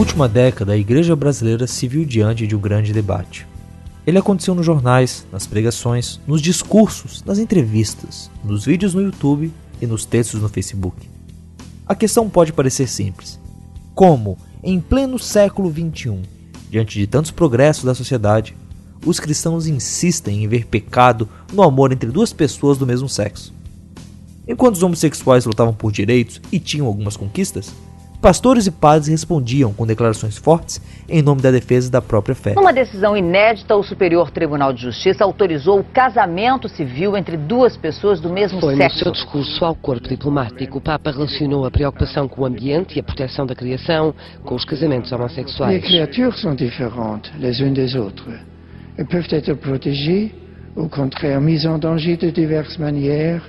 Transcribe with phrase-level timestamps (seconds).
[0.00, 3.46] última década, a igreja brasileira se viu diante de um grande debate.
[4.06, 9.86] Ele aconteceu nos jornais, nas pregações, nos discursos, nas entrevistas, nos vídeos no YouTube e
[9.86, 11.06] nos textos no Facebook.
[11.86, 13.38] A questão pode parecer simples.
[13.94, 16.22] Como, em pleno século XXI,
[16.70, 18.56] diante de tantos progressos da sociedade,
[19.04, 23.52] os cristãos insistem em ver pecado no amor entre duas pessoas do mesmo sexo?
[24.48, 27.70] Enquanto os homossexuais lutavam por direitos e tinham algumas conquistas,
[28.20, 32.52] Pastores e padres respondiam com declarações fortes em nome da defesa da própria fé.
[32.54, 38.20] Numa decisão inédita, o Superior Tribunal de Justiça autorizou o casamento civil entre duas pessoas
[38.20, 38.98] do mesmo Foi sexo.
[38.98, 43.00] no seu discurso ao corpo diplomático, o Papa relacionou a preocupação com o ambiente e
[43.00, 45.82] a proteção da criação com os casamentos homossexuais.
[45.82, 48.28] créatures sont différentes les unes des autres.
[48.98, 50.34] Elles peuvent être protégées,
[50.76, 53.42] au contraire mises en danger de diverses manières,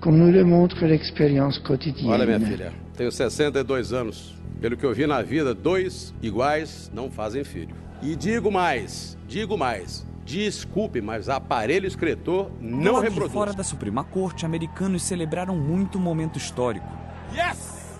[0.00, 2.10] comme nous le montre l'expérience quotidienne.
[2.10, 4.34] Olha, minha filha, tenho 62 anos.
[4.60, 7.74] Pelo que eu vi na vida, dois iguais não fazem filho.
[8.00, 10.06] E digo mais, digo mais.
[10.24, 13.32] Desculpe, mas aparelho escritor não lado de reproduz.
[13.32, 16.86] fora da Suprema Corte, americanos celebraram muito o momento histórico.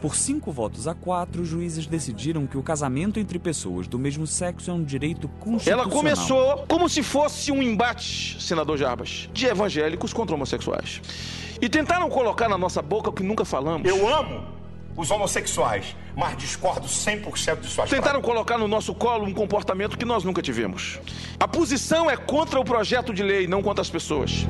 [0.00, 4.26] Por cinco votos a quatro, os juízes decidiram que o casamento entre pessoas do mesmo
[4.26, 5.84] sexo é um direito constitucional.
[5.84, 11.00] Ela começou como se fosse um embate, senador Jarbas, de evangélicos contra homossexuais.
[11.60, 13.88] E tentaram colocar na nossa boca o que nunca falamos.
[13.88, 14.61] Eu amo
[14.96, 20.04] os homossexuais, mas discordo 100% de suas Tentaram colocar no nosso colo um comportamento que
[20.04, 20.98] nós nunca tivemos.
[21.40, 24.46] A posição é contra o projeto de lei, não contra as pessoas.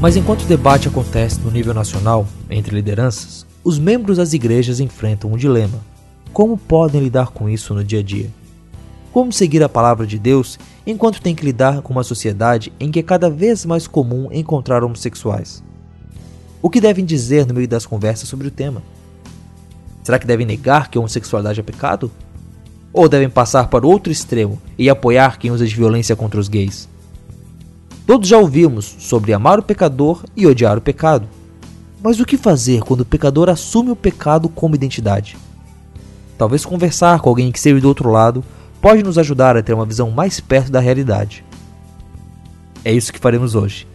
[0.00, 5.32] Mas enquanto o debate acontece no nível nacional, entre lideranças, os membros das igrejas enfrentam
[5.32, 5.80] um dilema.
[6.32, 8.30] Como podem lidar com isso no dia a dia?
[9.10, 13.00] Como seguir a palavra de Deus enquanto tem que lidar com uma sociedade em que
[13.00, 15.62] é cada vez mais comum encontrar homossexuais?
[16.62, 18.82] O que devem dizer no meio das conversas sobre o tema?
[20.02, 22.10] Será que devem negar que a homossexualidade é pecado?
[22.92, 26.88] Ou devem passar para outro extremo e apoiar quem usa de violência contra os gays?
[28.06, 31.28] Todos já ouvimos sobre amar o pecador e odiar o pecado.
[32.00, 35.36] Mas o que fazer quando o pecador assume o pecado como identidade?
[36.38, 38.44] Talvez conversar com alguém que esteve do outro lado
[38.80, 41.44] pode nos ajudar a ter uma visão mais perto da realidade.
[42.84, 43.86] É isso que faremos hoje.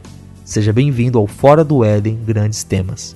[0.43, 3.15] Seja bem-vindo ao Fora do Éden Grandes Temas.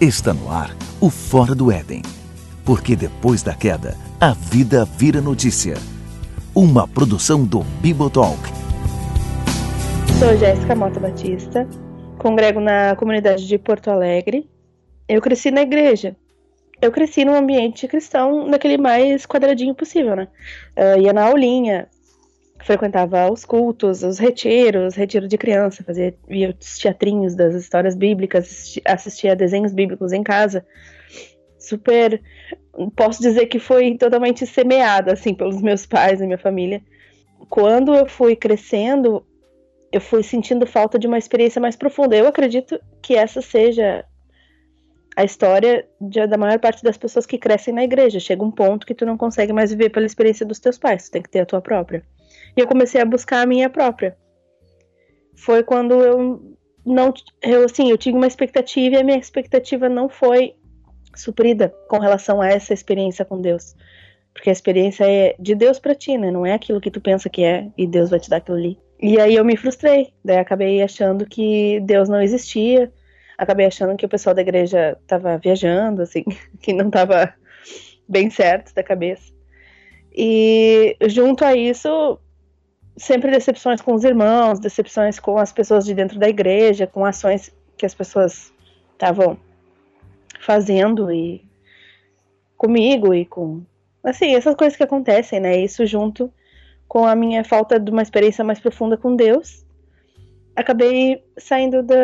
[0.00, 2.02] Está no ar o Fora do Éden.
[2.64, 5.76] Porque depois da queda, a vida vira notícia.
[6.54, 8.40] Uma produção do Bibotalk.
[10.18, 11.66] Sou Jéssica Mota Batista,
[12.20, 14.48] congrego na comunidade de Porto Alegre.
[15.08, 16.14] Eu cresci na igreja.
[16.80, 20.28] Eu cresci num ambiente cristão, naquele mais quadradinho possível, né?
[20.76, 21.88] Eu ia na aulinha,
[22.62, 28.44] frequentava os cultos, os retiros, retiro de criança, fazia via os teatrinhos das histórias bíblicas,
[28.44, 30.64] assisti- assistia desenhos bíblicos em casa.
[31.58, 32.20] Super,
[32.96, 36.82] posso dizer que foi totalmente semeada assim pelos meus pais e minha família.
[37.48, 39.24] Quando eu fui crescendo,
[39.92, 42.16] eu fui sentindo falta de uma experiência mais profunda.
[42.16, 44.04] Eu acredito que essa seja
[45.16, 48.20] a história de- da maior parte das pessoas que crescem na igreja.
[48.20, 51.12] Chega um ponto que tu não consegue mais viver pela experiência dos teus pais, tu
[51.12, 52.02] tem que ter a tua própria.
[52.56, 54.16] E eu comecei a buscar a minha própria.
[55.36, 57.12] Foi quando eu não,
[57.42, 60.54] eu assim, eu tinha uma expectativa e a minha expectativa não foi
[61.14, 63.74] suprida com relação a essa experiência com Deus.
[64.32, 66.30] Porque a experiência é de Deus pra ti, né?
[66.30, 68.78] Não é aquilo que tu pensa que é e Deus vai te dar aquilo ali.
[69.00, 70.12] E aí eu me frustrei.
[70.24, 72.92] Daí acabei achando que Deus não existia.
[73.38, 76.24] Acabei achando que o pessoal da igreja tava viajando, assim,
[76.60, 77.32] que não tava
[78.06, 79.32] bem certo da cabeça.
[80.12, 82.18] E junto a isso,
[82.96, 87.54] sempre decepções com os irmãos, decepções com as pessoas de dentro da igreja, com ações
[87.78, 88.52] que as pessoas
[88.92, 89.38] estavam
[90.40, 91.42] fazendo e
[92.56, 93.62] comigo e com
[94.04, 95.56] assim, essas coisas que acontecem, né?
[95.58, 96.30] Isso junto
[96.90, 99.64] com a minha falta de uma experiência mais profunda com Deus,
[100.56, 101.94] acabei saindo da,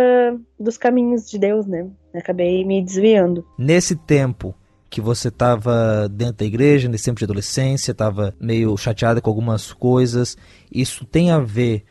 [0.60, 1.88] dos caminhos de Deus, né?
[2.14, 3.44] Acabei me desviando.
[3.58, 4.54] Nesse tempo
[4.88, 9.72] que você estava dentro da igreja, nesse tempo de adolescência, estava meio chateada com algumas
[9.72, 10.36] coisas,
[10.72, 11.82] isso tem a ver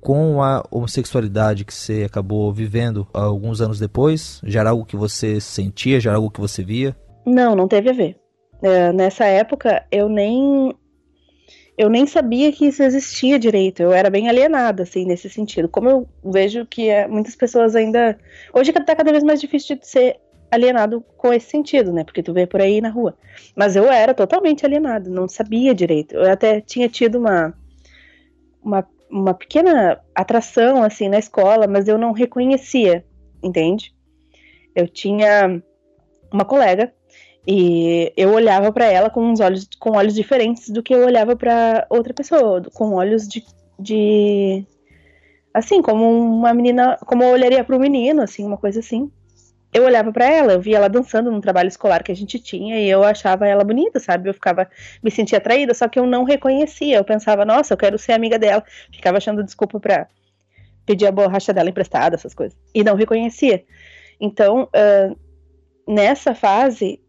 [0.00, 4.40] com a homossexualidade que você acabou vivendo alguns anos depois?
[4.44, 6.96] Já era algo que você sentia, já era algo que você via?
[7.26, 8.16] Não, não teve a ver.
[8.62, 10.74] É, nessa época, eu nem
[11.80, 13.82] eu nem sabia que isso existia direito.
[13.82, 15.66] Eu era bem alienada, assim, nesse sentido.
[15.66, 18.18] Como eu vejo que é, muitas pessoas ainda.
[18.52, 22.04] Hoje tá cada vez mais difícil de ser alienado com esse sentido, né?
[22.04, 23.16] Porque tu vê por aí na rua.
[23.56, 26.16] Mas eu era totalmente alienado, não sabia direito.
[26.16, 27.54] Eu até tinha tido uma
[28.62, 33.06] uma, uma pequena atração, assim, na escola, mas eu não reconhecia,
[33.42, 33.94] entende?
[34.76, 35.62] Eu tinha
[36.30, 36.92] uma colega
[37.46, 41.34] e eu olhava para ela com uns olhos com olhos diferentes do que eu olhava
[41.34, 43.44] para outra pessoa, com olhos de,
[43.78, 44.64] de
[45.52, 49.10] assim, como uma menina, como eu olharia para um menino, assim, uma coisa assim.
[49.72, 52.80] Eu olhava para ela, eu via ela dançando num trabalho escolar que a gente tinha
[52.80, 54.28] e eu achava ela bonita, sabe?
[54.28, 54.68] Eu ficava,
[55.00, 56.96] me sentia atraída, só que eu não reconhecia.
[56.96, 58.64] Eu pensava, nossa, eu quero ser amiga dela.
[58.92, 60.08] Ficava achando desculpa para
[60.84, 62.58] pedir a borracha dela emprestada, essas coisas.
[62.74, 63.64] E não reconhecia.
[64.20, 65.16] Então, uh,
[65.86, 67.00] nessa fase,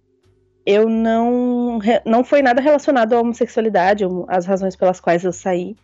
[0.72, 5.76] eu não não foi nada relacionado à homossexualidade, as razões pelas quais eu saí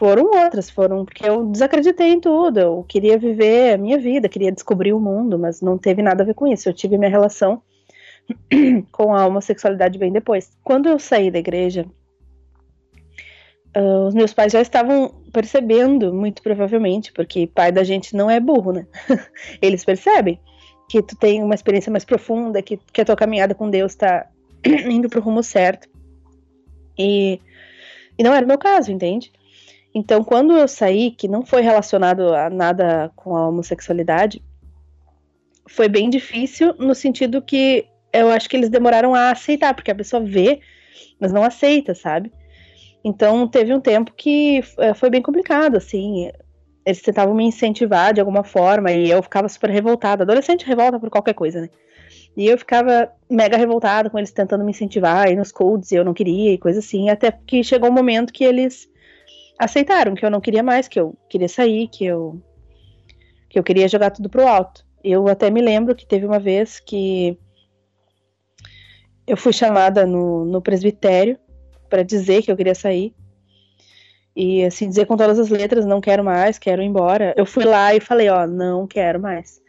[0.00, 4.50] foram outras, foram porque eu desacreditei em tudo, eu queria viver a minha vida, queria
[4.50, 6.70] descobrir o mundo, mas não teve nada a ver com isso.
[6.70, 7.62] Eu tive minha relação
[8.90, 10.56] com a homossexualidade bem depois.
[10.64, 11.84] Quando eu saí da igreja,
[13.76, 18.40] uh, os meus pais já estavam percebendo, muito provavelmente, porque pai da gente não é
[18.40, 18.86] burro, né?
[19.60, 20.40] Eles percebem
[20.90, 24.26] que tu tem uma experiência mais profunda, que, que a tua caminhada com Deus está
[24.90, 25.88] indo pro rumo certo.
[26.98, 27.40] E,
[28.18, 29.30] e não era o meu caso, entende?
[29.94, 34.42] Então, quando eu saí, que não foi relacionado a nada com a homossexualidade,
[35.64, 39.94] foi bem difícil no sentido que eu acho que eles demoraram a aceitar, porque a
[39.94, 40.58] pessoa vê,
[41.20, 42.32] mas não aceita, sabe?
[43.04, 46.32] Então, teve um tempo que eh, foi bem complicado, assim
[46.84, 50.22] eles tentavam me incentivar de alguma forma e eu ficava super revoltada.
[50.22, 51.68] Adolescente revolta por qualquer coisa, né?
[52.36, 56.04] E eu ficava mega revoltada com eles tentando me incentivar aí nos codes e eu
[56.04, 57.10] não queria e coisa assim.
[57.10, 58.88] Até que chegou um momento que eles
[59.58, 62.40] aceitaram que eu não queria mais, que eu queria sair, que eu
[63.48, 64.86] que eu queria jogar tudo pro alto.
[65.02, 67.36] Eu até me lembro que teve uma vez que
[69.26, 71.36] eu fui chamada no, no presbitério
[71.88, 73.12] para dizer que eu queria sair
[74.34, 77.34] e assim, dizer com todas as letras, não quero mais, quero ir embora.
[77.36, 79.60] Eu fui lá e falei, ó, não quero mais.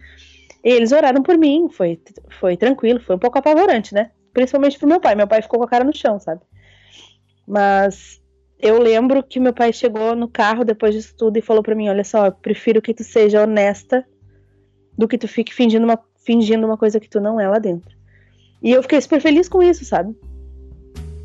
[0.64, 2.00] E eles oraram por mim, foi,
[2.40, 4.12] foi tranquilo, foi um pouco apavorante, né?
[4.32, 5.16] Principalmente pro meu pai.
[5.16, 6.42] Meu pai ficou com a cara no chão, sabe?
[7.48, 8.22] Mas
[8.60, 11.90] eu lembro que meu pai chegou no carro depois disso tudo e falou para mim:
[11.90, 14.06] Olha só, eu prefiro que tu seja honesta
[14.96, 17.98] do que tu fique fingindo uma, fingindo uma coisa que tu não é lá dentro.
[18.62, 20.16] E eu fiquei super feliz com isso, sabe?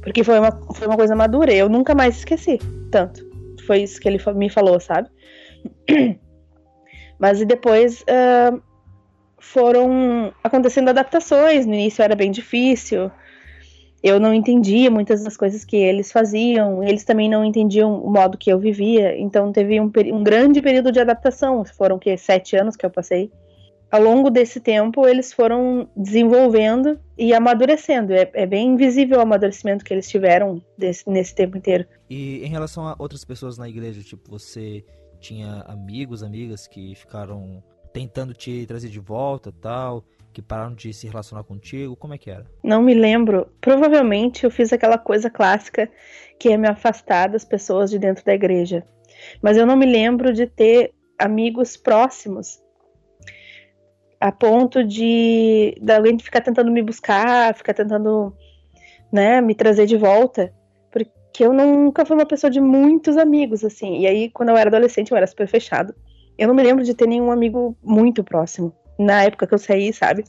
[0.07, 1.53] Porque foi uma, foi uma coisa madura.
[1.53, 2.59] Eu nunca mais esqueci
[2.91, 3.27] tanto
[3.67, 5.11] foi isso que ele me falou, sabe?
[7.19, 8.63] Mas e depois uh,
[9.39, 11.67] foram acontecendo adaptações.
[11.67, 13.11] No início era bem difícil.
[14.03, 16.83] Eu não entendia muitas das coisas que eles faziam.
[16.83, 19.19] Eles também não entendiam o modo que eu vivia.
[19.19, 21.65] Então teve um, um grande período de adaptação.
[21.65, 23.31] Foram que sete anos que eu passei
[23.91, 28.13] ao longo desse tempo, eles foram desenvolvendo e amadurecendo.
[28.13, 31.87] É, é bem invisível o amadurecimento que eles tiveram desse, nesse tempo inteiro.
[32.11, 34.85] E em relação a outras pessoas na igreja, tipo, você
[35.21, 37.63] tinha amigos, amigas que ficaram
[37.93, 41.97] tentando te trazer de volta tal, que pararam de se relacionar contigo?
[41.97, 42.45] Como é que era?
[42.63, 43.47] Não me lembro.
[43.61, 45.91] Provavelmente eu fiz aquela coisa clássica
[46.39, 48.85] que é me afastar das pessoas de dentro da igreja.
[49.41, 52.61] Mas eu não me lembro de ter amigos próximos
[54.21, 58.35] a ponto de, de alguém ficar tentando me buscar, ficar tentando,
[59.13, 60.53] né, me trazer de volta,
[60.91, 64.69] porque eu nunca fui uma pessoa de muitos amigos, assim, e aí quando eu era
[64.69, 65.95] adolescente eu era super fechado.
[66.39, 69.93] Eu não me lembro de ter nenhum amigo muito próximo, na época que eu saí,
[69.93, 70.25] sabe?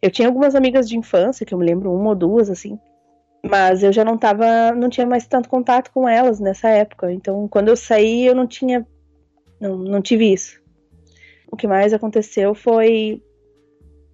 [0.00, 2.78] Eu tinha algumas amigas de infância, que eu me lembro uma ou duas, assim,
[3.42, 7.46] mas eu já não tava, não tinha mais tanto contato com elas nessa época, então
[7.48, 8.86] quando eu saí eu não tinha,
[9.60, 10.65] não, não tive isso
[11.50, 13.22] o que mais aconteceu foi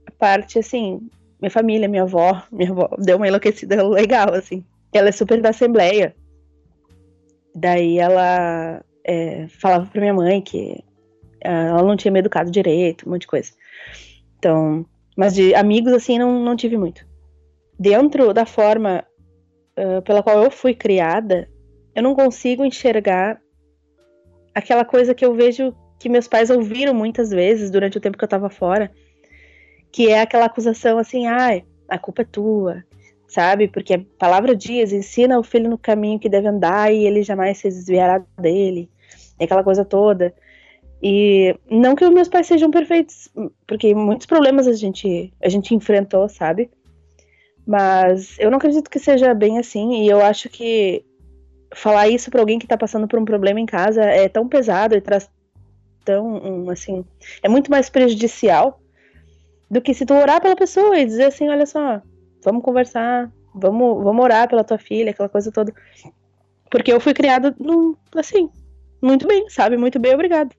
[0.06, 1.00] a parte, assim,
[1.40, 4.64] minha família, minha avó, minha avó deu uma enlouquecida legal, assim.
[4.92, 6.14] Ela é super da Assembleia.
[7.54, 10.82] Daí ela é, falava pra minha mãe que
[11.44, 13.52] ah, ela não tinha me educado direito, um monte de coisa.
[14.38, 14.86] Então,
[15.16, 17.06] mas de amigos, assim, não, não tive muito.
[17.78, 19.04] Dentro da forma
[19.76, 21.48] uh, pela qual eu fui criada,
[21.94, 23.40] eu não consigo enxergar
[24.54, 28.24] aquela coisa que eu vejo que meus pais ouviram muitas vezes durante o tempo que
[28.24, 28.90] eu tava fora,
[29.92, 32.82] que é aquela acusação assim, ai, ah, a culpa é tua,
[33.28, 33.68] sabe?
[33.68, 37.58] Porque a palavra diz, ensina o filho no caminho que deve andar e ele jamais
[37.58, 38.90] se desviará dele,
[39.38, 40.34] e aquela coisa toda.
[41.00, 43.28] E não que os meus pais sejam perfeitos,
[43.64, 46.68] porque muitos problemas a gente a gente enfrentou, sabe?
[47.64, 51.04] Mas eu não acredito que seja bem assim, e eu acho que
[51.72, 54.96] falar isso para alguém que tá passando por um problema em casa é tão pesado
[54.96, 55.30] e traz
[56.04, 57.04] tão, assim,
[57.42, 58.80] é muito mais prejudicial
[59.70, 62.02] do que se tu orar pela pessoa e dizer assim, olha só,
[62.44, 65.72] vamos conversar, vamos, vamos orar pela tua filha, aquela coisa toda.
[66.70, 67.54] Porque eu fui criada
[68.16, 68.50] assim,
[69.00, 69.76] muito bem, sabe?
[69.76, 70.54] Muito bem, obrigado.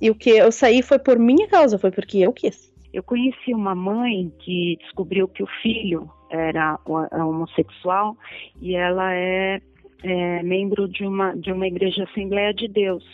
[0.00, 2.72] E o que eu saí foi por minha causa, foi porque eu quis.
[2.92, 8.16] Eu conheci uma mãe que descobriu que o filho era homossexual
[8.60, 9.60] e ela é,
[10.02, 13.04] é membro de uma, de uma igreja Assembleia de Deus.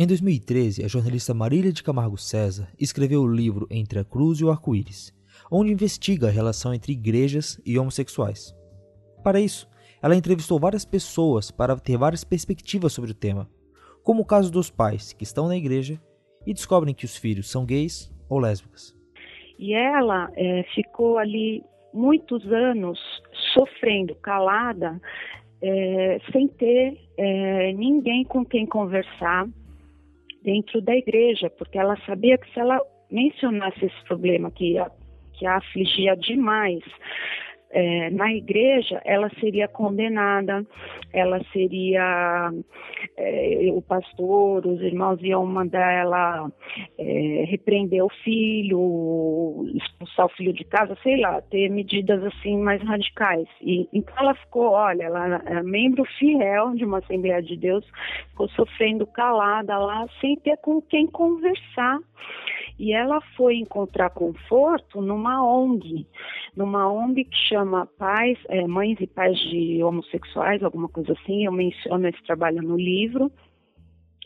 [0.00, 4.44] Em 2013, a jornalista Marília de Camargo César escreveu o livro Entre a Cruz e
[4.44, 5.12] o Arco-Íris,
[5.50, 8.54] onde investiga a relação entre igrejas e homossexuais.
[9.24, 9.68] Para isso,
[10.00, 13.50] ela entrevistou várias pessoas para ter várias perspectivas sobre o tema,
[14.04, 16.00] como o caso dos pais que estão na igreja
[16.46, 18.94] e descobrem que os filhos são gays ou lésbicas.
[19.58, 23.00] E ela é, ficou ali muitos anos
[23.52, 25.00] sofrendo, calada,
[25.60, 29.48] é, sem ter é, ninguém com quem conversar
[30.48, 34.90] dentro da igreja, porque ela sabia que se ela mencionasse esse problema que a,
[35.34, 36.82] que a afligia demais,
[37.70, 40.64] é, na igreja, ela seria condenada,
[41.12, 42.50] ela seria.
[43.16, 46.50] É, o pastor, os irmãos iam mandar ela
[46.98, 52.82] é, repreender o filho, expulsar o filho de casa, sei lá, ter medidas assim mais
[52.82, 53.48] radicais.
[53.60, 57.84] E, então ela ficou, olha, ela é membro fiel de uma Assembleia de Deus,
[58.30, 61.98] ficou sofrendo calada lá, sem ter com quem conversar.
[62.78, 66.06] E ela foi encontrar conforto numa ONG,
[66.56, 71.44] numa ONG que chama Pais, é, Mães e Pais de Homossexuais, alguma coisa assim.
[71.44, 73.32] Eu menciono esse trabalho no livro.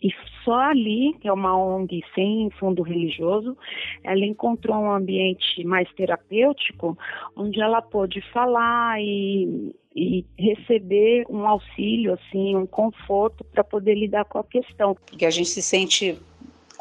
[0.02, 0.10] E
[0.44, 3.56] só ali, que é uma ONG sem fundo religioso,
[4.02, 6.98] ela encontrou um ambiente mais terapêutico,
[7.36, 14.24] onde ela pôde falar e, e receber um auxílio, assim, um conforto para poder lidar
[14.24, 14.96] com a questão.
[15.06, 16.18] Porque a gente se sente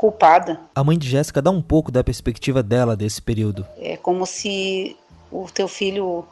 [0.01, 0.60] culpada.
[0.74, 3.67] A mãe de Jéssica dá um pouco da perspectiva dela desse período.
[3.77, 4.98] É como se
[5.31, 6.25] o teu filho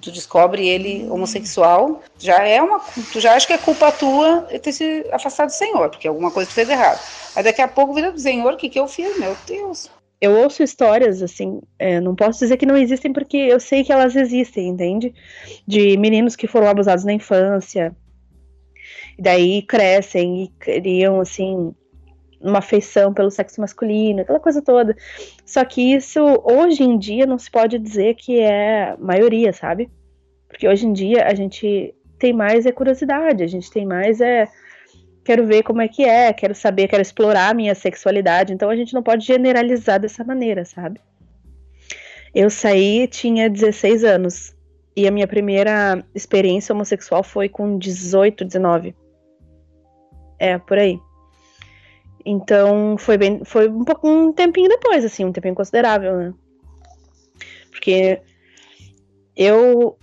[0.00, 2.80] tu descobre ele homossexual, já é uma,
[3.12, 6.48] tu já acha que é culpa tua ter se afastado do Senhor, porque alguma coisa
[6.48, 6.98] tu fez errado.
[7.36, 9.90] Aí daqui a pouco vira do Senhor, o que que eu fiz, meu Deus?
[10.18, 13.92] Eu ouço histórias, assim, é, não posso dizer que não existem, porque eu sei que
[13.92, 15.12] elas existem, entende?
[15.66, 17.94] De meninos que foram abusados na infância,
[19.18, 21.74] e daí crescem e criam, assim,
[22.42, 24.96] uma afeição pelo sexo masculino, aquela coisa toda.
[25.46, 29.90] Só que isso hoje em dia não se pode dizer que é maioria, sabe?
[30.48, 34.48] Porque hoje em dia a gente tem mais é curiosidade, a gente tem mais é
[35.24, 38.52] quero ver como é que é, quero saber, quero explorar a minha sexualidade.
[38.52, 41.00] Então a gente não pode generalizar dessa maneira, sabe?
[42.34, 44.54] Eu saí, tinha 16 anos.
[44.96, 48.94] E a minha primeira experiência homossexual foi com 18, 19.
[50.38, 50.98] É, por aí.
[52.24, 56.34] Então foi bem, foi um pouco um tempinho depois, assim, um tempinho considerável, né?
[57.70, 58.20] Porque
[59.36, 59.98] eu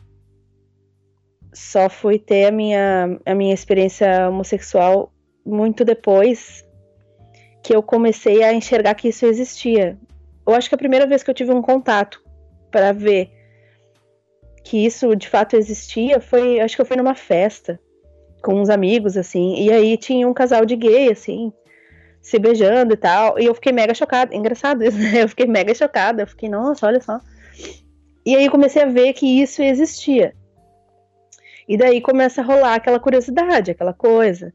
[1.54, 5.12] só fui ter a minha, a minha experiência homossexual
[5.46, 6.66] muito depois
[7.64, 9.98] que eu comecei a enxergar que isso existia.
[10.48, 12.24] Eu acho que a primeira vez que eu tive um contato
[12.72, 13.32] para ver
[14.64, 17.80] que isso de fato existia foi, acho que eu fui numa festa
[18.42, 21.52] com uns amigos assim, e aí tinha um casal de gay assim,
[22.22, 23.40] se beijando e tal.
[23.40, 24.36] E eu fiquei mega chocada.
[24.36, 25.24] Engraçado isso, né?
[25.24, 26.24] Eu fiquei mega chocada.
[26.24, 27.20] Eu fiquei, nossa, olha só.
[28.26, 30.34] E aí comecei a ver que isso existia.
[31.68, 34.54] E daí começa a rolar aquela curiosidade, aquela coisa.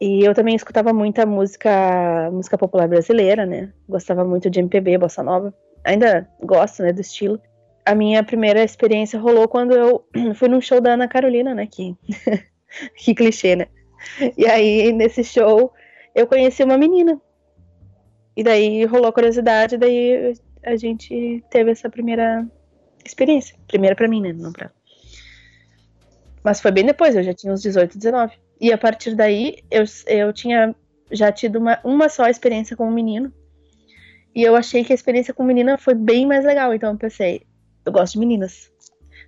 [0.00, 3.72] E eu também escutava muita música, música popular brasileira, né?
[3.88, 5.54] Gostava muito de MPB, bossa nova.
[5.82, 7.40] Ainda gosto, né, do estilo.
[7.86, 11.66] A minha primeira experiência rolou quando eu fui num show da Ana Carolina, né?
[11.66, 11.96] Que,
[12.96, 13.66] que clichê, né?
[14.36, 15.72] E aí, nesse show,
[16.14, 17.20] eu conheci uma menina.
[18.36, 22.46] E daí rolou a curiosidade, daí a gente teve essa primeira
[23.04, 23.56] experiência.
[23.66, 24.32] Primeira para mim, né?
[24.32, 24.70] Não pra...
[26.42, 28.34] Mas foi bem depois, eu já tinha uns 18, 19.
[28.60, 30.74] E a partir daí, eu, eu tinha
[31.10, 33.32] já tido uma, uma só experiência com um menino.
[34.34, 36.74] E eu achei que a experiência com menina foi bem mais legal.
[36.74, 37.42] Então eu pensei,
[37.84, 38.70] eu gosto de meninas.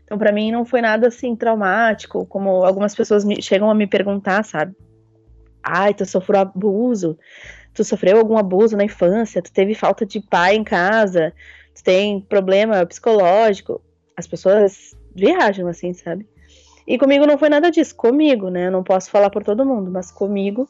[0.05, 3.87] Então para mim não foi nada assim traumático, como algumas pessoas me, chegam a me
[3.87, 4.75] perguntar, sabe?
[5.66, 7.18] Ai, tu sofreu abuso,
[7.75, 11.32] tu sofreu algum abuso na infância, tu teve falta de pai em casa,
[11.75, 13.82] tu tem problema psicológico.
[14.16, 16.26] As pessoas viajam assim, sabe?
[16.87, 18.68] E comigo não foi nada disso, comigo, né?
[18.68, 20.68] Eu não posso falar por todo mundo, mas comigo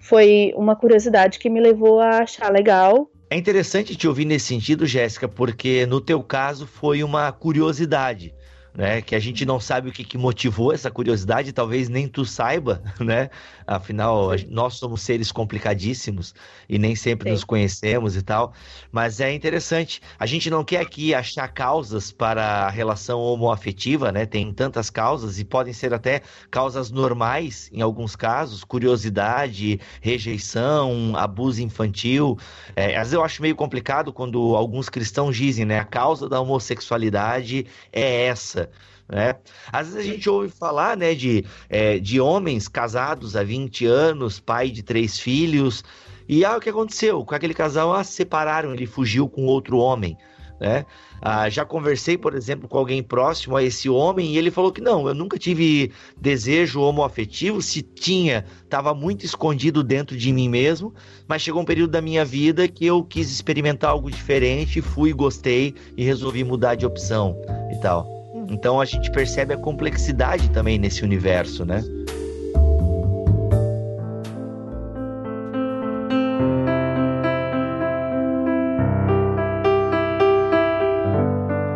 [0.00, 3.10] foi uma curiosidade que me levou a achar legal.
[3.28, 8.34] É interessante te ouvir nesse sentido, Jéssica, porque no teu caso foi uma curiosidade
[8.78, 9.02] né?
[9.02, 12.80] Que a gente não sabe o que, que motivou essa curiosidade, talvez nem tu saiba,
[13.00, 13.28] né?
[13.66, 16.32] Afinal, nós somos seres complicadíssimos
[16.68, 17.32] e nem sempre Sim.
[17.32, 18.54] nos conhecemos e tal.
[18.92, 20.00] Mas é interessante.
[20.16, 24.24] A gente não quer aqui achar causas para a relação homoafetiva, né?
[24.24, 31.60] Tem tantas causas e podem ser até causas normais em alguns casos, curiosidade, rejeição, abuso
[31.60, 32.38] infantil.
[32.76, 35.80] É, às vezes eu acho meio complicado quando alguns cristãos dizem, né?
[35.80, 38.67] A causa da homossexualidade é essa.
[39.08, 39.36] Né?
[39.72, 44.38] Às vezes a gente ouve falar né, de, é, de homens casados há 20 anos,
[44.38, 45.82] pai de três filhos,
[46.28, 47.24] e ah, o que aconteceu?
[47.24, 50.16] Com aquele casal, ah, se separaram, ele fugiu com outro homem.
[50.60, 50.84] Né?
[51.22, 54.80] Ah, já conversei, por exemplo, com alguém próximo a esse homem e ele falou que
[54.80, 60.92] não, eu nunca tive desejo homoafetivo, se tinha, estava muito escondido dentro de mim mesmo,
[61.28, 65.74] mas chegou um período da minha vida que eu quis experimentar algo diferente, fui, gostei
[65.96, 67.36] e resolvi mudar de opção
[67.72, 68.17] e tal.
[68.48, 71.82] Então a gente percebe a complexidade também nesse universo, né?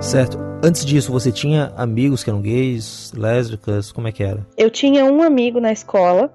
[0.01, 0.39] Certo.
[0.65, 3.91] Antes disso, você tinha amigos que eram gays, lésbicas?
[3.91, 4.47] Como é que era?
[4.57, 6.33] Eu tinha um amigo na escola.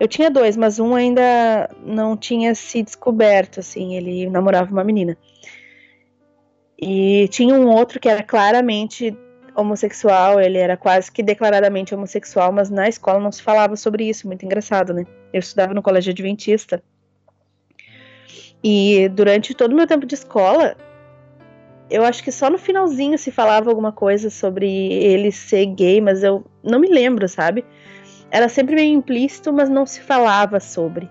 [0.00, 3.94] Eu tinha dois, mas um ainda não tinha se descoberto, assim.
[3.94, 5.16] Ele namorava uma menina.
[6.80, 9.16] E tinha um outro que era claramente
[9.54, 14.26] homossexual, ele era quase que declaradamente homossexual, mas na escola não se falava sobre isso,
[14.26, 15.06] muito engraçado, né?
[15.32, 16.82] Eu estudava no colégio adventista.
[18.64, 20.76] E durante todo o meu tempo de escola,
[21.90, 26.22] eu acho que só no finalzinho se falava alguma coisa sobre ele ser gay, mas
[26.22, 27.64] eu não me lembro, sabe?
[28.30, 31.10] Era sempre meio implícito, mas não se falava sobre.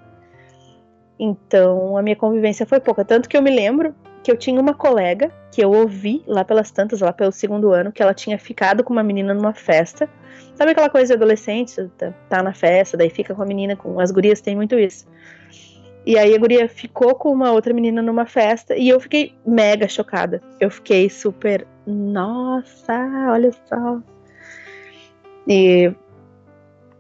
[1.20, 3.06] Então a minha convivência foi pouca.
[3.06, 3.94] Tanto que eu me lembro
[4.24, 7.92] que eu tinha uma colega que eu ouvi lá pelas tantas, lá pelo segundo ano,
[7.92, 10.10] que ela tinha ficado com uma menina numa festa.
[10.56, 14.00] Sabe aquela coisa de adolescente, tá, tá na festa, daí fica com a menina, com
[14.00, 15.08] as gurias tem muito isso.
[16.06, 19.88] E aí a guria ficou com uma outra menina numa festa e eu fiquei mega
[19.88, 20.42] chocada.
[20.60, 22.94] Eu fiquei super, nossa,
[23.30, 24.00] olha só.
[25.48, 25.94] E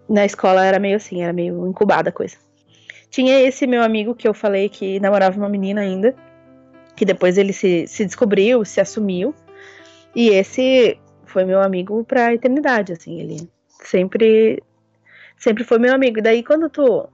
[0.09, 2.37] na escola era meio assim, era meio incubada a coisa.
[3.09, 6.15] Tinha esse meu amigo que eu falei que namorava uma menina ainda
[6.95, 9.33] que depois ele se, se descobriu, se assumiu.
[10.15, 13.49] E esse foi meu amigo pra eternidade, assim, ele
[13.83, 14.61] sempre
[15.37, 16.19] sempre foi meu amigo.
[16.19, 17.07] E daí quando tu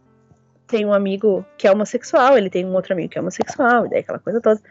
[0.68, 3.90] tem um amigo que é homossexual, ele tem um outro amigo que é homossexual, e
[3.90, 4.62] daí aquela coisa toda.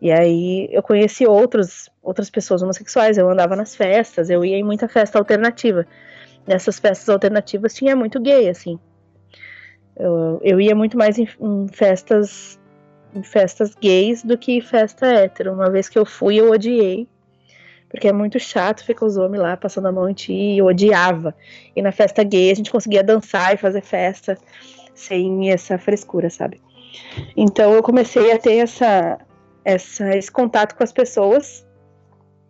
[0.00, 4.64] E aí eu conheci outros, outras pessoas homossexuais, eu andava nas festas, eu ia em
[4.64, 5.86] muita festa alternativa.
[6.46, 8.78] Nessas festas alternativas tinha muito gay, assim.
[9.96, 12.59] Eu, eu ia muito mais em, em festas
[13.22, 15.52] festas gays do que festa hétero.
[15.52, 17.08] Uma vez que eu fui, eu odiei.
[17.88, 20.66] Porque é muito chato ficar os homens lá passando a mão em ti e eu
[20.66, 21.34] odiava.
[21.74, 24.38] E na festa gay a gente conseguia dançar e fazer festa
[24.94, 26.60] sem essa frescura, sabe?
[27.36, 29.18] Então eu comecei a ter essa,
[29.64, 31.66] essa, esse contato com as pessoas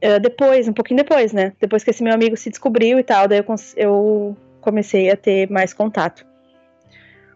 [0.05, 1.53] uh, depois, um pouquinho depois, né?
[1.59, 3.47] Depois que esse meu amigo se descobriu e tal, daí eu,
[3.77, 6.27] eu comecei a ter mais contato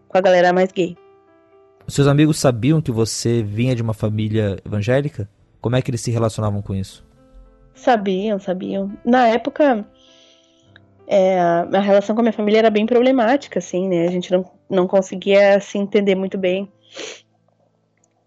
[0.07, 0.95] com a galera mais gay.
[1.87, 5.29] Seus amigos sabiam que você vinha de uma família evangélica?
[5.61, 7.05] Como é que eles se relacionavam com isso?
[7.73, 8.91] Sabiam, sabiam.
[9.05, 9.85] Na época,
[11.07, 14.07] é, a relação com a minha família era bem problemática, assim, né?
[14.07, 16.71] A gente não, não conseguia se entender muito bem.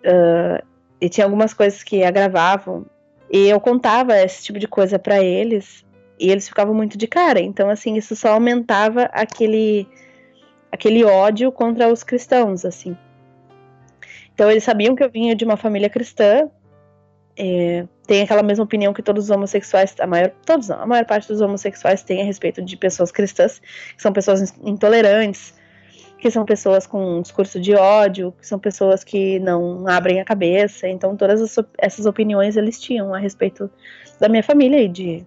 [0.00, 0.64] Uh,
[1.00, 2.86] e tinha algumas coisas que agravavam.
[3.30, 5.84] E eu contava esse tipo de coisa para eles
[6.18, 7.40] e eles ficavam muito de cara.
[7.40, 9.86] Então, assim, isso só aumentava aquele,
[10.70, 12.96] aquele ódio contra os cristãos, assim.
[14.38, 16.48] Então eles sabiam que eu vinha de uma família cristã.
[17.36, 21.04] É, tem aquela mesma opinião que todos os homossexuais, a maior, todos não, a maior
[21.06, 25.52] parte dos homossexuais tem a respeito de pessoas cristãs, que são pessoas intolerantes,
[26.18, 30.24] que são pessoas com um discurso de ódio, que são pessoas que não abrem a
[30.24, 30.86] cabeça.
[30.86, 33.68] Então todas as, essas opiniões eles tinham a respeito
[34.20, 35.26] da minha família e de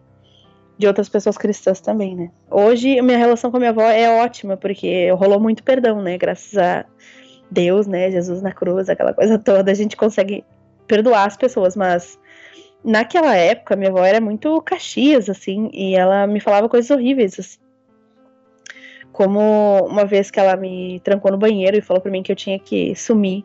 [0.78, 2.32] de outras pessoas cristãs também, né?
[2.50, 6.18] Hoje, minha relação com a minha avó é ótima, porque rolou muito perdão, né?
[6.18, 6.86] Graças a
[7.52, 10.46] Deus, né, Jesus na cruz, aquela coisa toda, a gente consegue
[10.88, 12.18] perdoar as pessoas, mas
[12.84, 17.60] naquela época minha avó era muito caxias, assim, e ela me falava coisas horríveis, assim.
[19.12, 22.36] Como uma vez que ela me trancou no banheiro e falou para mim que eu
[22.36, 23.44] tinha que sumir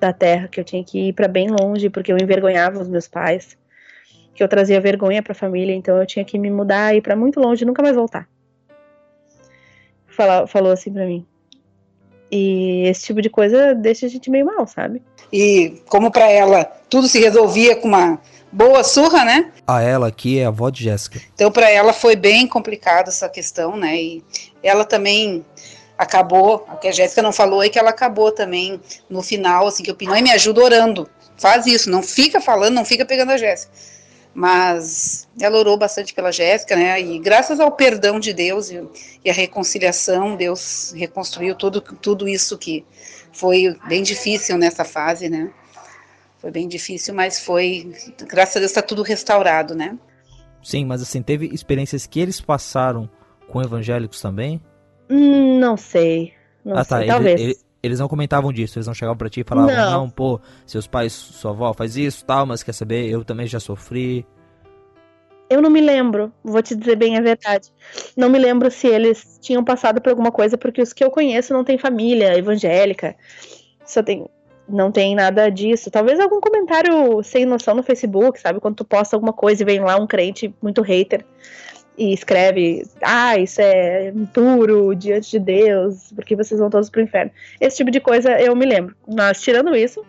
[0.00, 3.08] da terra, que eu tinha que ir para bem longe porque eu envergonhava os meus
[3.08, 3.58] pais,
[4.32, 7.00] que eu trazia vergonha para a família, então eu tinha que me mudar e ir
[7.02, 8.28] para muito longe nunca mais voltar.
[10.06, 11.26] Fala, falou assim para mim.
[12.30, 15.02] E esse tipo de coisa deixa a gente meio mal, sabe?
[15.32, 18.20] E como para ela tudo se resolvia com uma
[18.52, 19.52] boa surra, né?
[19.66, 21.20] A ela aqui é a avó de Jéssica.
[21.34, 23.96] Então para ela foi bem complicado essa questão, né?
[23.96, 24.24] E
[24.62, 25.44] ela também
[25.96, 29.82] acabou, o que a Jéssica não falou é que ela acabou também no final, assim,
[29.82, 31.08] que eu pedi, mãe, me ajuda orando.
[31.36, 33.72] Faz isso, não fica falando, não fica pegando a Jéssica.
[34.32, 37.00] Mas ela orou bastante pela Jéssica, né?
[37.00, 38.80] E graças ao perdão de Deus e,
[39.24, 42.84] e a reconciliação, Deus reconstruiu tudo, tudo isso que
[43.32, 45.50] foi bem difícil nessa fase, né?
[46.38, 47.92] Foi bem difícil, mas foi,
[48.28, 49.98] graças a Deus, está tudo restaurado, né?
[50.62, 53.10] Sim, mas assim, teve experiências que eles passaram
[53.48, 54.60] com evangélicos também?
[55.08, 56.32] Hum, não sei.
[56.64, 56.98] Não ah, tá.
[56.98, 57.40] sei, talvez.
[57.40, 59.90] Eles, eles não comentavam disso, eles não chegavam pra ti e falavam, não.
[59.90, 63.58] não, pô, seus pais, sua avó faz isso, tal, mas quer saber, eu também já
[63.58, 64.26] sofri.
[65.48, 67.72] Eu não me lembro, vou te dizer bem a verdade.
[68.16, 71.52] Não me lembro se eles tinham passado por alguma coisa, porque os que eu conheço
[71.52, 73.16] não têm família evangélica.
[73.84, 74.26] Só tem
[74.68, 75.90] não tem nada disso.
[75.90, 78.60] Talvez algum comentário sem noção no Facebook, sabe?
[78.60, 81.24] Quando tu posta alguma coisa e vem lá um crente muito hater
[82.00, 87.30] e escreve: Ah, isso é impuro diante de Deus, porque vocês vão todos pro inferno.
[87.60, 88.96] Esse tipo de coisa eu me lembro.
[89.06, 90.02] Mas, tirando isso,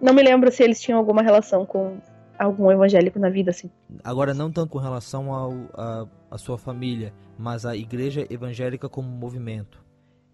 [0.00, 1.98] não me lembro se eles tinham alguma relação com
[2.36, 3.70] algum evangélico na vida, assim.
[4.02, 9.08] Agora, não tanto com relação ao, a, a sua família, mas a igreja evangélica como
[9.08, 9.80] movimento.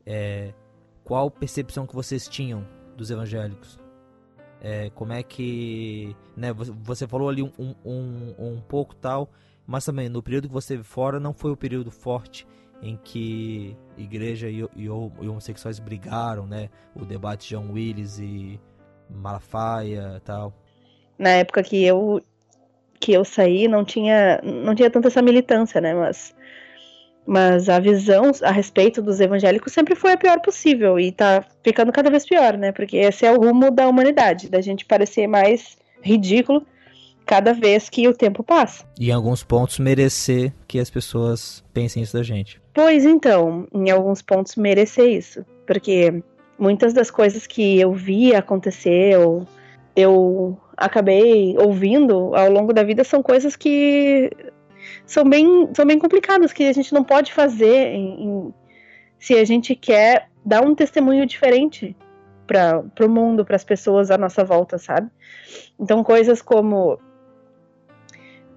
[0.06, 0.54] É,
[1.04, 3.78] qual percepção que vocês tinham dos evangélicos?
[4.62, 6.16] É, como é que.
[6.34, 9.28] Né, você falou ali um, um, um, pouco tal,
[9.66, 12.46] mas também no período que você fora não foi o período forte
[12.82, 16.68] em que igreja e, e, e homossexuais brigaram, né?
[16.94, 18.60] O debate de John Willis e
[19.08, 20.52] Malafaia tal.
[21.18, 22.20] Na época que eu
[23.00, 25.94] que eu saí não tinha não tinha tanta essa militância, né?
[25.94, 26.34] Mas
[27.26, 31.90] mas a visão a respeito dos evangélicos sempre foi a pior possível e tá ficando
[31.90, 32.70] cada vez pior, né?
[32.70, 36.66] Porque esse é o rumo da humanidade, da gente parecer mais ridículo
[37.24, 38.84] cada vez que o tempo passa.
[38.98, 42.60] E em alguns pontos merecer que as pessoas pensem isso da gente.
[42.72, 46.22] Pois então, em alguns pontos merecer isso, porque
[46.58, 49.46] muitas das coisas que eu vi acontecer, eu,
[49.96, 54.30] eu acabei ouvindo ao longo da vida são coisas que
[55.06, 58.54] são bem, são bem complicadas, que a gente não pode fazer em, em,
[59.18, 61.96] se a gente quer dar um testemunho diferente
[62.46, 65.08] para o mundo, para as pessoas à nossa volta, sabe?
[65.80, 66.98] Então, coisas como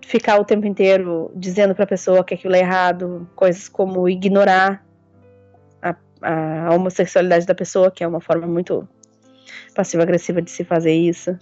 [0.08, 4.82] ficar o tempo inteiro dizendo para a pessoa que aquilo é errado, coisas como ignorar
[5.82, 8.88] a, a homossexualidade da pessoa, que é uma forma muito
[9.76, 11.38] passiva-agressiva de se fazer isso,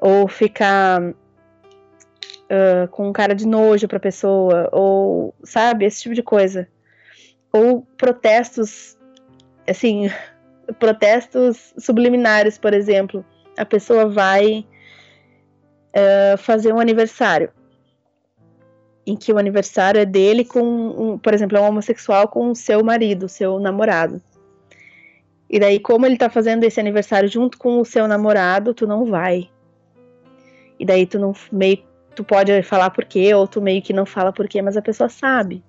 [0.00, 6.68] ou ficar uh, com cara de nojo pra pessoa, ou, sabe, esse tipo de coisa.
[7.52, 8.96] Ou protestos,
[9.68, 10.08] assim,
[10.78, 13.24] protestos subliminares, por exemplo.
[13.58, 14.64] A pessoa vai
[15.96, 17.50] uh, fazer um aniversário.
[19.06, 22.54] Em que o aniversário é dele com, um, por exemplo, é um homossexual com o
[22.54, 24.20] seu marido, seu namorado.
[25.48, 29.04] E daí, como ele tá fazendo esse aniversário junto com o seu namorado, tu não
[29.06, 29.48] vai.
[30.78, 31.84] E daí tu não meio
[32.16, 34.82] tu pode falar por quê, ou tu meio que não fala por quê, mas a
[34.82, 35.62] pessoa sabe.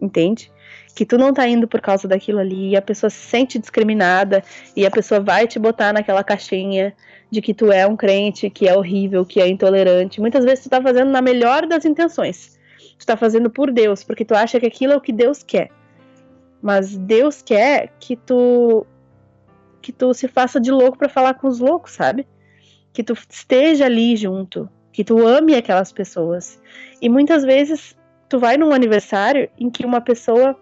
[0.00, 0.50] Entende?
[0.94, 4.42] Que tu não tá indo por causa daquilo ali, e a pessoa se sente discriminada,
[4.76, 6.94] e a pessoa vai te botar naquela caixinha
[7.30, 10.20] de que tu é um crente, que é horrível, que é intolerante.
[10.20, 12.58] Muitas vezes tu tá fazendo na melhor das intenções.
[12.98, 15.70] Tu tá fazendo por Deus, porque tu acha que aquilo é o que Deus quer.
[16.60, 18.86] Mas Deus quer que tu
[19.80, 22.26] que tu se faça de louco para falar com os loucos, sabe?
[22.92, 26.60] Que tu esteja ali junto, que tu ame aquelas pessoas.
[27.00, 27.96] E muitas vezes
[28.28, 30.56] tu vai num aniversário em que uma pessoa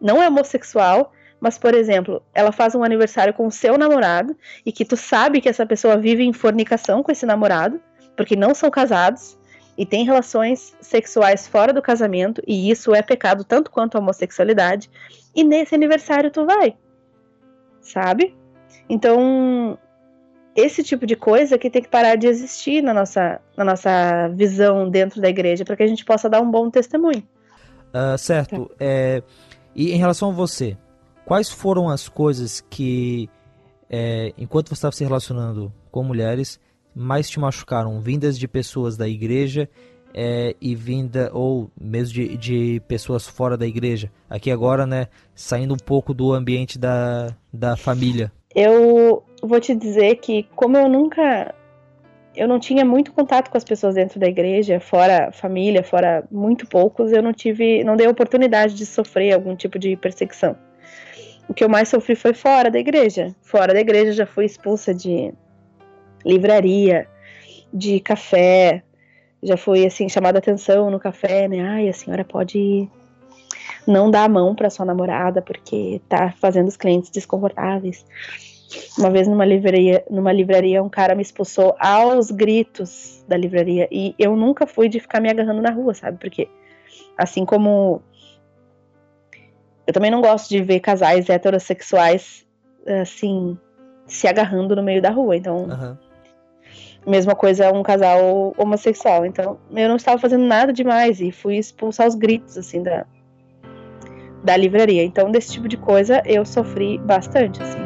[0.00, 4.72] não é homossexual, mas por exemplo, ela faz um aniversário com o seu namorado e
[4.72, 7.80] que tu sabe que essa pessoa vive em fornicação com esse namorado,
[8.16, 9.38] porque não são casados
[9.76, 14.90] e tem relações sexuais fora do casamento e isso é pecado tanto quanto a homossexualidade.
[15.34, 16.76] E nesse aniversário tu vai.
[17.82, 18.34] Sabe?
[18.88, 19.78] Então,
[20.56, 24.88] esse tipo de coisa que tem que parar de existir na nossa, na nossa visão
[24.88, 27.22] dentro da igreja, para que a gente possa dar um bom testemunho.
[27.88, 28.66] Uh, certo.
[28.66, 28.74] Tá.
[28.80, 29.22] É,
[29.74, 30.76] e em relação a você,
[31.26, 33.28] quais foram as coisas que,
[33.90, 36.58] é, enquanto você estava se relacionando com mulheres,
[36.94, 38.00] mais te machucaram?
[38.00, 39.68] Vindas de pessoas da igreja
[40.14, 44.10] é, e vinda, ou mesmo de, de pessoas fora da igreja?
[44.30, 48.32] Aqui agora, né, saindo um pouco do ambiente da, da família.
[48.54, 51.54] Eu vou te dizer que, como eu nunca.
[52.34, 56.66] Eu não tinha muito contato com as pessoas dentro da igreja, fora família, fora muito
[56.66, 57.82] poucos, eu não tive.
[57.84, 60.56] Não dei oportunidade de sofrer algum tipo de perseguição.
[61.48, 63.34] O que eu mais sofri foi fora da igreja.
[63.42, 65.32] Fora da igreja já fui expulsa de,
[66.26, 67.08] livraria,
[67.72, 68.82] de café.
[69.42, 71.60] Já fui assim chamada atenção no café, né?
[71.60, 72.88] Ai, a senhora pode
[73.86, 78.04] não dar a mão para sua namorada porque tá fazendo os clientes desconfortáveis.
[78.98, 84.14] Uma vez numa livraria, numa livraria, um cara me expulsou aos gritos da livraria e
[84.18, 86.18] eu nunca fui de ficar me agarrando na rua, sabe?
[86.18, 86.48] Porque
[87.16, 88.02] assim como
[89.86, 92.44] eu também não gosto de ver casais heterossexuais
[93.02, 93.56] assim
[94.06, 95.96] se agarrando no meio da rua, então uhum.
[97.06, 99.24] mesma coisa um casal homossexual.
[99.26, 103.06] Então eu não estava fazendo nada demais e fui expulsar os gritos assim da
[104.42, 105.04] da livraria.
[105.04, 107.85] Então desse tipo de coisa eu sofri bastante assim.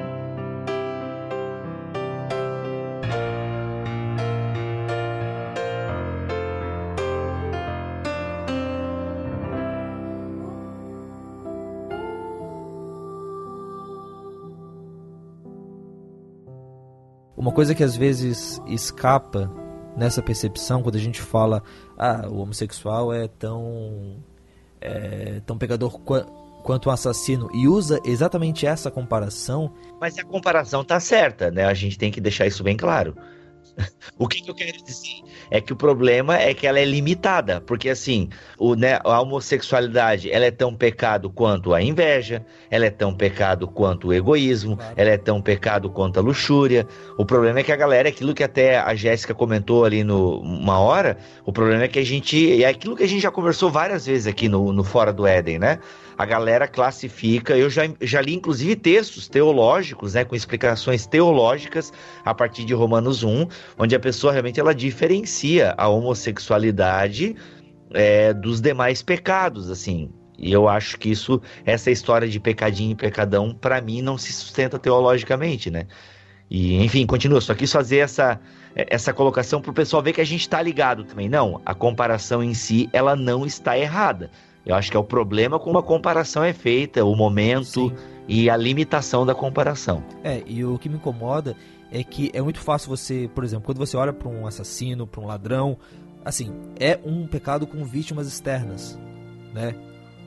[17.41, 19.51] Uma coisa que às vezes escapa
[19.97, 21.63] nessa percepção quando a gente fala
[21.97, 24.23] ah, o homossexual é tão
[24.79, 26.23] é, tão pecador qu
[26.63, 29.73] quanto um assassino e usa exatamente essa comparação.
[29.99, 31.65] Mas a comparação tá certa, né?
[31.65, 33.17] A gente tem que deixar isso bem claro.
[34.19, 37.61] o que, que, eu quero dizer é que o problema é que ela é limitada,
[37.61, 38.29] porque assim,
[38.59, 43.67] o, né, a homossexualidade ela é tão pecado quanto a inveja, ela é tão pecado
[43.67, 44.95] quanto o egoísmo, claro.
[44.97, 46.87] ela é tão pecado quanto a luxúria.
[47.17, 50.79] O problema é que a galera, aquilo que até a Jéssica comentou ali no uma
[50.79, 54.07] hora, o problema é que a gente, é aquilo que a gente já conversou várias
[54.07, 55.79] vezes aqui no, no Fora do Éden, né?
[56.21, 57.57] A galera classifica.
[57.57, 61.91] Eu já, já li, inclusive, textos teológicos, né, com explicações teológicas
[62.23, 67.35] a partir de Romanos 1, onde a pessoa realmente ela diferencia a homossexualidade
[67.95, 70.11] é, dos demais pecados, assim.
[70.39, 74.31] E eu acho que isso, essa história de pecadinho e pecadão, para mim, não se
[74.31, 75.87] sustenta teologicamente, né?
[76.51, 77.41] E, enfim, continua.
[77.41, 78.39] Só quis fazer essa,
[78.75, 81.31] essa colocação para o pessoal ver que a gente está ligado também.
[81.31, 84.31] Não, a comparação em si, ela não está errada.
[84.71, 87.95] Eu acho que é o problema como a comparação é feita, o momento Sim.
[88.29, 90.05] e a limitação da comparação.
[90.23, 91.57] É, e o que me incomoda
[91.91, 95.21] é que é muito fácil você, por exemplo, quando você olha para um assassino, para
[95.21, 95.77] um ladrão,
[96.25, 98.97] assim, é um pecado com vítimas externas,
[99.53, 99.75] né?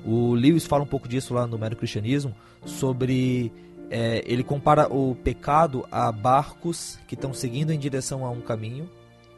[0.05, 3.49] O Lewis fala um pouco disso lá no Mero Cristianismo, sobre
[3.89, 8.89] é, ele compara o pecado a barcos que estão seguindo em direção a um caminho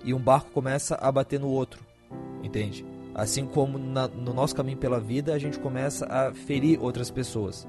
[0.04, 1.86] e um barco começa a bater no outro,
[2.44, 2.84] entende?
[3.16, 7.66] Assim como na, no nosso caminho pela vida, a gente começa a ferir outras pessoas.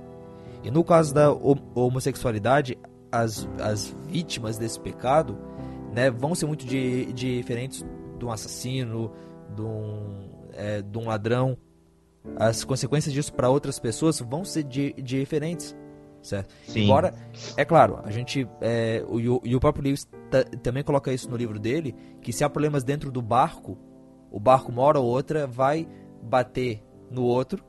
[0.65, 2.77] E no caso da homossexualidade,
[3.13, 5.39] as, as vítimas desse pecado
[5.95, 7.87] né, vão ser muito de, de diferentes
[8.19, 9.13] de um assassino,
[9.55, 11.57] de um, é, de um ladrão.
[12.37, 15.77] As consequências disso para outras pessoas vão ser de, de diferentes.
[16.23, 16.53] Certo?
[16.67, 16.81] Sim.
[16.81, 17.15] Embora,
[17.57, 18.49] é claro, a gente.
[18.61, 20.09] É, o, e o próprio Lewis
[20.61, 23.79] também coloca isso no livro dele: que se há problemas dentro do barco,
[24.31, 25.89] o barco uma hora ou outra vai
[26.23, 27.65] bater no outro.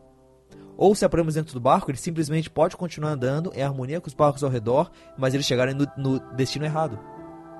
[0.75, 4.13] Ou se apremos dentro do barco, ele simplesmente pode continuar andando em harmonia com os
[4.13, 6.99] barcos ao redor, mas eles chegarem no, no destino errado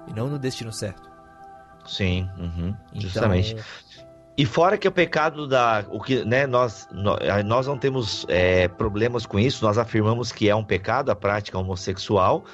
[0.07, 1.10] e não no destino certo.
[1.86, 3.01] Sim, uhum, então...
[3.01, 3.55] justamente.
[4.38, 5.83] E fora que o pecado da.
[5.89, 6.88] O que, né, nós,
[7.43, 11.57] nós não temos é, problemas com isso, nós afirmamos que é um pecado a prática
[11.57, 12.45] homossexual,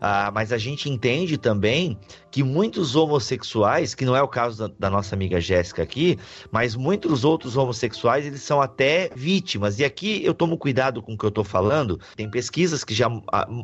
[0.00, 1.98] ah, mas a gente entende também
[2.30, 6.18] que muitos homossexuais, que não é o caso da, da nossa amiga Jéssica aqui,
[6.50, 9.78] mas muitos outros homossexuais, eles são até vítimas.
[9.78, 12.00] E aqui eu tomo cuidado com o que eu estou falando.
[12.16, 13.10] Tem pesquisas que já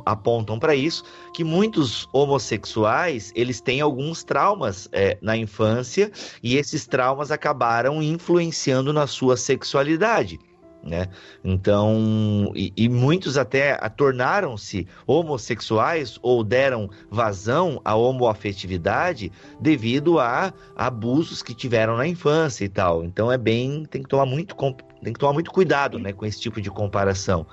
[0.05, 6.11] apontam para isso, que muitos homossexuais, eles têm alguns traumas é, na infância
[6.43, 10.39] e esses traumas acabaram influenciando na sua sexualidade
[10.87, 11.09] né?
[11.45, 21.43] Então, e, e muitos até tornaram-se homossexuais ou deram vazão à homoafetividade devido a abusos
[21.43, 23.05] que tiveram na infância e tal.
[23.05, 24.55] Então é bem, tem que tomar muito,
[25.03, 27.47] tem que tomar muito cuidado, né, com esse tipo de comparação.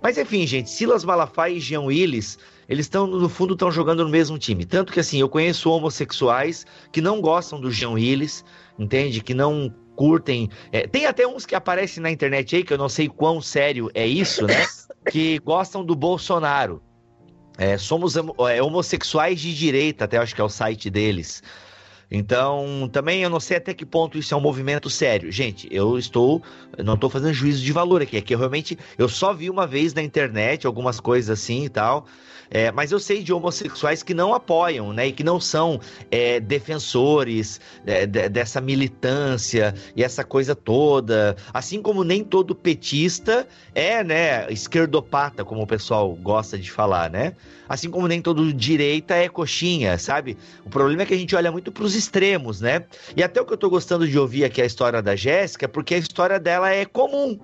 [0.00, 2.38] Mas enfim, gente, Silas Malafaia e Jean Willis,
[2.68, 4.64] eles estão no fundo estão jogando no mesmo time.
[4.64, 8.44] Tanto que assim, eu conheço homossexuais que não gostam do Jean Willis,
[8.78, 9.20] entende?
[9.20, 10.48] Que não curtem.
[10.70, 13.90] É, tem até uns que aparecem na internet aí, que eu não sei quão sério
[13.92, 14.64] é isso, né?
[15.10, 16.82] Que gostam do Bolsonaro.
[17.56, 21.42] É, somos é, homossexuais de direita, até acho que é o site deles.
[22.10, 25.32] Então, também eu não sei até que ponto isso é um movimento sério.
[25.32, 26.42] Gente, eu estou,
[26.84, 29.66] não estou fazendo juízo de valor aqui, é que eu realmente, eu só vi uma
[29.66, 32.06] vez na internet algumas coisas assim e tal,
[32.50, 35.80] é, mas eu sei de homossexuais que não apoiam, né, e que não são
[36.10, 44.02] é, defensores é, dessa militância e essa coisa toda, assim como nem todo petista é,
[44.02, 47.34] né, esquerdopata, como o pessoal gosta de falar, né?
[47.68, 50.38] Assim como nem todo direita é coxinha, sabe?
[50.64, 52.84] O problema é que a gente olha muito para os extremos, né?
[53.14, 55.94] E até o que eu tô gostando de ouvir aqui a história da Jéssica, porque
[55.94, 57.38] a história dela é comum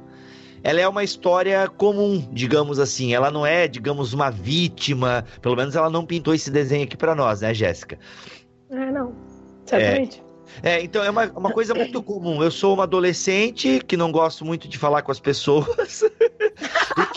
[0.64, 3.12] ela é uma história comum, digamos assim.
[3.12, 5.22] Ela não é, digamos, uma vítima.
[5.42, 7.98] Pelo menos ela não pintou esse desenho aqui para nós, né, Jéssica?
[8.70, 9.14] Ah, não.
[9.66, 10.20] Certamente.
[10.20, 10.23] É,
[10.82, 12.42] então é uma, uma coisa muito comum.
[12.42, 16.02] Eu sou uma adolescente que não gosto muito de falar com as pessoas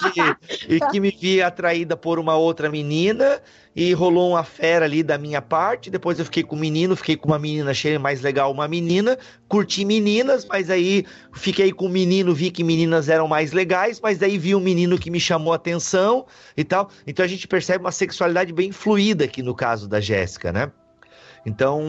[0.06, 3.42] e, que, e que me vi atraída por uma outra menina
[3.76, 5.92] e rolou uma fera ali da minha parte.
[5.92, 9.18] Depois eu fiquei com um menino, fiquei com uma menina, achei mais legal uma menina,
[9.48, 14.18] curti meninas, mas aí fiquei com um menino, vi que meninas eram mais legais, mas
[14.18, 16.90] daí vi um menino que me chamou atenção e tal.
[17.06, 20.72] Então a gente percebe uma sexualidade bem fluida aqui no caso da Jéssica, né?
[21.48, 21.82] Então,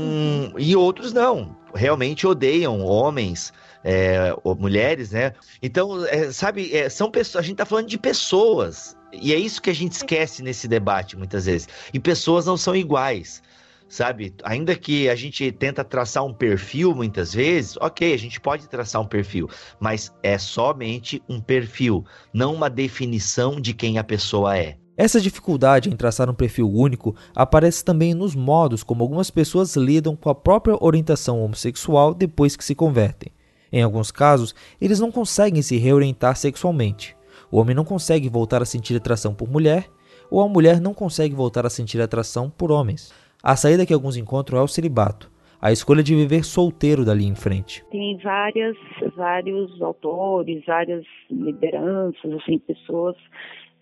[0.57, 5.33] e outros não, realmente odeiam homens, é, mulheres, né?
[5.61, 9.61] Então, é, sabe, é, são pessoas, a gente tá falando de pessoas, e é isso
[9.61, 11.68] que a gente esquece nesse debate muitas vezes.
[11.92, 13.42] E pessoas não são iguais
[13.90, 14.35] sabe?
[14.44, 19.01] Ainda que a gente tenta traçar um perfil muitas vezes, ok, a gente pode traçar
[19.01, 19.49] um perfil,
[19.81, 24.77] mas é somente um perfil, não uma definição de quem a pessoa é.
[24.98, 30.16] Essa dificuldade em traçar um perfil único aparece também nos modos como algumas pessoas lidam
[30.16, 33.30] com a própria orientação homossexual depois que se convertem.
[33.72, 37.16] Em alguns casos, eles não conseguem se reorientar sexualmente.
[37.48, 39.88] O homem não consegue voltar a sentir atração por mulher,
[40.28, 43.14] ou a mulher não consegue voltar a sentir atração por homens.
[43.40, 45.30] A saída que alguns encontram é o celibato,
[45.62, 47.84] a escolha de viver solteiro dali em frente.
[47.92, 48.76] Tem várias,
[49.16, 53.14] vários autores, várias lideranças, assim, pessoas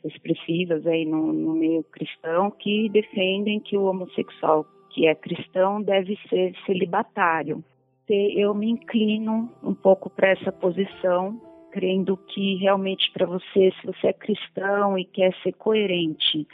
[0.06, 6.18] expressivas aí no, no meio cristão que defendem que o homossexual que é cristão deve
[6.28, 7.62] ser celibatário.
[8.08, 11.38] Eu me inclino um pouco para essa posição,
[11.70, 16.46] crendo que realmente para você, se você é cristão e quer ser coerente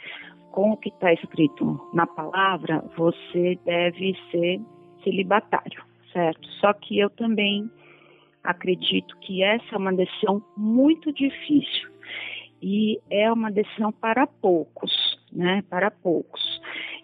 [0.51, 4.59] com o que está escrito na palavra, você deve ser
[5.03, 6.45] celibatário, certo?
[6.59, 7.69] Só que eu também
[8.43, 11.92] acredito que essa é uma decisão muito difícil
[12.63, 14.89] e é uma decisão para poucos,
[15.33, 15.61] né?
[15.69, 16.41] Para poucos.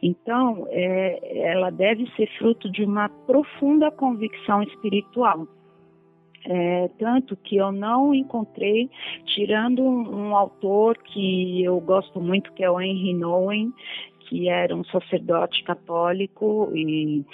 [0.02, 5.46] Então, é, ela deve ser fruto de uma profunda convicção espiritual.
[6.46, 8.90] É, tanto que eu não encontrei,
[9.26, 13.74] tirando um, um, autor que eu gosto muito, que é o Henry Nouwen,
[14.22, 17.26] que era um sacerdote católico e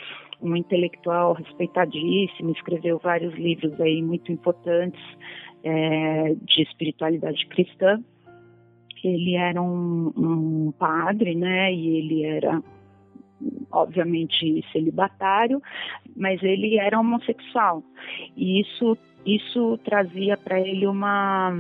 [0.42, 5.02] um intelectual respeitadíssimo, escreveu vários livros aí muito importantes
[5.64, 8.04] é, de espiritualidade cristã
[9.08, 11.74] ele era um, um padre, né?
[11.74, 12.62] E ele era
[13.72, 15.62] obviamente celibatário,
[16.16, 17.84] mas ele era homossexual.
[18.36, 21.52] E isso isso trazia para ele uma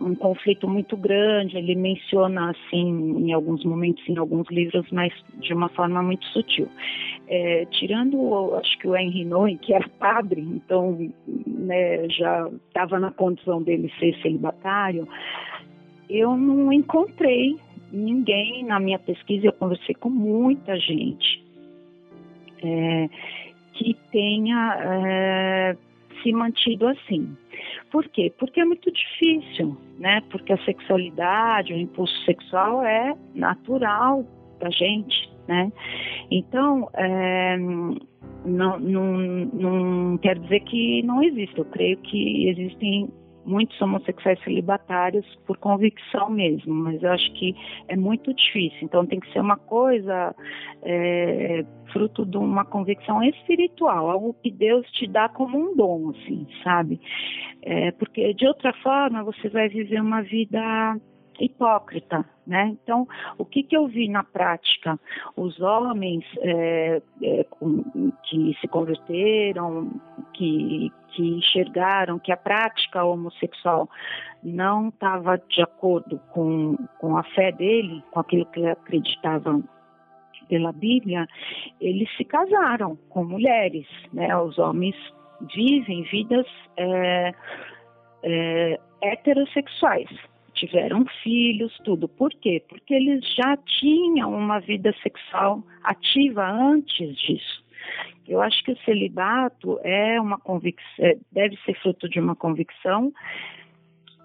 [0.00, 1.56] um conflito muito grande.
[1.56, 6.68] Ele menciona assim em alguns momentos, em alguns livros, mas de uma forma muito sutil.
[7.28, 10.98] É, tirando, acho que o Henry Noy, que era padre, então
[11.46, 15.06] né, já estava na condição dele ser celibatário
[16.08, 17.56] eu não encontrei
[17.92, 21.44] ninguém na minha pesquisa, eu conversei com muita gente
[22.62, 23.08] é,
[23.74, 25.76] que tenha é,
[26.22, 27.36] se mantido assim.
[27.90, 28.32] Por quê?
[28.38, 30.22] Porque é muito difícil, né?
[30.30, 34.24] Porque a sexualidade, o impulso sexual é natural
[34.58, 35.70] da gente, né?
[36.30, 39.18] Então, é, não, não,
[39.52, 41.58] não quer dizer que não existe.
[41.58, 43.10] Eu creio que existem
[43.44, 47.54] muitos homossexuais celibatários por convicção mesmo, mas eu acho que
[47.88, 48.78] é muito difícil.
[48.82, 50.34] Então tem que ser uma coisa
[50.82, 56.46] é, fruto de uma convicção espiritual, algo que Deus te dá como um dom, assim,
[56.62, 57.00] sabe?
[57.62, 60.96] É, porque de outra forma você vai viver uma vida
[61.44, 62.76] hipócrita, né?
[62.82, 63.06] Então,
[63.38, 64.98] o que, que eu vi na prática?
[65.36, 67.46] Os homens é, é,
[68.24, 69.90] que se converteram,
[70.34, 73.88] que, que enxergaram que a prática homossexual
[74.42, 79.60] não estava de acordo com, com a fé dele, com aquilo que ele acreditava
[80.48, 81.26] pela Bíblia,
[81.80, 84.36] eles se casaram com mulheres, né?
[84.36, 84.94] Os homens
[85.54, 87.32] vivem vidas é,
[88.22, 90.10] é, heterossexuais,
[90.54, 92.08] tiveram filhos, tudo.
[92.08, 92.62] Por quê?
[92.68, 97.62] Porque eles já tinham uma vida sexual ativa antes disso.
[98.26, 103.12] Eu acho que o celibato é uma convicção, é, deve ser fruto de uma convicção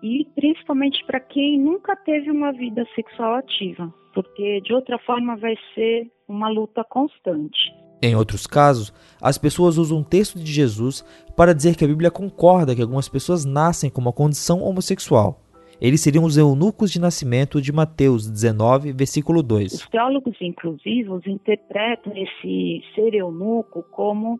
[0.03, 5.55] e principalmente para quem nunca teve uma vida sexual ativa, porque de outra forma vai
[5.73, 7.73] ser uma luta constante.
[7.99, 11.03] Em outros casos, as pessoas usam o texto de Jesus
[11.35, 15.41] para dizer que a Bíblia concorda que algumas pessoas nascem com uma condição homossexual.
[15.79, 19.73] Eles seriam os eunucos de nascimento de Mateus 19, versículo 2.
[19.73, 24.39] Os teólogos inclusivos interpretam esse ser eunuco como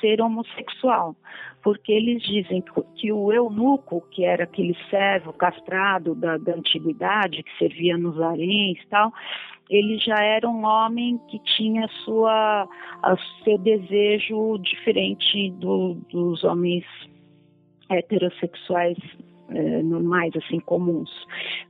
[0.00, 1.14] ser homossexual,
[1.62, 2.64] porque eles dizem
[2.96, 8.78] que o eunuco, que era aquele servo castrado da, da antiguidade, que servia nos haréns
[8.80, 9.12] e tal,
[9.68, 12.66] ele já era um homem que tinha sua,
[13.44, 16.84] seu desejo diferente do, dos homens
[17.90, 18.98] heterossexuais
[19.54, 21.10] é, normais, assim, comuns.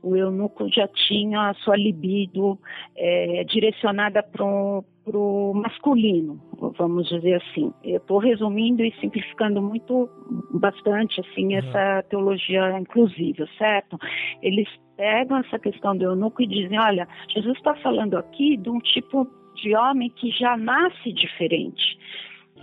[0.01, 2.57] O eunuco já tinha a sua libido
[2.95, 6.39] é, direcionada para o masculino,
[6.77, 7.73] vamos dizer assim.
[7.83, 10.09] Eu estou resumindo e simplificando muito,
[10.51, 11.59] bastante, assim, uhum.
[11.59, 13.97] essa teologia inclusiva, certo?
[14.41, 18.79] Eles pegam essa questão do eunuco e dizem, olha, Jesus está falando aqui de um
[18.79, 21.97] tipo de homem que já nasce diferente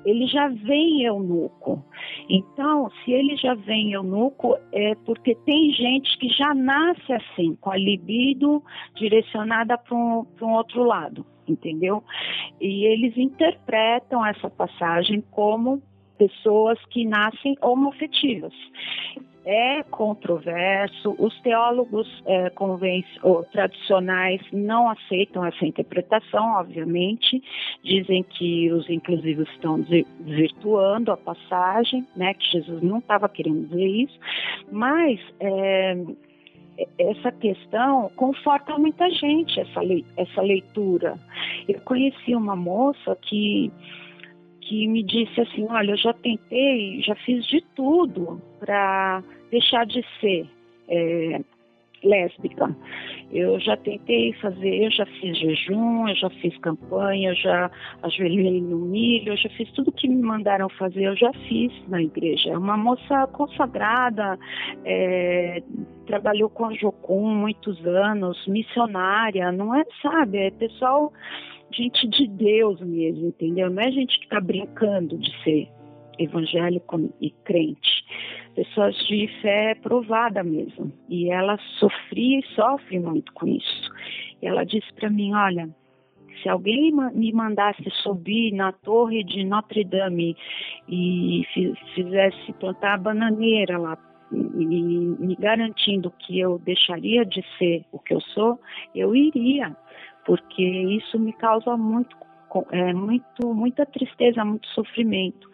[0.04, 1.84] ele já vem eunuco.
[2.28, 7.70] Então, se ele já vem eunuco, é porque tem gente que já nasce assim, com
[7.70, 8.62] a libido
[8.94, 12.02] direcionada para um, um outro lado, entendeu?
[12.60, 15.82] E eles interpretam essa passagem como
[16.18, 18.52] pessoas que nascem homoafetivas
[19.44, 22.52] é controverso, os teólogos é,
[23.22, 27.42] ou, tradicionais não aceitam essa interpretação, obviamente,
[27.82, 33.86] dizem que os inclusivos estão desvirtuando a passagem, né, que Jesus não estava querendo dizer
[33.86, 34.18] isso,
[34.70, 35.96] mas é,
[36.98, 41.18] essa questão conforta muita gente, essa, le, essa leitura.
[41.68, 43.70] Eu conheci uma moça que
[44.70, 50.00] que me disse assim: Olha, eu já tentei, já fiz de tudo para deixar de
[50.20, 50.48] ser
[50.88, 51.40] é,
[52.04, 52.74] lésbica.
[53.32, 57.70] Eu já tentei fazer, eu já fiz jejum, eu já fiz campanha, eu já
[58.02, 62.00] ajoelhei no milho, eu já fiz tudo que me mandaram fazer, eu já fiz na
[62.00, 62.50] igreja.
[62.50, 64.38] É uma moça consagrada,
[64.84, 65.62] é,
[66.06, 71.12] trabalhou com a Jocum muitos anos, missionária, não é, sabe, é pessoal
[71.72, 73.70] gente de Deus mesmo, entendeu?
[73.70, 75.68] Não é gente que está brincando de ser
[76.18, 78.04] evangélico e crente.
[78.54, 80.92] Pessoas de fé provada mesmo.
[81.08, 83.90] E ela sofria e sofre muito com isso.
[84.42, 85.68] E ela disse para mim: Olha,
[86.42, 90.36] se alguém me mandasse subir na torre de Notre Dame
[90.88, 91.46] e
[91.94, 93.98] fizesse plantar a bananeira lá,
[94.30, 98.58] me garantindo que eu deixaria de ser o que eu sou,
[98.94, 99.76] eu iria
[100.24, 102.16] porque isso me causa muito,
[102.70, 105.48] é, muito, muita tristeza, muito sofrimento.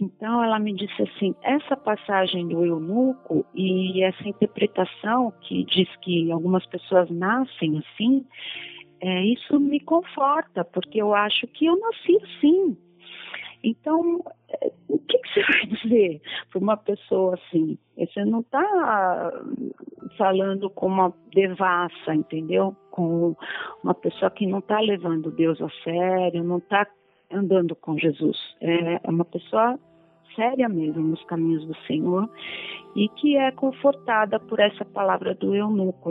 [0.00, 6.30] Então ela me disse assim: essa passagem do eunuco e essa interpretação que diz que
[6.30, 8.26] algumas pessoas nascem assim,
[9.00, 12.76] é, isso me conforta, porque eu acho que eu nasci assim.
[13.64, 17.78] Então, é, o que, que você vai dizer para uma pessoa assim?
[17.96, 19.32] Você não está
[20.18, 22.76] falando com uma devassa, entendeu?
[22.90, 23.34] Com
[23.82, 26.86] uma pessoa que não está levando Deus a sério, não está
[27.32, 28.36] andando com Jesus.
[28.60, 29.78] É, é uma pessoa
[30.36, 32.28] séria mesmo nos caminhos do Senhor
[32.94, 36.10] e que é confortada por essa palavra do eunuco.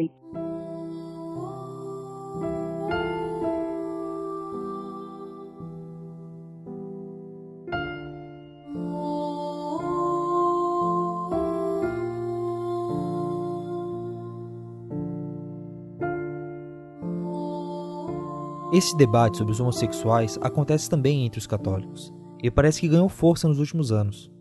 [18.74, 22.12] Esse debate sobre os homossexuais acontece também entre os católicos,
[22.42, 24.32] e parece que ganhou força nos últimos anos.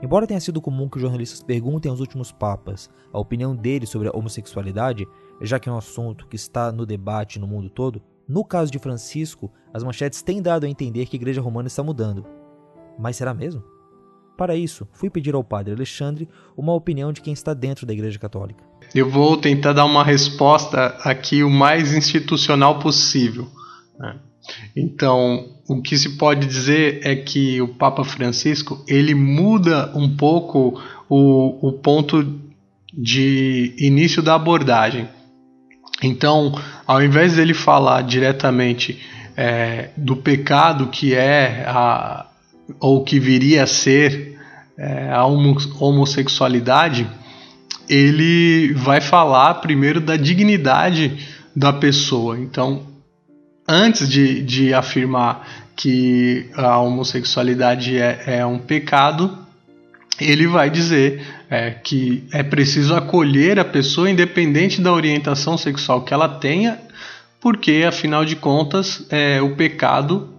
[0.00, 4.06] Embora tenha sido comum que os jornalistas perguntem aos últimos papas a opinião deles sobre
[4.06, 5.04] a homossexualidade,
[5.40, 8.78] já que é um assunto que está no debate no mundo todo, no caso de
[8.78, 12.24] Francisco, as manchetes têm dado a entender que a Igreja Romana está mudando.
[12.96, 13.64] Mas será mesmo?
[14.38, 18.20] Para isso, fui pedir ao padre Alexandre uma opinião de quem está dentro da Igreja
[18.20, 18.62] Católica.
[18.94, 23.48] Eu vou tentar dar uma resposta aqui o mais institucional possível.
[23.98, 24.16] Né?
[24.76, 30.80] Então, o que se pode dizer é que o Papa Francisco ele muda um pouco
[31.08, 32.40] o, o ponto
[32.92, 35.08] de início da abordagem.
[36.02, 36.52] Então,
[36.86, 39.00] ao invés dele falar diretamente
[39.36, 42.26] é, do pecado que é a,
[42.78, 44.38] ou que viria a ser
[44.76, 47.08] é, a homossexualidade,
[47.88, 51.18] ele vai falar primeiro da dignidade
[51.54, 52.38] da pessoa.
[52.38, 52.93] Então,
[53.66, 55.46] antes de, de afirmar
[55.76, 59.38] que a homossexualidade é, é um pecado,
[60.20, 66.14] ele vai dizer é, que é preciso acolher a pessoa independente da orientação sexual que
[66.14, 66.78] ela tenha,
[67.40, 70.32] porque afinal de contas é, o pecado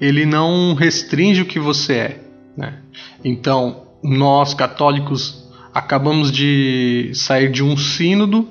[0.00, 2.20] ele não restringe o que você é.
[2.56, 2.78] Né?
[3.24, 8.48] Então nós católicos acabamos de sair de um sínodo,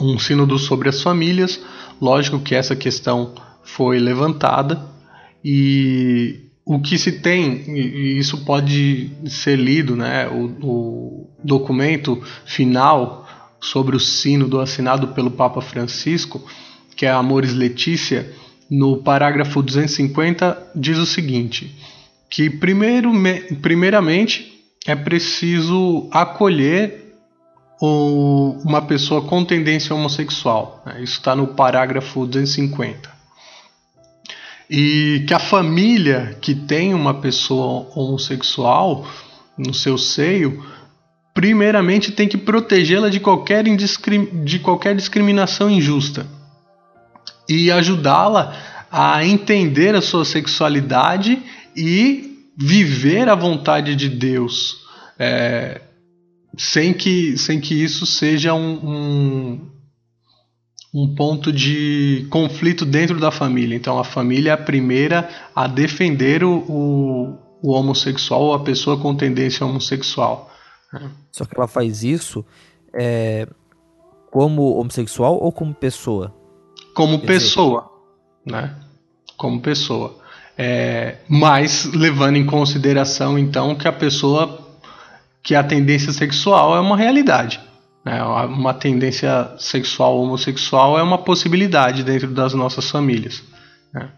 [0.00, 1.60] um sínodo sobre as famílias.
[2.00, 4.86] Lógico que essa questão foi levantada
[5.44, 13.26] e o que se tem, e isso pode ser lido, né, o, o documento final
[13.60, 16.42] sobre o sínodo assinado pelo Papa Francisco,
[16.96, 18.32] que é Amores Letícia,
[18.70, 21.74] no parágrafo 250 diz o seguinte,
[22.30, 23.12] que primeiro,
[23.60, 24.54] primeiramente
[24.86, 27.03] é preciso acolher
[27.80, 30.82] o, uma pessoa com tendência homossexual.
[30.86, 31.02] Né?
[31.02, 33.14] Isso está no parágrafo 250
[34.68, 39.06] e que a família que tem uma pessoa homossexual
[39.56, 40.64] no seu seio,
[41.32, 46.26] primeiramente tem que protegê-la de qualquer, de qualquer discriminação injusta
[47.48, 51.42] e ajudá-la a entender a sua sexualidade
[51.76, 54.76] e viver a vontade de Deus,
[55.18, 55.80] é,
[56.58, 59.74] sem, que, sem que isso seja um, um
[60.94, 63.74] um ponto de conflito dentro da família.
[63.74, 68.96] Então a família é a primeira a defender o, o, o homossexual ou a pessoa
[68.96, 70.52] com tendência homossexual.
[71.32, 72.44] Só que ela faz isso
[72.94, 73.48] é,
[74.30, 76.32] como homossexual ou como pessoa?
[76.94, 77.90] Como Quer pessoa,
[78.46, 78.56] dizer...
[78.56, 78.76] né?
[79.36, 80.16] Como pessoa.
[80.56, 84.63] É, mas levando em consideração então que a pessoa
[85.44, 87.60] que a tendência sexual é uma realidade.
[88.02, 88.20] Né?
[88.24, 93.44] Uma tendência sexual homossexual é uma possibilidade dentro das nossas famílias.
[93.92, 94.08] Né?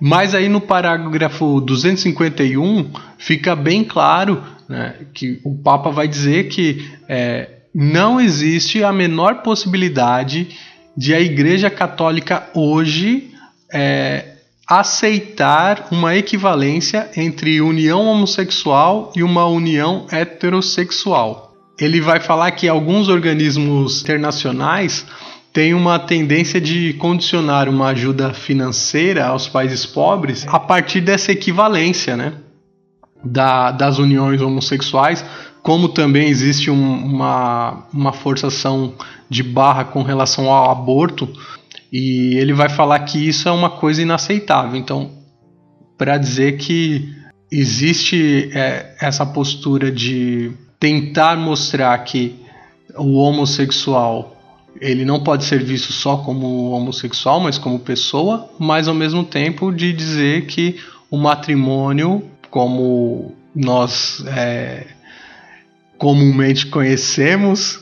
[0.00, 6.90] Mas aí no parágrafo 251 fica bem claro né, que o Papa vai dizer que
[7.06, 10.56] é, não existe a menor possibilidade
[10.96, 13.30] de a Igreja Católica hoje
[13.72, 14.33] é,
[14.66, 23.08] aceitar uma equivalência entre união homossexual e uma união heterossexual ele vai falar que alguns
[23.08, 25.06] organismos internacionais
[25.52, 32.16] têm uma tendência de condicionar uma ajuda financeira aos países pobres a partir dessa equivalência,
[32.16, 32.34] né?
[33.24, 35.24] Da, das uniões homossexuais,
[35.62, 38.94] como também existe um, uma, uma forçação
[39.30, 41.28] de barra com relação ao aborto,
[41.96, 44.74] e ele vai falar que isso é uma coisa inaceitável.
[44.74, 45.12] Então,
[45.96, 47.14] para dizer que
[47.52, 52.34] existe é, essa postura de tentar mostrar que
[52.96, 54.32] o homossexual
[54.80, 59.70] ele não pode ser visto só como homossexual, mas como pessoa, mas ao mesmo tempo
[59.70, 64.84] de dizer que o matrimônio, como nós é,
[65.96, 67.78] comumente conhecemos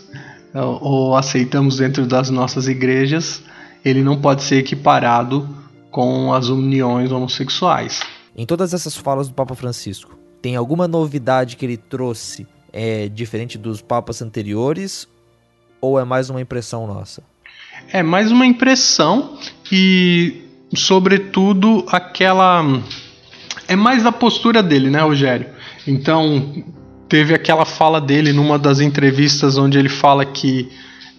[0.52, 3.42] ou aceitamos dentro das nossas igrejas,
[3.84, 5.48] ele não pode ser equiparado
[5.90, 8.00] com as uniões homossexuais.
[8.36, 13.58] Em todas essas falas do Papa Francisco, tem alguma novidade que ele trouxe é diferente
[13.58, 15.06] dos papas anteriores
[15.80, 17.22] ou é mais uma impressão nossa?
[17.92, 19.36] É mais uma impressão
[19.70, 20.42] e,
[20.74, 22.64] sobretudo, aquela.
[23.68, 25.48] É mais da postura dele, né, Rogério?
[25.86, 26.64] Então,
[27.08, 30.70] teve aquela fala dele numa das entrevistas onde ele fala que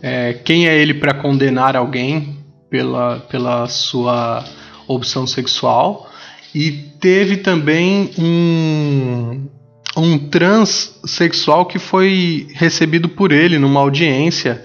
[0.01, 2.42] é, quem é ele para condenar alguém
[2.73, 4.43] pela, pela sua
[4.87, 6.09] opção sexual.
[6.55, 9.47] E teve também um,
[9.95, 14.63] um transexual que foi recebido por ele numa audiência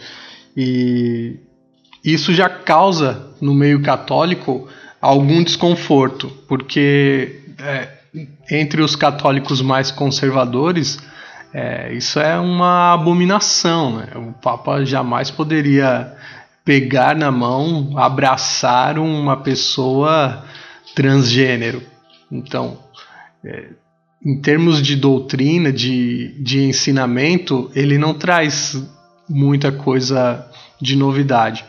[0.56, 1.36] e
[2.02, 4.66] isso já causa no meio católico
[5.02, 7.88] algum desconforto, porque é,
[8.50, 10.98] entre os católicos mais conservadores
[11.52, 13.96] é, isso é uma abominação.
[13.96, 14.06] Né?
[14.16, 16.16] O Papa jamais poderia
[16.68, 20.44] pegar na mão, abraçar uma pessoa
[20.94, 21.80] transgênero.
[22.30, 22.76] Então,
[23.42, 23.70] é,
[24.22, 28.76] em termos de doutrina, de, de ensinamento, ele não traz
[29.26, 30.46] muita coisa
[30.78, 31.64] de novidade.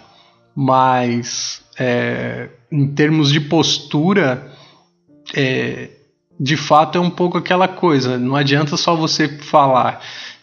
[0.53, 4.51] Mas é, em termos de postura,
[5.33, 5.91] é,
[6.37, 8.17] de fato é um pouco aquela coisa.
[8.17, 10.01] Não adianta só você falar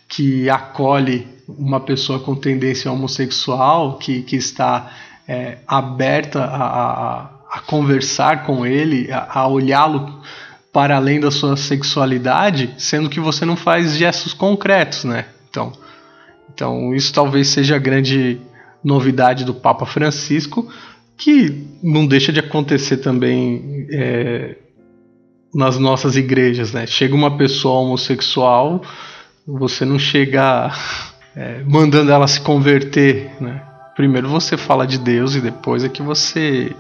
[0.09, 4.93] que acolhe uma pessoa com tendência homossexual, que, que está
[5.29, 10.21] é, aberta a, a, a, conversar com ele, a, a olhá-lo
[10.73, 15.27] para além da sua sexualidade, sendo que você não faz gestos concretos, né?
[15.49, 15.73] Então,
[16.53, 18.41] então isso talvez seja a grande
[18.85, 20.71] novidade do Papa Francisco,
[21.17, 24.57] que não deixa de acontecer também é,
[25.55, 26.87] nas nossas igrejas, né?
[26.87, 28.83] Chega uma pessoa homossexual,
[29.47, 30.71] você não chega
[31.37, 33.63] é, mandando ela se converter, né?
[33.95, 36.75] Primeiro você fala de Deus e depois é que você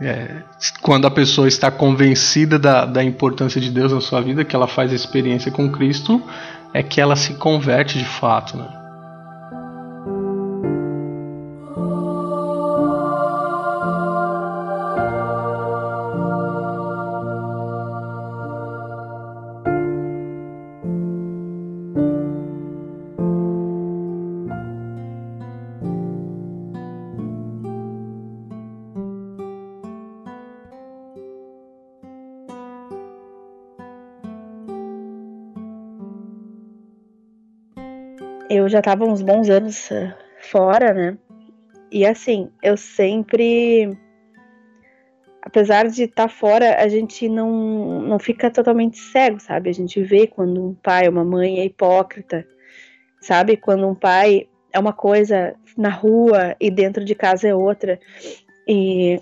[0.00, 0.42] é,
[0.82, 4.66] quando a pessoa está convencida da, da importância de Deus na sua vida, que ela
[4.66, 6.22] faz a experiência com Cristo,
[6.72, 8.56] é que ela se converte de fato.
[8.56, 8.66] Né?
[38.64, 41.18] Eu já tava uns bons anos uh, fora, né?
[41.90, 43.96] E assim, eu sempre.
[45.42, 49.68] Apesar de estar tá fora, a gente não, não fica totalmente cego, sabe?
[49.68, 52.46] A gente vê quando um pai uma mãe é hipócrita,
[53.20, 53.56] sabe?
[53.56, 58.00] Quando um pai é uma coisa na rua e dentro de casa é outra.
[58.66, 59.20] E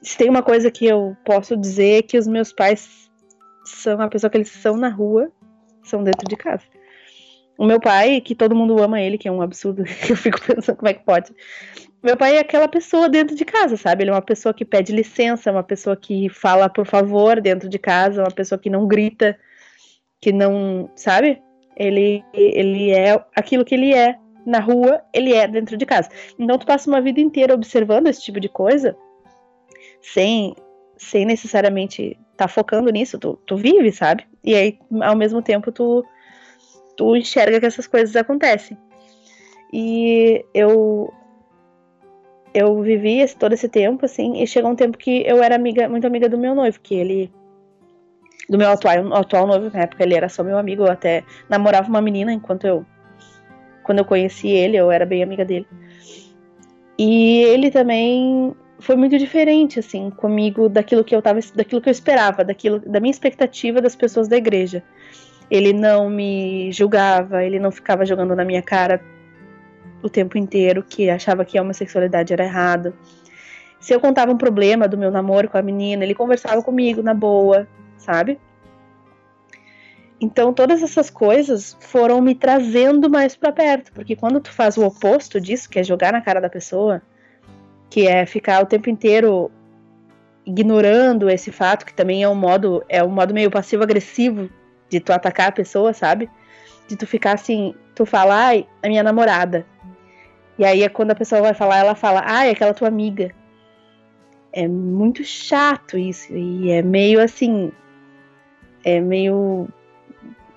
[0.00, 3.10] se tem uma coisa que eu posso dizer é que os meus pais
[3.64, 5.30] são a pessoa que eles são na rua,
[5.82, 6.64] são dentro de casa.
[7.56, 10.76] O meu pai, que todo mundo ama ele, que é um absurdo, eu fico pensando
[10.76, 11.32] como é que pode.
[12.02, 14.02] Meu pai é aquela pessoa dentro de casa, sabe?
[14.02, 17.78] Ele é uma pessoa que pede licença, uma pessoa que fala por favor dentro de
[17.78, 19.38] casa, uma pessoa que não grita,
[20.20, 21.40] que não, sabe?
[21.76, 26.10] Ele, ele é aquilo que ele é na rua, ele é dentro de casa.
[26.38, 28.94] Então tu passa uma vida inteira observando esse tipo de coisa,
[30.02, 30.54] sem,
[30.98, 34.26] sem necessariamente estar tá focando nisso, tu, tu vive, sabe?
[34.42, 36.04] E aí, ao mesmo tempo, tu
[36.96, 38.76] tu enxerga que essas coisas acontecem.
[39.72, 41.12] E eu
[42.54, 45.88] eu vivi esse, todo esse tempo, assim, e chegou um tempo que eu era amiga,
[45.88, 47.32] muito amiga do meu noivo, que ele.
[48.48, 51.88] Do meu atual, atual noivo, na época ele era só meu amigo, eu até namorava
[51.88, 52.86] uma menina enquanto eu.
[53.82, 55.66] Quando eu conheci ele, eu era bem amiga dele.
[56.96, 61.92] E ele também foi muito diferente, assim, comigo daquilo que eu tava, daquilo que eu
[61.92, 64.82] esperava, daquilo, da minha expectativa das pessoas da igreja.
[65.50, 69.00] Ele não me julgava, ele não ficava jogando na minha cara
[70.02, 72.94] o tempo inteiro que achava que a homossexualidade era errado.
[73.80, 77.14] Se eu contava um problema do meu namoro com a menina, ele conversava comigo na
[77.14, 78.38] boa, sabe?
[80.20, 84.84] Então todas essas coisas foram me trazendo mais para perto, porque quando tu faz o
[84.84, 87.02] oposto disso, que é jogar na cara da pessoa,
[87.90, 89.50] que é ficar o tempo inteiro
[90.46, 94.48] ignorando esse fato, que também é um modo é um modo meio passivo agressivo
[94.88, 96.30] de tu atacar a pessoa, sabe?
[96.88, 99.66] De tu ficar assim, tu falar, ai, a minha namorada.
[100.58, 103.34] E aí é quando a pessoa vai falar, ela fala, ai, aquela tua amiga.
[104.52, 106.32] É muito chato isso.
[106.32, 107.72] E é meio assim.
[108.84, 109.68] É meio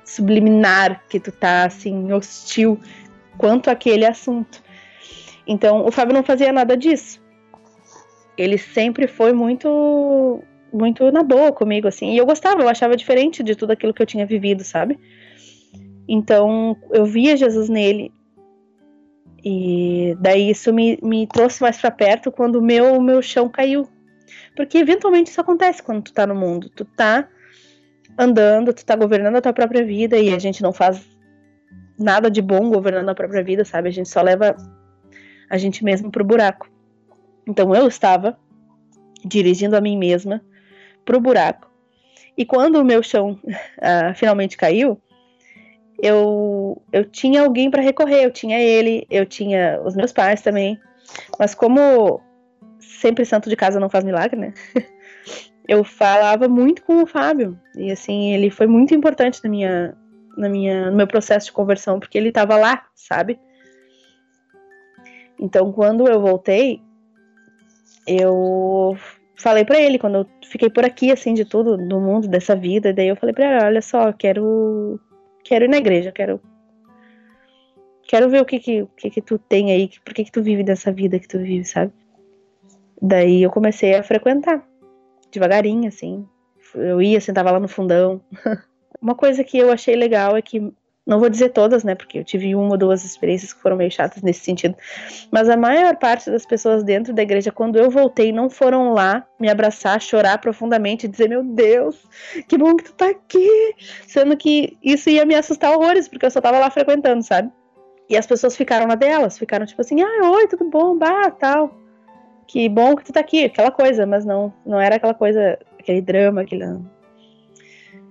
[0.04, 2.80] subliminar que tu tá assim, hostil
[3.38, 4.62] quanto aquele assunto.
[5.46, 7.22] Então, o Fábio não fazia nada disso.
[8.38, 12.14] Ele sempre foi muito muito na boa comigo, assim.
[12.14, 15.00] E eu gostava, eu achava diferente de tudo aquilo que eu tinha vivido, sabe?
[16.08, 18.12] Então, eu via Jesus nele.
[19.44, 23.88] E daí isso me, me trouxe mais para perto quando o meu, meu chão caiu.
[24.56, 26.70] Porque eventualmente isso acontece quando tu tá no mundo.
[26.70, 27.28] Tu tá
[28.18, 31.06] andando, tu tá governando a tua própria vida e a gente não faz
[31.98, 33.90] nada de bom governando a própria vida, sabe?
[33.90, 34.56] A gente só leva
[35.50, 36.70] a gente mesmo pro buraco.
[37.48, 38.38] Então eu estava
[39.24, 40.42] dirigindo a mim mesma
[41.08, 41.72] pro buraco.
[42.38, 45.02] E quando o meu chão uh, finalmente caiu,
[45.98, 48.24] eu, eu tinha alguém para recorrer.
[48.24, 50.80] Eu tinha ele, eu tinha os meus pais também.
[51.40, 52.22] Mas como
[52.80, 54.54] sempre santo de casa não faz milagre, né?
[55.68, 57.60] eu falava muito com o Fábio.
[57.76, 59.98] E assim, ele foi muito importante na minha,
[60.38, 63.40] na minha, no meu processo de conversão, porque ele estava lá, sabe?
[65.40, 66.82] Então, quando eu voltei,
[68.08, 68.98] eu
[69.38, 72.94] falei para ele quando eu fiquei por aqui assim de tudo do mundo dessa vida,
[72.94, 75.00] daí eu falei para ele, olha só, quero
[75.44, 76.42] quero ir na igreja, quero
[78.08, 80.64] quero ver o que que, que, que tu tem aí, por que que tu vive
[80.64, 81.94] dessa vida que tu vive, sabe?
[83.02, 84.68] Daí eu comecei a frequentar
[85.32, 86.28] devagarinho assim.
[86.74, 88.22] Eu ia, sentava lá no fundão.
[89.02, 90.74] Uma coisa que eu achei legal é que
[91.08, 91.96] não vou dizer todas, né?
[91.96, 94.76] Porque eu tive uma ou duas experiências que foram meio chatas nesse sentido.
[95.32, 99.26] Mas a maior parte das pessoas dentro da igreja, quando eu voltei, não foram lá
[99.40, 101.96] me abraçar, chorar profundamente e dizer: Meu Deus,
[102.46, 103.74] que bom que tu tá aqui.
[104.06, 107.50] Sendo que isso ia me assustar horrores, porque eu só tava lá frequentando, sabe?
[108.10, 111.72] E as pessoas ficaram na delas, ficaram tipo assim: Ah, oi, tudo bom, bah, tal.
[112.48, 116.02] que bom que tu tá aqui, aquela coisa, mas não, não era aquela coisa, aquele
[116.02, 116.66] drama, aquele,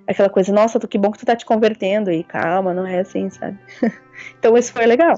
[0.07, 3.28] aquela coisa, nossa, que bom que tu tá te convertendo e calma, não é assim,
[3.30, 3.59] sabe?
[4.38, 5.16] então isso foi legal.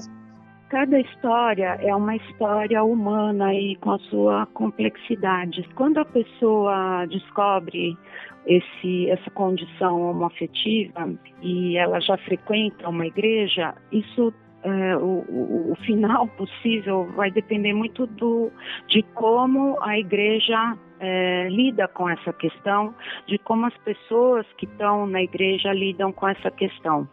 [0.69, 5.67] Cada história é uma história humana e com a sua complexidade.
[5.75, 7.97] Quando a pessoa descobre
[8.45, 11.11] esse, essa condição homoafetiva
[11.41, 14.31] e ela já frequenta uma igreja, isso
[14.63, 18.51] é, o, o, final possível vai depender muito do,
[18.87, 22.93] de como a igreja é, lida com essa questão,
[23.27, 27.07] de como as pessoas que estão na igreja lidam com essa questão.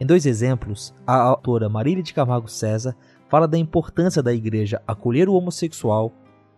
[0.00, 2.94] Em dois exemplos, a autora Marília de Camargo César
[3.28, 6.12] fala da importância da igreja acolher o homossexual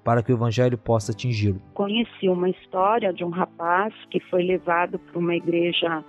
[0.04, 1.60] para que o evangelho possa atingi-lo.
[1.74, 6.02] Conheci uma história de um rapaz que foi levado para uma igreja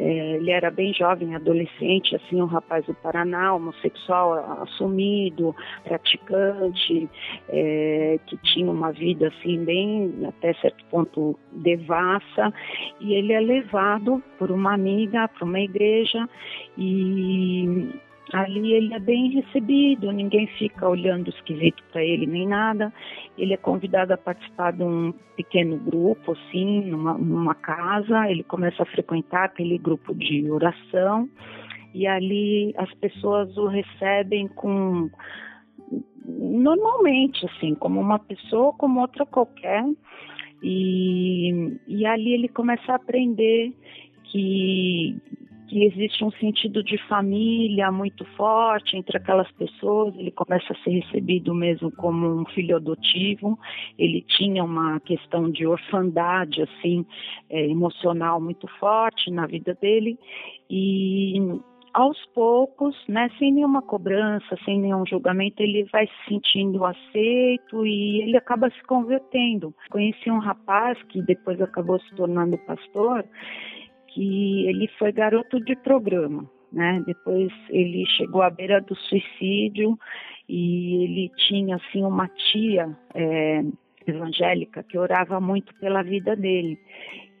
[0.00, 7.06] é, ele era bem jovem, adolescente, assim, um rapaz do Paraná, homossexual assumido, praticante,
[7.50, 12.50] é, que tinha uma vida assim bem, até certo ponto, devassa,
[12.98, 16.26] e ele é levado por uma amiga para uma igreja
[16.78, 17.90] e
[18.32, 22.92] Ali ele é bem recebido, ninguém fica olhando esquisito para ele nem nada.
[23.36, 28.30] Ele é convidado a participar de um pequeno grupo, assim, numa, numa casa.
[28.30, 31.28] Ele começa a frequentar aquele grupo de oração
[31.92, 35.10] e ali as pessoas o recebem com
[36.24, 39.84] normalmente, assim, como uma pessoa, como outra qualquer.
[40.62, 43.74] E, e ali ele começa a aprender
[44.24, 45.16] que
[45.70, 50.90] que existe um sentido de família muito forte entre aquelas pessoas, ele começa a ser
[50.90, 53.56] recebido mesmo como um filho adotivo,
[53.96, 57.06] ele tinha uma questão de orfandade, assim,
[57.48, 60.18] é, emocional muito forte na vida dele,
[60.68, 61.38] e
[61.94, 68.22] aos poucos, né, sem nenhuma cobrança, sem nenhum julgamento, ele vai se sentindo aceito e
[68.22, 69.72] ele acaba se convertendo.
[69.90, 73.24] Conheci um rapaz que depois acabou se tornando pastor
[74.12, 77.02] que ele foi garoto de programa, né?
[77.06, 79.98] Depois ele chegou à beira do suicídio
[80.48, 83.62] e ele tinha assim uma tia é,
[84.06, 86.78] evangélica que orava muito pela vida dele.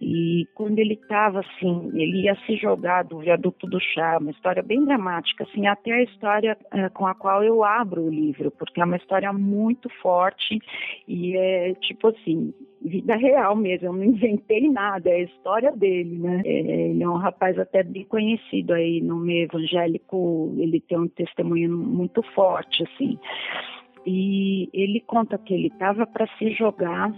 [0.00, 4.62] E quando ele estava assim, ele ia se jogar do viaduto do chá, uma história
[4.62, 8.80] bem dramática, assim, até a história é, com a qual eu abro o livro, porque
[8.80, 10.58] é uma história muito forte
[11.06, 16.18] e é tipo assim, vida real mesmo, eu não inventei nada, é a história dele,
[16.18, 16.42] né?
[16.44, 21.08] É, ele é um rapaz até bem conhecido aí no meio evangélico, ele tem um
[21.08, 23.18] testemunho muito forte, assim.
[24.06, 27.12] E ele conta que ele estava para se jogar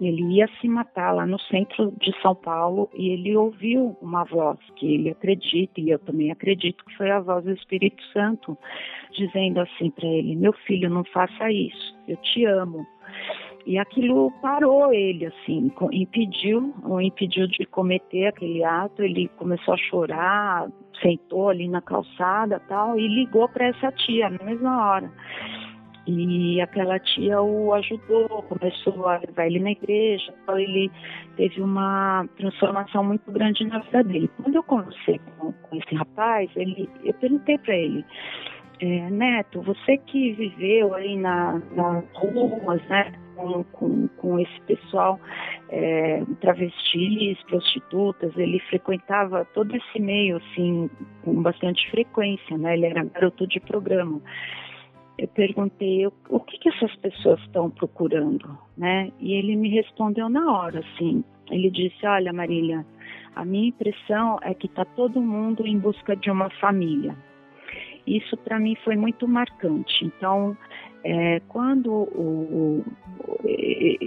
[0.00, 4.58] ele ia se matar lá no centro de São Paulo e ele ouviu uma voz
[4.76, 8.56] que ele acredita e eu também acredito que foi a voz do Espírito Santo
[9.12, 11.98] dizendo assim para ele: "Meu filho, não faça isso.
[12.06, 12.86] Eu te amo".
[13.68, 19.02] E aquilo parou ele, assim, impediu, o impediu de cometer aquele ato.
[19.02, 20.70] Ele começou a chorar,
[21.02, 25.12] sentou ali na calçada tal, e ligou para essa tia na mesma hora.
[26.06, 30.90] E aquela tia o ajudou, começou a levar ele na igreja, então ele
[31.36, 34.30] teve uma transformação muito grande na vida dele.
[34.42, 38.02] Quando eu conversei com, com esse rapaz, ele, eu perguntei para ele,
[38.80, 45.20] é, Neto, você que viveu aí na, nas ruas, né, com, com, com esse pessoal,
[45.68, 50.90] é, travestis, prostitutas, ele frequentava todo esse meio, assim,
[51.22, 54.20] com bastante frequência, né, ele era garoto de programa
[55.18, 59.10] eu perguntei o que, que essas pessoas estão procurando, né?
[59.18, 61.24] E ele me respondeu na hora, assim.
[61.50, 62.86] Ele disse: Olha, Marília,
[63.34, 67.16] a minha impressão é que está todo mundo em busca de uma família.
[68.06, 70.04] Isso para mim foi muito marcante.
[70.04, 70.56] Então,
[71.04, 72.84] é, quando o, o,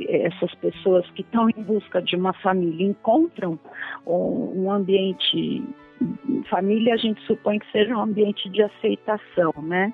[0.09, 3.57] essas pessoas que estão em busca de uma família encontram
[4.05, 5.63] um, um ambiente
[6.49, 9.93] família a gente supõe que seja um ambiente de aceitação, né?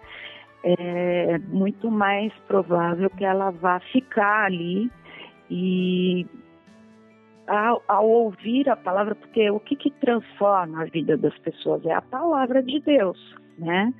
[0.63, 4.91] é muito mais provável que ela vá ficar ali
[5.49, 6.25] e
[7.47, 11.93] ao, ao, ouvir a palavra, porque o que, que transforma a vida das pessoas é
[11.93, 13.17] a palavra de Deus,
[13.57, 13.93] né?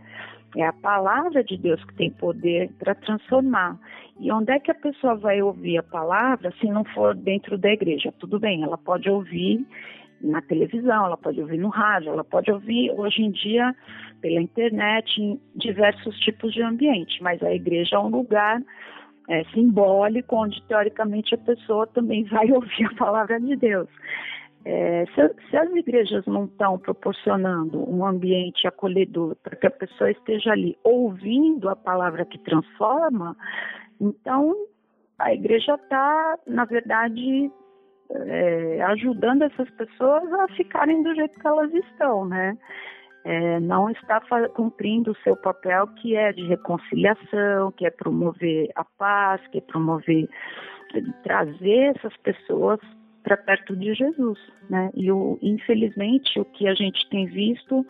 [0.56, 3.78] É a palavra de Deus que tem poder para transformar.
[4.20, 7.70] E onde é que a pessoa vai ouvir a palavra se não for dentro da
[7.70, 8.14] igreja?
[8.18, 9.66] Tudo bem, ela pode ouvir
[10.22, 13.76] na televisão, ela pode ouvir no rádio, ela pode ouvir hoje em dia
[14.22, 18.60] pela internet em diversos tipos de ambiente, mas a igreja é um lugar
[19.30, 23.88] é, simbólico onde teoricamente a pessoa também vai ouvir a palavra de Deus.
[24.70, 30.12] É, se, se, as igrejas não estão proporcionando um ambiente acolhedor para que a pessoa
[30.12, 33.34] esteja ali ouvindo a palavra que transforma,
[34.02, 34.54] Então,
[35.18, 37.50] a igreja está, na verdade,
[38.12, 42.58] é, ajudando essas pessoas a ficarem do jeito que elas estão, né?
[43.24, 44.22] É, não está
[44.54, 49.62] cumprindo o seu papel que é de reconciliação, que é promover a paz, que é
[49.62, 50.28] promover,
[51.24, 52.82] trazer essas pessoas
[53.28, 54.90] para perto de Jesus, né?
[54.96, 57.86] E o, infelizmente o que a gente tem visto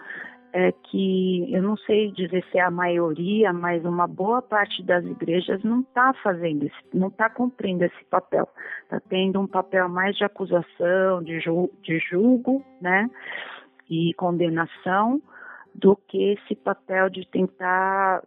[0.52, 5.06] é que eu não sei dizer se é a maioria, mas uma boa parte das
[5.06, 8.50] igrejas não está fazendo não está cumprindo esse papel.
[8.82, 13.08] Está tendo um papel mais de acusação, de, ju de julgo, né?
[13.88, 15.22] E condenação,
[15.76, 18.24] do que esse papel de tentar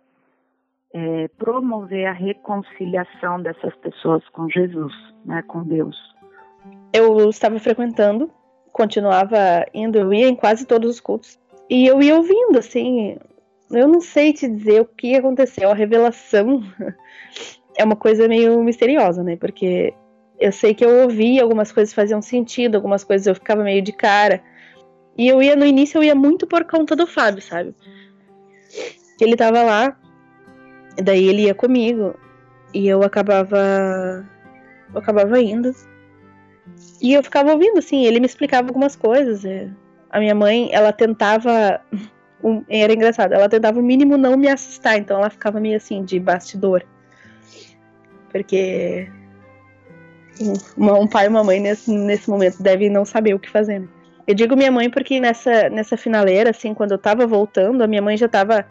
[0.94, 4.94] é, promover a reconciliação dessas pessoas com Jesus,
[5.24, 5.42] né?
[5.42, 6.09] Com Deus.
[6.92, 8.30] Eu estava frequentando,
[8.72, 11.38] continuava indo, eu ia em quase todos os cultos
[11.68, 13.16] e eu ia ouvindo, assim.
[13.70, 15.70] Eu não sei te dizer o que aconteceu.
[15.70, 16.64] A revelação
[17.78, 19.36] é uma coisa meio misteriosa, né?
[19.36, 19.94] Porque
[20.40, 23.92] eu sei que eu ouvi, algumas coisas faziam sentido, algumas coisas eu ficava meio de
[23.92, 24.42] cara.
[25.16, 27.74] E eu ia, no início, eu ia muito por conta do Fábio, sabe?
[29.20, 29.96] Ele tava lá,
[30.96, 32.14] daí ele ia comigo,
[32.72, 34.26] e eu acabava.
[34.92, 35.72] Eu acabava indo.
[37.00, 39.44] E eu ficava ouvindo, assim, ele me explicava algumas coisas.
[39.44, 39.68] É
[40.10, 41.80] a minha mãe, ela tentava.
[42.42, 46.02] Um, era engraçado, ela tentava o mínimo não me assustar, então ela ficava meio assim,
[46.02, 46.82] de bastidor.
[48.32, 49.10] Porque
[50.40, 53.80] um, um pai e uma mãe nesse, nesse momento devem não saber o que fazer.
[53.80, 53.88] Né?
[54.26, 58.00] Eu digo minha mãe porque nessa, nessa finaleira, assim, quando eu tava voltando, a minha
[58.00, 58.64] mãe já tava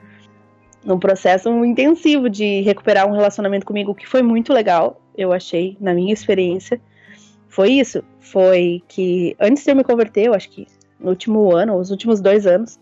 [0.84, 5.94] num processo intensivo de recuperar um relacionamento comigo, que foi muito legal, eu achei, na
[5.94, 6.82] minha experiência.
[7.50, 10.68] Foi isso, foi que antes de eu me converter, eu acho que
[11.00, 12.80] no último ano, os últimos dois anos,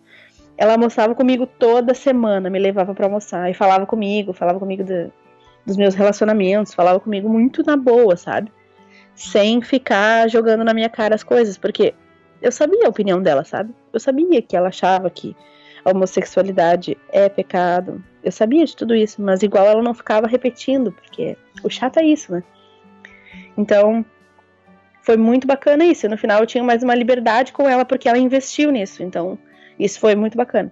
[0.57, 5.09] ela almoçava comigo toda semana, me levava para almoçar e falava comigo, falava comigo de,
[5.65, 8.51] dos meus relacionamentos, falava comigo muito na boa, sabe?
[9.15, 11.93] Sem ficar jogando na minha cara as coisas, porque
[12.41, 13.73] eu sabia a opinião dela, sabe?
[13.93, 15.35] Eu sabia que ela achava que
[15.85, 18.03] a homossexualidade é pecado.
[18.23, 22.03] Eu sabia de tudo isso, mas igual ela não ficava repetindo, porque o chato é
[22.03, 22.43] isso, né?
[23.57, 24.05] Então,
[25.07, 26.09] foi muito bacana isso.
[26.09, 29.01] No final eu tinha mais uma liberdade com ela porque ela investiu nisso.
[29.01, 29.39] Então,
[29.79, 30.69] isso foi muito bacana.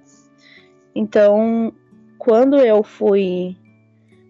[0.94, 1.74] Então,
[2.18, 3.56] quando eu fui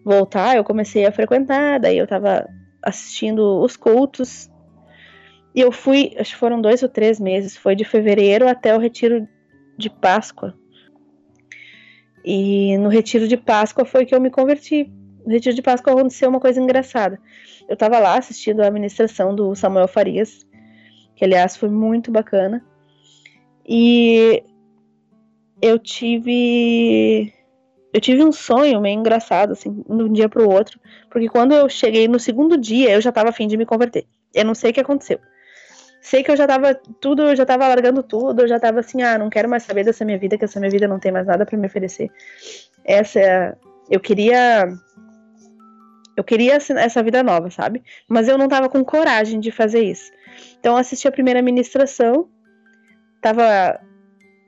[0.04, 2.48] voltar, eu comecei a frequentar, daí eu tava
[2.80, 4.48] assistindo os cultos.
[5.52, 8.78] E eu fui, acho que foram dois ou três meses, foi de fevereiro até o
[8.78, 9.26] retiro
[9.76, 10.54] de Páscoa.
[12.24, 14.88] E no retiro de Páscoa foi que eu me converti.
[15.26, 17.20] No retiro de Páscoa aconteceu uma coisa engraçada
[17.68, 20.46] eu estava lá assistindo a ministração do Samuel Farias,
[21.14, 22.64] que aliás foi muito bacana.
[23.68, 24.42] E
[25.60, 27.32] eu tive
[27.92, 30.78] eu tive um sonho meio engraçado assim, de um dia para o outro,
[31.10, 34.06] porque quando eu cheguei no segundo dia, eu já estava afim de me converter.
[34.34, 35.18] Eu não sei o que aconteceu.
[36.00, 39.02] Sei que eu já estava tudo, eu já estava largando tudo, eu já estava assim,
[39.02, 41.26] ah, não quero mais saber dessa minha vida, que essa minha vida não tem mais
[41.26, 42.10] nada para me oferecer.
[42.84, 43.56] Essa é,
[43.90, 44.68] eu queria
[46.16, 47.82] eu queria essa vida nova, sabe?
[48.08, 50.10] Mas eu não tava com coragem de fazer isso.
[50.58, 52.28] Então eu assisti a primeira ministração,
[53.20, 53.80] tava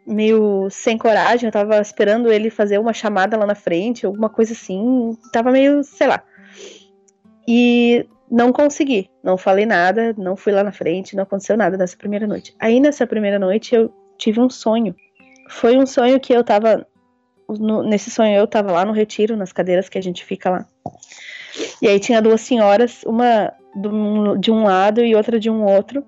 [0.06, 4.54] meio sem coragem, eu tava esperando ele fazer uma chamada lá na frente, alguma coisa
[4.54, 6.22] assim, tava meio, sei lá.
[7.46, 11.96] E não consegui, não falei nada, não fui lá na frente, não aconteceu nada nessa
[11.96, 12.54] primeira noite.
[12.58, 14.94] Aí nessa primeira noite eu tive um sonho.
[15.50, 16.86] Foi um sonho que eu tava
[17.48, 20.66] no, nesse sonho eu tava lá no retiro, nas cadeiras que a gente fica lá.
[21.80, 23.52] E aí tinha duas senhoras, uma
[24.38, 26.04] de um lado e outra de um outro.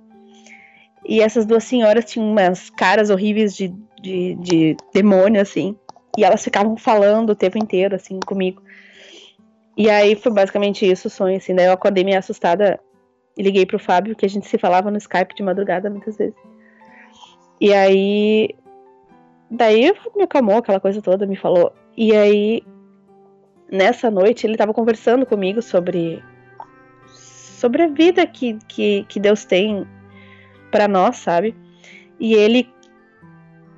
[1.07, 3.69] E essas duas senhoras tinham umas caras horríveis de,
[4.01, 5.77] de, de demônio, assim.
[6.17, 8.63] E elas ficavam falando o tempo inteiro, assim, comigo.
[9.77, 11.55] E aí foi basicamente isso o sonho, assim.
[11.55, 12.79] Daí eu acordei meio assustada
[13.37, 16.37] e liguei pro Fábio, que a gente se falava no Skype de madrugada muitas vezes.
[17.61, 18.51] E aí.
[19.51, 21.73] Daí me acalmou aquela coisa toda, me falou.
[21.97, 22.63] E aí
[23.71, 26.23] nessa noite ele estava conversando comigo sobre
[27.07, 29.87] sobre a vida que, que, que Deus tem
[30.71, 31.55] para nós, sabe?
[32.19, 32.69] E ele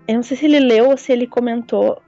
[0.07, 2.01] eu não sei se ele leu ou se ele comentou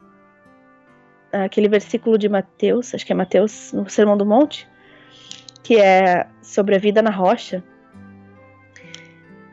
[1.33, 4.69] aquele versículo de Mateus, acho que é Mateus no Sermão do Monte,
[5.63, 7.63] que é sobre a vida na rocha.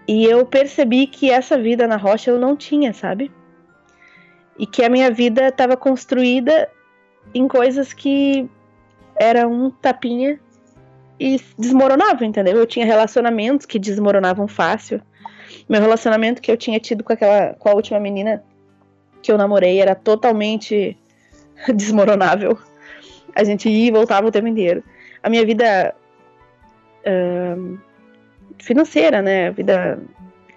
[0.07, 3.31] E eu percebi que essa vida na rocha eu não tinha, sabe?
[4.57, 6.69] E que a minha vida estava construída
[7.33, 8.49] em coisas que
[9.15, 10.39] era um tapinha
[11.19, 12.57] e desmoronavam, entendeu?
[12.57, 15.01] Eu tinha relacionamentos que desmoronavam fácil.
[15.69, 18.43] Meu relacionamento que eu tinha tido com aquela com a última menina
[19.21, 20.97] que eu namorei era totalmente
[21.75, 22.57] desmoronável.
[23.35, 24.83] A gente ia e voltava o tempo inteiro.
[25.21, 25.93] a minha vida
[27.05, 27.79] uh,
[28.57, 29.51] financeira, né?
[29.51, 29.99] Vida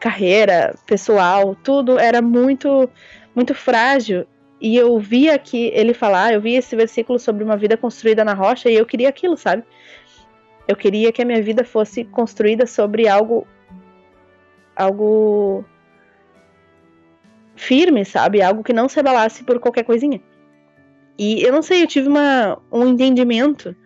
[0.00, 2.88] carreira, pessoal, tudo era muito
[3.34, 4.26] muito frágil.
[4.64, 8.32] E eu via que ele falar, eu via esse versículo sobre uma vida construída na
[8.32, 9.62] rocha e eu queria aquilo, sabe?
[10.66, 13.46] Eu queria que a minha vida fosse construída sobre algo
[14.74, 15.66] algo
[17.54, 18.40] firme, sabe?
[18.40, 20.18] Algo que não se abalasse por qualquer coisinha.
[21.18, 23.76] E eu não sei, eu tive uma, um entendimento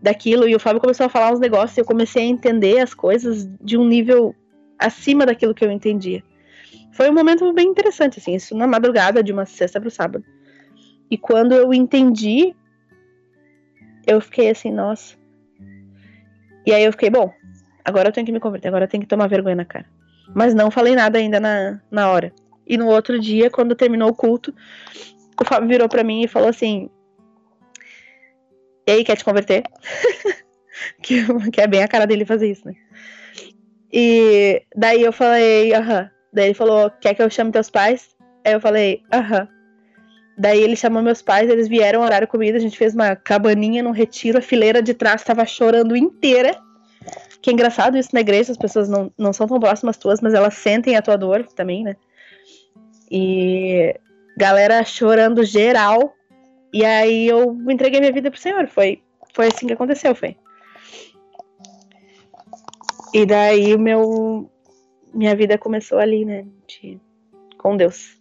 [0.00, 2.94] daquilo e o Fábio começou a falar uns negócios e eu comecei a entender as
[2.94, 4.34] coisas de um nível
[4.78, 6.24] acima daquilo que eu entendia.
[7.00, 10.22] Foi um momento bem interessante, assim, isso na madrugada de uma sexta para o sábado.
[11.10, 12.54] E quando eu entendi,
[14.06, 15.16] eu fiquei assim, nossa.
[16.66, 17.32] E aí eu fiquei, bom,
[17.82, 19.86] agora eu tenho que me converter, agora eu tenho que tomar vergonha na cara.
[20.34, 22.34] Mas não falei nada ainda na, na hora.
[22.66, 24.54] E no outro dia, quando terminou o culto,
[25.40, 26.90] o Fábio virou para mim e falou assim:
[28.86, 29.62] E aí, quer te converter?
[31.02, 32.74] que, que é bem a cara dele fazer isso, né?
[33.90, 36.10] E daí eu falei, aham.
[36.32, 38.14] Daí ele falou: Quer que eu chame teus pais?
[38.44, 39.48] Aí eu falei, aham.
[40.38, 43.90] Daí ele chamou meus pais, eles vieram orar comigo, a gente fez uma cabaninha no
[43.90, 46.56] retiro, a fileira de trás estava chorando inteira.
[47.42, 50.32] Que é engraçado isso na igreja, as pessoas não, não são tão próximas tuas, mas
[50.32, 51.96] elas sentem a tua dor também, né?
[53.10, 53.94] E
[54.36, 56.14] galera chorando geral.
[56.72, 58.66] E aí eu entreguei minha vida pro Senhor.
[58.68, 59.02] Foi,
[59.34, 60.36] foi assim que aconteceu, foi.
[63.12, 64.50] E daí o meu.
[65.12, 66.46] Minha vida começou ali, né?
[66.66, 67.00] De,
[67.58, 68.18] com Deus.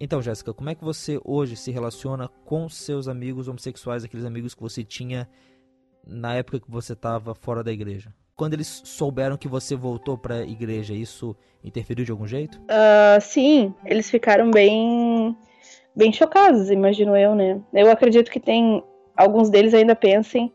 [0.00, 4.54] Então, Jéssica, como é que você hoje se relaciona com seus amigos homossexuais, aqueles amigos
[4.54, 5.28] que você tinha
[6.06, 8.12] na época que você estava fora da igreja?
[8.38, 12.56] quando eles souberam que você voltou para a igreja, isso interferiu de algum jeito?
[12.60, 15.36] Uh, sim, eles ficaram bem,
[15.94, 17.60] bem chocados, imagino eu, né?
[17.74, 18.80] Eu acredito que tem
[19.16, 20.52] alguns deles ainda pensem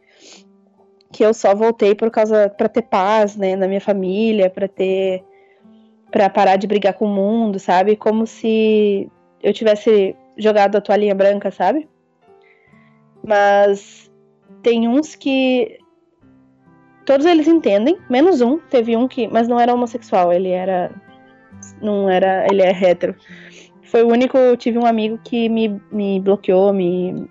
[1.12, 5.22] que eu só voltei por causa para ter paz, né, na minha família, para ter
[6.14, 7.96] para parar de brigar com o mundo, sabe?
[7.96, 9.12] Como se
[9.42, 11.90] eu tivesse jogado a toalhinha branca, sabe?
[13.26, 14.12] Mas
[14.62, 15.80] tem uns que
[17.06, 18.60] Todos eles entendem, menos um.
[18.60, 20.90] Teve um que, mas não era homossexual, ele era
[21.82, 23.16] não era, ele é hétero.
[23.84, 27.28] Foi o único, eu tive um amigo que me, me bloqueou, me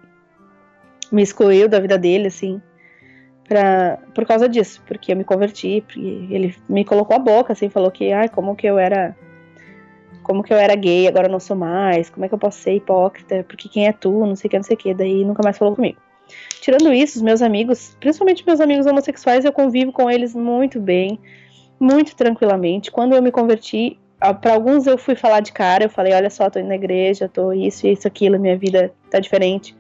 [1.11, 2.61] me excluiu da vida dele assim,
[3.49, 7.91] pra, por causa disso, porque eu me converti, ele me colocou a boca assim, falou
[7.91, 9.17] que ai, como que eu era
[10.23, 12.59] como que eu era gay, agora eu não sou mais, como é que eu posso
[12.59, 15.25] ser hipócrita, porque quem é tu, não sei o que, não sei o que, daí
[15.25, 15.99] nunca mais falou comigo.
[16.61, 21.19] Tirando isso, os meus amigos, principalmente meus amigos homossexuais, eu convivo com eles muito bem,
[21.79, 22.91] muito tranquilamente.
[22.91, 23.99] Quando eu me converti,
[24.41, 27.29] para alguns eu fui falar de cara, eu falei, olha só, tô indo na igreja,
[27.29, 29.77] tô isso, isso, aquilo, minha vida tá diferente.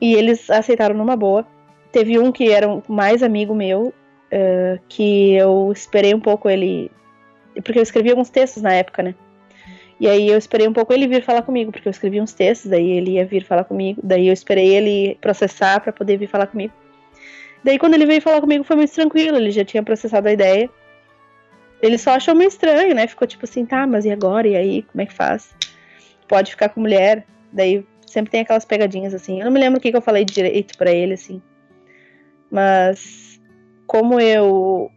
[0.00, 1.46] E eles aceitaram numa boa.
[1.92, 3.92] Teve um que era mais amigo meu,
[4.32, 6.90] uh, que eu esperei um pouco ele.
[7.54, 9.14] Porque eu escrevi alguns textos na época, né?
[10.00, 12.70] E aí eu esperei um pouco ele vir falar comigo, porque eu escrevi uns textos,
[12.70, 16.46] daí ele ia vir falar comigo, daí eu esperei ele processar para poder vir falar
[16.46, 16.72] comigo.
[17.64, 20.70] Daí quando ele veio falar comigo foi muito tranquilo, ele já tinha processado a ideia.
[21.82, 23.08] Ele só achou meio estranho, né?
[23.08, 24.46] Ficou tipo assim, tá, mas e agora?
[24.46, 25.50] E aí, como é que faz?
[26.28, 27.24] Pode ficar com mulher?
[27.52, 29.40] Daí sempre tem aquelas pegadinhas assim.
[29.40, 31.42] Eu não me lembro o que, que eu falei direito para ele, assim.
[32.50, 33.40] Mas
[33.86, 34.90] como eu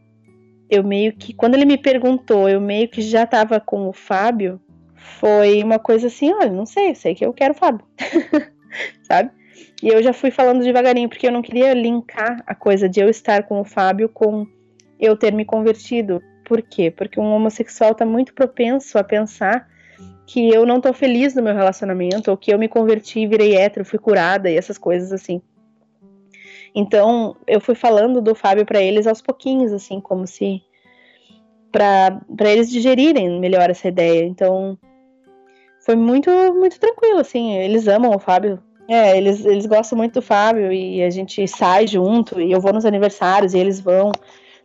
[0.70, 4.60] eu meio que quando ele me perguntou, eu meio que já tava com o Fábio,
[4.96, 7.86] foi uma coisa assim, olha, não sei, sei que eu quero Fábio,
[9.04, 9.32] sabe?
[9.84, 13.10] E eu já fui falando devagarinho, porque eu não queria linkar a coisa de eu
[13.10, 14.48] estar com o Fábio com
[15.00, 16.22] eu ter me convertido.
[16.46, 16.92] Por quê?
[16.92, 19.68] Porque um homossexual tá muito propenso a pensar
[20.28, 23.84] que eu não tô feliz no meu relacionamento, ou que eu me converti, virei hétero,
[23.84, 25.42] fui curada e essas coisas assim.
[26.74, 30.62] Então, eu fui falando do Fábio para eles aos pouquinhos, assim, como se
[31.72, 34.26] para eles digerirem melhor essa ideia.
[34.26, 34.78] Então,
[35.86, 37.54] foi muito, muito tranquilo, assim.
[37.54, 38.62] Eles amam o Fábio.
[38.88, 42.74] É, eles, eles gostam muito do Fábio e a gente sai junto e eu vou
[42.74, 44.12] nos aniversários e eles vão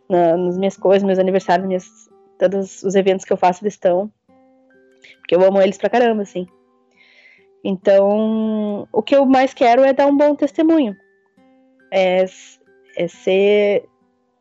[0.09, 1.85] na, nas minhas coisas, meus aniversários, minhas,
[2.37, 4.11] todos os eventos que eu faço eles estão.
[5.19, 6.45] Porque eu amo eles pra caramba, assim.
[7.63, 10.95] Então, o que eu mais quero é dar um bom testemunho.
[11.91, 12.25] É,
[12.97, 13.87] é ser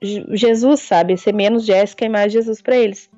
[0.02, 1.16] Jesus, sabe?
[1.16, 3.10] Ser menos Jéssica e mais Jesus para eles.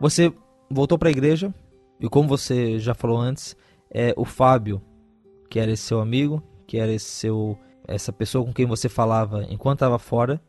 [0.00, 0.32] Você
[0.70, 1.54] voltou para a igreja,
[2.00, 3.56] e como você já falou antes,
[3.90, 4.82] é o Fábio,
[5.48, 9.44] que era esse seu amigo, que era esse seu essa pessoa com quem você falava
[9.50, 10.40] enquanto estava fora,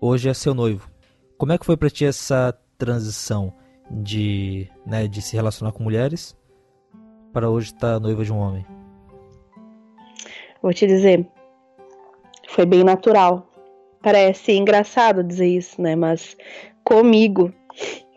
[0.00, 0.90] hoje é seu noivo.
[1.38, 3.52] Como é que foi para ti essa transição
[3.90, 6.36] de, né, de se relacionar com mulheres
[7.32, 8.66] para hoje estar tá noiva de um homem?
[10.60, 11.26] Vou te dizer,
[12.54, 13.46] foi bem natural.
[14.00, 15.96] parece engraçado dizer isso, né?
[15.96, 16.36] Mas
[16.84, 17.52] comigo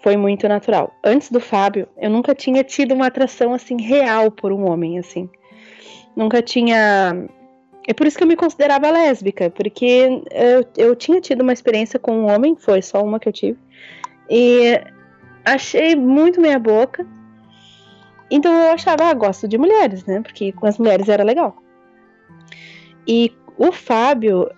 [0.03, 0.93] foi muito natural.
[1.03, 5.29] Antes do Fábio, eu nunca tinha tido uma atração assim real por um homem, assim.
[6.15, 7.27] Nunca tinha.
[7.88, 11.97] É por isso que eu me considerava lésbica, porque eu, eu tinha tido uma experiência
[11.97, 13.57] com um homem, foi só uma que eu tive,
[14.29, 14.79] e
[15.45, 17.07] achei muito meia boca.
[18.29, 20.21] Então eu achava, ah, gosto de mulheres, né?
[20.21, 21.55] Porque com as mulheres era legal.
[23.07, 24.49] E o Fábio,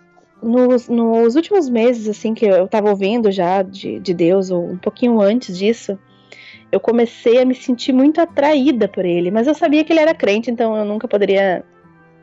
[0.41, 4.77] nos, nos últimos meses, assim, que eu tava ouvindo já de, de Deus, ou um
[4.77, 5.97] pouquinho antes disso,
[6.71, 9.31] eu comecei a me sentir muito atraída por ele.
[9.31, 11.63] Mas eu sabia que ele era crente, então eu nunca poderia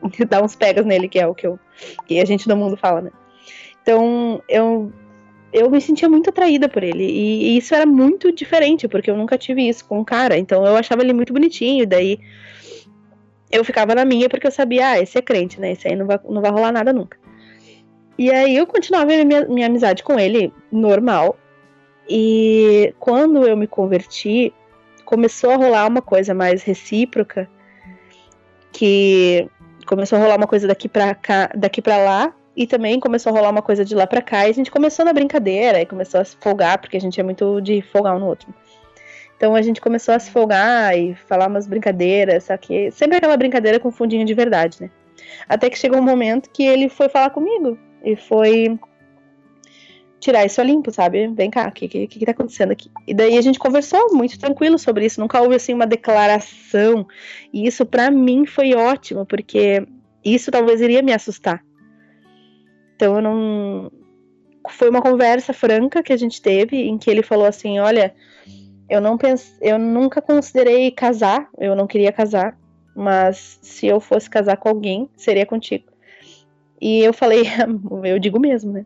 [0.29, 1.59] dar uns pegas nele, que é o que, eu,
[2.05, 3.11] que a gente do mundo fala, né?
[3.81, 4.91] Então eu,
[5.53, 7.03] eu me sentia muito atraída por ele.
[7.05, 10.37] E, e isso era muito diferente, porque eu nunca tive isso com um cara.
[10.37, 12.19] Então eu achava ele muito bonitinho, e daí
[13.51, 15.71] eu ficava na minha porque eu sabia, ah, esse é crente, né?
[15.71, 17.17] Esse aí não vai, não vai rolar nada nunca.
[18.17, 21.37] E aí eu continuava minha, minha amizade com ele normal.
[22.09, 24.53] E quando eu me converti,
[25.05, 27.49] começou a rolar uma coisa mais recíproca,
[28.71, 29.47] que
[29.85, 33.35] começou a rolar uma coisa daqui para cá, daqui para lá, e também começou a
[33.35, 36.19] rolar uma coisa de lá para cá, e a gente começou na brincadeira e começou
[36.19, 38.53] a se folgar, porque a gente é muito de folgar um no outro.
[39.37, 43.37] Então a gente começou a se folgar e falar umas brincadeiras, só que sempre aquela
[43.37, 44.89] brincadeira com fundinho de verdade, né?
[45.47, 48.77] Até que chegou um momento que ele foi falar comigo e foi
[50.19, 51.27] tirar isso a limpo, sabe?
[51.27, 52.89] Vem cá, o que, que, que tá acontecendo aqui?
[53.07, 57.07] E daí a gente conversou muito tranquilo sobre isso, nunca houve assim uma declaração.
[57.53, 59.85] E isso para mim foi ótimo, porque
[60.25, 61.63] isso talvez iria me assustar.
[62.95, 63.91] Então eu não.
[64.71, 68.13] Foi uma conversa franca que a gente teve, em que ele falou assim: olha,
[68.89, 72.57] eu não pense, eu nunca considerei casar, eu não queria casar,
[72.95, 75.85] mas se eu fosse casar com alguém, seria contigo.
[76.79, 77.43] E eu falei,
[78.03, 78.85] eu digo mesmo, né?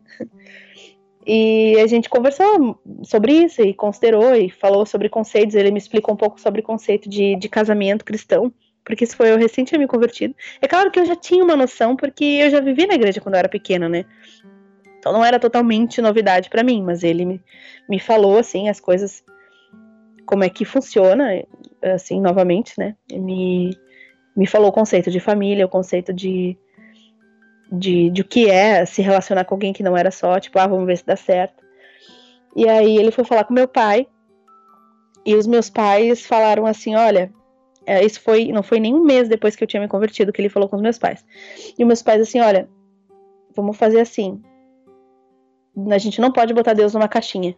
[1.24, 5.54] E a gente conversou sobre isso e considerou e falou sobre conceitos.
[5.54, 8.52] Ele me explicou um pouco sobre o conceito de, de casamento cristão,
[8.84, 10.34] porque isso foi eu recente me convertido.
[10.60, 13.36] É claro que eu já tinha uma noção, porque eu já vivi na igreja quando
[13.36, 14.04] eu era pequena, né?
[14.98, 17.40] Então não era totalmente novidade para mim, mas ele me,
[17.88, 19.22] me falou assim as coisas
[20.26, 21.44] como é que funciona,
[21.82, 22.96] assim, novamente, né?
[23.10, 23.76] Me,
[24.36, 26.56] me falou o conceito de família, o conceito de,
[27.70, 30.66] de, de o que é se relacionar com alguém que não era só, tipo, ah,
[30.66, 31.62] vamos ver se dá certo.
[32.54, 34.06] E aí ele foi falar com meu pai,
[35.24, 37.32] e os meus pais falaram assim: olha,
[37.86, 40.40] é, isso foi, não foi nem um mês depois que eu tinha me convertido que
[40.40, 41.24] ele falou com os meus pais.
[41.78, 42.68] E os meus pais assim: olha,
[43.54, 44.42] vamos fazer assim.
[45.90, 47.56] A gente não pode botar Deus numa caixinha.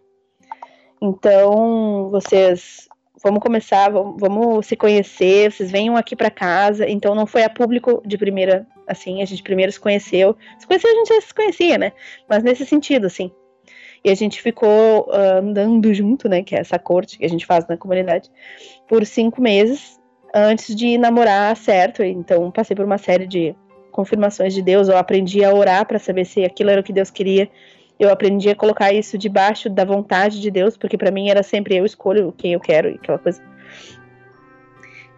[1.04, 2.88] Então, vocês
[3.22, 6.88] vamos começar, vamos, vamos se conhecer, vocês venham aqui para casa.
[6.88, 10.34] Então não foi a público de primeira, assim, a gente primeiro se conheceu.
[10.58, 11.92] Se conhecia, a gente já se conhecia, né?
[12.26, 13.30] Mas nesse sentido, assim.
[14.02, 16.42] E a gente ficou uh, andando junto, né?
[16.42, 18.30] Que é essa corte que a gente faz na comunidade,
[18.88, 20.00] por cinco meses
[20.34, 22.02] antes de namorar certo.
[22.02, 23.54] Então passei por uma série de
[23.92, 24.88] confirmações de Deus.
[24.88, 27.50] Eu aprendi a orar para saber se aquilo era o que Deus queria
[27.98, 31.76] eu aprendi a colocar isso debaixo da vontade de Deus, porque para mim era sempre
[31.76, 33.40] eu escolho quem eu quero e aquela coisa.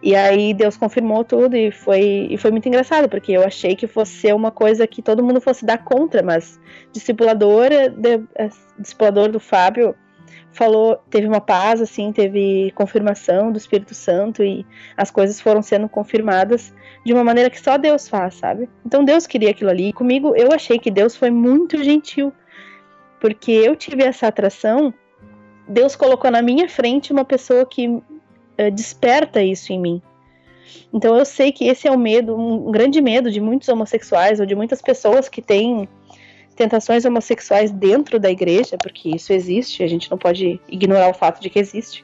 [0.01, 3.87] E aí Deus confirmou tudo e foi, e foi muito engraçado, porque eu achei que
[3.87, 6.59] fosse ser uma coisa que todo mundo fosse dar contra, mas
[6.93, 8.21] discipuladora, de,
[8.77, 9.95] discipulador do Fábio
[10.51, 14.65] falou, teve uma paz, assim, teve confirmação do Espírito Santo e
[14.95, 16.73] as coisas foram sendo confirmadas
[17.05, 18.69] de uma maneira que só Deus faz, sabe?
[18.85, 19.89] Então Deus queria aquilo ali.
[19.89, 22.33] E comigo eu achei que Deus foi muito gentil
[23.19, 24.93] porque eu tive essa atração,
[25.67, 28.03] Deus colocou na minha frente uma pessoa que uh,
[28.73, 30.01] desperta isso em mim.
[30.93, 34.45] Então eu sei que esse é o medo, um grande medo de muitos homossexuais ou
[34.45, 35.87] de muitas pessoas que têm
[36.55, 41.39] tentações homossexuais dentro da igreja, porque isso existe, a gente não pode ignorar o fato
[41.39, 42.03] de que existe,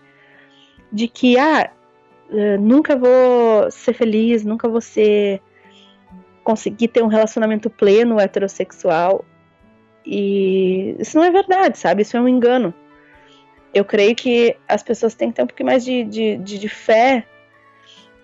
[0.92, 1.72] de que ah,
[2.30, 5.42] uh, nunca vou ser feliz, nunca vou ser
[6.44, 9.26] conseguir ter um relacionamento pleno heterossexual.
[10.06, 12.02] E isso não é verdade, sabe?
[12.02, 12.74] Isso é um engano.
[13.74, 16.70] Eu creio que as pessoas têm que ter um pouquinho mais de, de, de, de
[16.70, 17.26] fé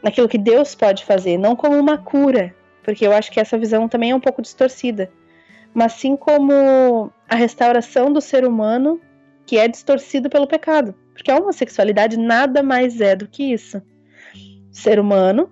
[0.04, 3.88] naquilo que Deus pode fazer, não como uma cura, porque eu acho que essa visão
[3.88, 5.12] também é um pouco distorcida,
[5.74, 9.02] mas sim como a restauração do ser humano
[9.46, 10.94] que é distorcido pelo pecado.
[11.14, 13.82] Porque a homossexualidade nada mais é do que isso.
[14.72, 15.52] O ser humano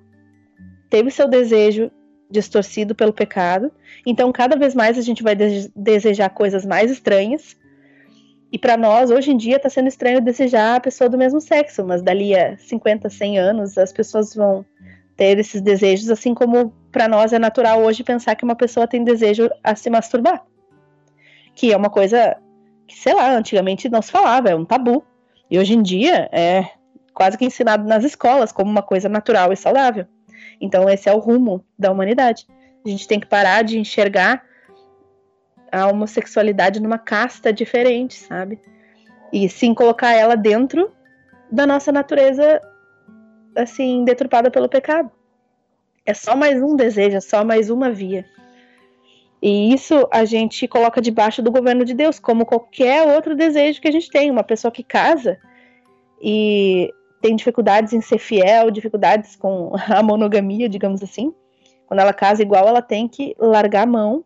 [0.90, 1.92] teve seu desejo
[2.30, 3.72] distorcido pelo pecado.
[4.06, 7.56] Então, cada vez mais a gente vai de desejar coisas mais estranhas.
[8.52, 11.86] E para nós, hoje em dia, está sendo estranho desejar a pessoa do mesmo sexo,
[11.86, 14.66] mas dali a 50, 100 anos, as pessoas vão
[15.18, 19.04] ter esses desejos, assim como para nós é natural hoje pensar que uma pessoa tem
[19.04, 20.46] desejo a se masturbar.
[21.56, 22.38] que é uma coisa
[22.88, 25.04] que, sei lá, antigamente não se falava, é um tabu.
[25.50, 26.70] E hoje em dia é
[27.14, 30.06] quase que ensinado nas escolas como uma coisa natural e saudável.
[30.60, 32.48] Então esse é o rumo da humanidade.
[32.86, 34.44] A gente tem que parar de enxergar
[35.72, 38.60] a homossexualidade numa casta diferente, sabe?
[39.32, 40.92] E sim colocar ela dentro
[41.52, 42.62] da nossa natureza
[43.56, 45.12] assim deturpada pelo pecado.
[46.06, 48.26] É só mais um desejo, é só mais uma via.
[49.42, 53.88] E isso a gente coloca debaixo do governo de Deus, como qualquer outro desejo que
[53.88, 54.32] a gente tem.
[54.32, 55.38] Uma pessoa que casa
[56.22, 56.92] e
[57.22, 61.34] tem dificuldades em ser fiel, dificuldades com a monogamia, digamos assim.
[61.88, 64.24] Quando ela casa igual, ela tem que largar a mão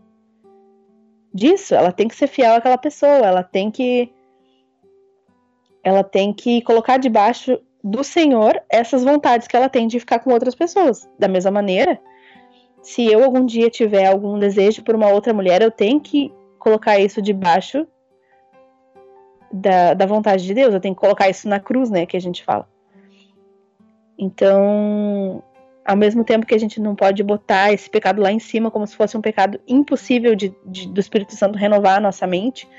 [1.33, 4.11] disso, ela tem que ser fiel àquela pessoa, ela tem que
[5.83, 10.31] ela tem que colocar debaixo do Senhor essas vontades que ela tem de ficar com
[10.31, 11.09] outras pessoas.
[11.17, 11.99] Da mesma maneira,
[12.81, 16.99] se eu algum dia tiver algum desejo por uma outra mulher, eu tenho que colocar
[16.99, 17.87] isso debaixo
[19.51, 22.21] da, da vontade de Deus, eu tenho que colocar isso na cruz, né, que a
[22.21, 22.70] gente fala.
[24.21, 25.43] Então,
[25.83, 28.85] ao mesmo tempo que a gente não pode botar esse pecado lá em cima como
[28.85, 32.69] se fosse um pecado impossível de, de, do Espírito Santo renovar a nossa mente,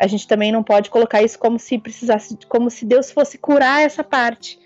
[0.00, 3.82] a gente também não pode colocar isso como se precisasse, como se Deus fosse curar
[3.82, 4.58] essa parte.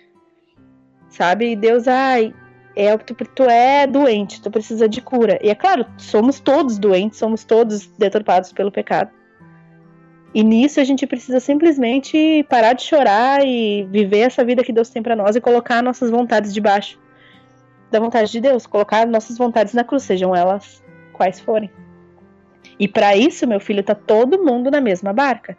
[1.11, 1.51] Sabe?
[1.51, 2.33] E Deus, ai,
[2.77, 5.37] é, tu, tu é doente, tu precisa de cura.
[5.43, 9.11] E é claro, somos todos doentes, somos todos deturpados pelo pecado.
[10.35, 14.91] E nisso a gente precisa simplesmente parar de chorar e viver essa vida que Deus
[14.91, 16.99] tem para nós e colocar nossas vontades debaixo
[17.91, 20.83] da vontade de Deus, colocar nossas vontades na cruz, sejam elas
[21.13, 21.71] quais forem.
[22.79, 25.57] E para isso, meu filho, tá todo mundo na mesma barca.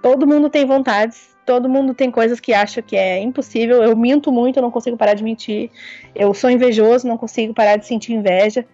[0.00, 3.82] Todo mundo tem vontades, todo mundo tem coisas que acha que é impossível.
[3.82, 5.70] Eu minto muito, eu não consigo parar de mentir.
[6.14, 8.64] Eu sou invejoso, não consigo parar de sentir inveja.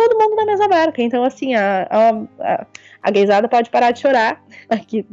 [0.00, 1.02] Todo mundo na mesma barca.
[1.02, 2.66] Então, assim, a, a,
[3.02, 5.04] a gaysada pode parar de chorar aqui.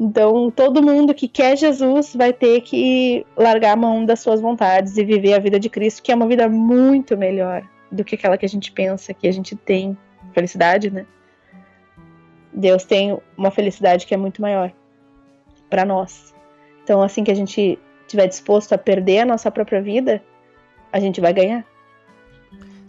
[0.00, 4.96] Então, todo mundo que quer Jesus vai ter que largar a mão das suas vontades
[4.96, 8.36] e viver a vida de Cristo, que é uma vida muito melhor do que aquela
[8.36, 9.96] que a gente pensa que a gente tem
[10.32, 11.06] felicidade, né?
[12.52, 14.72] Deus tem uma felicidade que é muito maior
[15.70, 16.34] para nós.
[16.82, 20.20] Então, assim que a gente estiver disposto a perder a nossa própria vida,
[20.92, 21.64] a gente vai ganhar.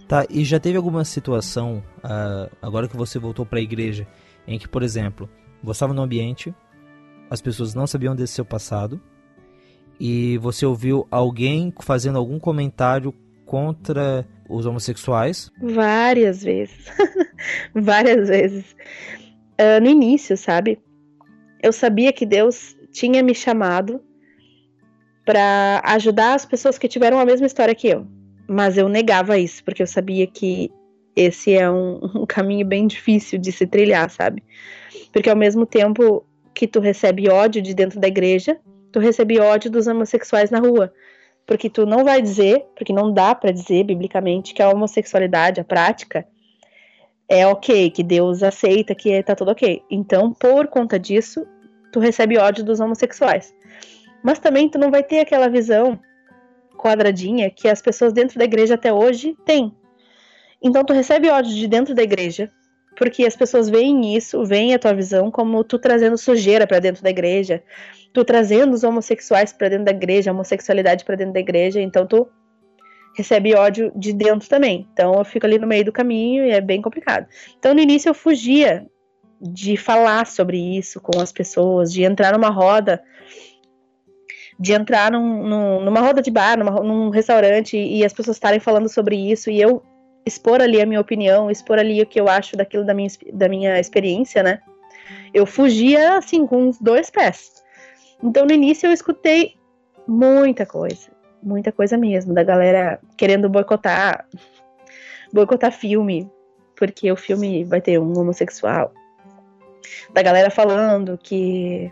[0.07, 4.07] Tá, e já teve alguma situação, uh, agora que você voltou para a igreja,
[4.47, 5.27] em que, por exemplo,
[5.63, 6.53] você estava no ambiente,
[7.29, 9.01] as pessoas não sabiam desse seu passado,
[9.99, 13.13] e você ouviu alguém fazendo algum comentário
[13.45, 15.51] contra os homossexuais?
[15.59, 16.85] Várias vezes.
[17.73, 18.75] Várias vezes.
[19.59, 20.79] Uh, no início, sabe?
[21.63, 24.01] Eu sabia que Deus tinha me chamado
[25.25, 28.07] para ajudar as pessoas que tiveram a mesma história que eu.
[28.47, 30.71] Mas eu negava isso, porque eu sabia que
[31.15, 34.43] esse é um, um caminho bem difícil de se trilhar, sabe?
[35.11, 38.57] Porque ao mesmo tempo que tu recebe ódio de dentro da igreja,
[38.91, 40.93] tu recebe ódio dos homossexuais na rua
[41.45, 45.63] porque tu não vai dizer, porque não dá para dizer biblicamente que a homossexualidade, a
[45.63, 46.25] prática,
[47.29, 49.81] é ok, que Deus aceita, que tá tudo ok.
[49.89, 51.45] Então, por conta disso,
[51.91, 53.53] tu recebe ódio dos homossexuais.
[54.23, 55.99] Mas também tu não vai ter aquela visão
[56.85, 59.73] quadradinha que as pessoas dentro da igreja até hoje têm.
[60.61, 62.51] Então tu recebe ódio de dentro da igreja,
[62.95, 67.01] porque as pessoas veem isso, veem a tua visão como tu trazendo sujeira para dentro
[67.01, 67.63] da igreja,
[68.13, 72.05] tu trazendo os homossexuais para dentro da igreja, a homossexualidade para dentro da igreja, então
[72.05, 72.27] tu
[73.17, 74.87] recebe ódio de dentro também.
[74.93, 77.25] Então eu fico ali no meio do caminho e é bem complicado.
[77.57, 78.85] Então no início eu fugia
[79.41, 83.01] de falar sobre isso com as pessoas, de entrar numa roda,
[84.59, 88.59] de entrar num, num, numa roda de bar, numa, num restaurante e as pessoas estarem
[88.59, 89.83] falando sobre isso e eu
[90.25, 93.47] expor ali a minha opinião, expor ali o que eu acho daquilo da minha, da
[93.47, 94.59] minha experiência, né?
[95.33, 97.63] Eu fugia assim com os dois pés.
[98.23, 99.53] Então no início eu escutei
[100.07, 101.11] muita coisa,
[101.43, 104.25] muita coisa mesmo, da galera querendo boicotar,
[105.31, 106.29] boicotar filme,
[106.75, 108.91] porque o filme vai ter um homossexual.
[110.13, 111.91] Da galera falando que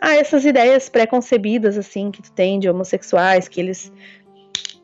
[0.00, 3.92] ah, essas ideias pré-concebidas assim que tu tem de homossexuais, que eles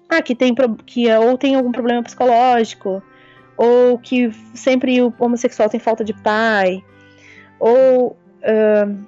[0.09, 0.55] ah, que tem
[0.87, 3.03] que ou tem algum problema psicológico,
[3.57, 6.83] ou que sempre o homossexual tem falta de pai,
[7.59, 9.05] ou uh,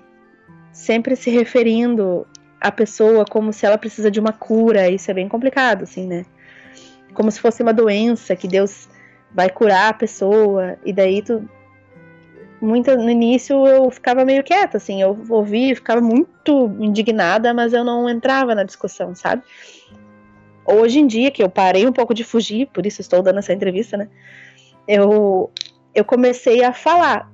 [0.72, 2.26] sempre se referindo
[2.60, 4.88] à pessoa como se ela precisa de uma cura.
[4.88, 6.24] Isso é bem complicado, assim, né?
[7.14, 8.88] Como se fosse uma doença que Deus
[9.32, 10.76] vai curar a pessoa.
[10.84, 11.48] E daí tu.
[12.60, 17.84] Muito, no início eu ficava meio quieta, assim, eu ouvi, ficava muito indignada, mas eu
[17.84, 19.42] não entrava na discussão, sabe?
[20.64, 23.52] Hoje em dia, que eu parei um pouco de fugir, por isso estou dando essa
[23.52, 24.08] entrevista, né?
[24.88, 25.50] Eu,
[25.94, 27.30] eu comecei a falar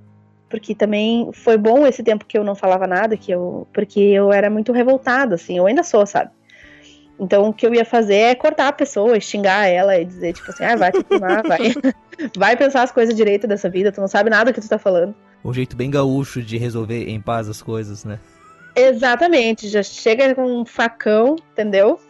[0.52, 4.30] porque também foi bom esse tempo que eu não falava nada, que eu, porque eu
[4.30, 6.30] era muito revoltada, assim, eu ainda sou, sabe?
[7.18, 10.50] Então o que eu ia fazer é cortar a pessoa, xingar ela e dizer, tipo
[10.50, 11.58] assim, ah, vai te tomar, vai.
[12.36, 15.14] vai pensar as coisas direito dessa vida, tu não sabe nada que tu tá falando.
[15.44, 18.18] Um jeito bem gaúcho de resolver em paz as coisas, né?
[18.74, 22.00] Exatamente, já chega com um facão, entendeu?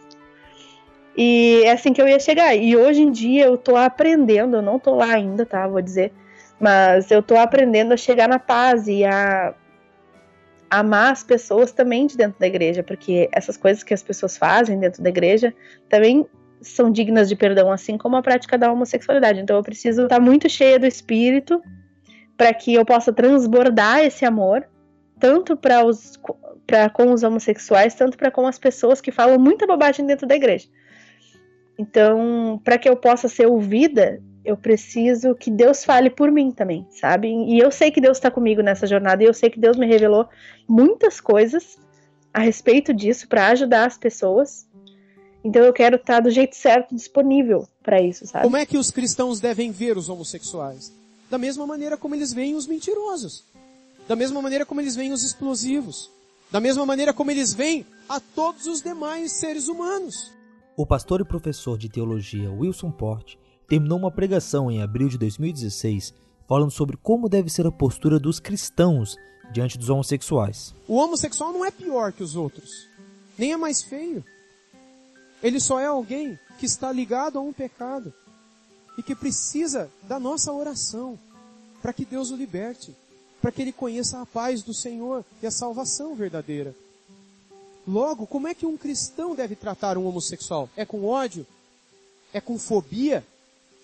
[1.15, 2.55] E é assim que eu ia chegar.
[2.55, 5.67] E hoje em dia eu tô aprendendo, eu não tô lá ainda, tá?
[5.67, 6.11] Vou dizer.
[6.59, 9.53] Mas eu tô aprendendo a chegar na paz e a
[10.69, 14.79] amar as pessoas também de dentro da igreja, porque essas coisas que as pessoas fazem
[14.79, 15.53] dentro da igreja
[15.87, 16.25] também
[16.63, 19.39] são dignas de perdão, assim como a prática da homossexualidade.
[19.39, 21.61] Então eu preciso estar muito cheia do espírito
[22.35, 24.67] para que eu possa transbordar esse amor,
[25.19, 26.19] tanto para os
[26.65, 30.35] para com os homossexuais, tanto para com as pessoas que falam muita bobagem dentro da
[30.35, 30.67] igreja.
[31.77, 36.85] Então, para que eu possa ser ouvida, eu preciso que Deus fale por mim também,
[36.89, 37.27] sabe?
[37.27, 39.85] E eu sei que Deus está comigo nessa jornada e eu sei que Deus me
[39.85, 40.27] revelou
[40.67, 41.77] muitas coisas
[42.33, 44.67] a respeito disso para ajudar as pessoas.
[45.43, 48.45] Então eu quero estar do jeito certo disponível para isso, sabe?
[48.45, 50.93] Como é que os cristãos devem ver os homossexuais?
[51.29, 53.43] Da mesma maneira como eles veem os mentirosos.
[54.07, 56.09] Da mesma maneira como eles veem os explosivos.
[56.51, 60.31] Da mesma maneira como eles veem a todos os demais seres humanos.
[60.77, 63.37] O pastor e professor de teologia Wilson Porte
[63.67, 66.13] terminou uma pregação em abril de 2016
[66.47, 69.15] falando sobre como deve ser a postura dos cristãos
[69.51, 70.75] diante dos homossexuais.
[70.87, 72.87] O homossexual não é pior que os outros,
[73.37, 74.23] nem é mais feio.
[75.43, 78.13] Ele só é alguém que está ligado a um pecado
[78.97, 81.19] e que precisa da nossa oração
[81.81, 82.95] para que Deus o liberte,
[83.41, 86.73] para que ele conheça a paz do Senhor e a salvação verdadeira.
[87.85, 90.69] Logo, como é que um cristão deve tratar um homossexual?
[90.77, 91.45] É com ódio?
[92.31, 93.25] É com fobia?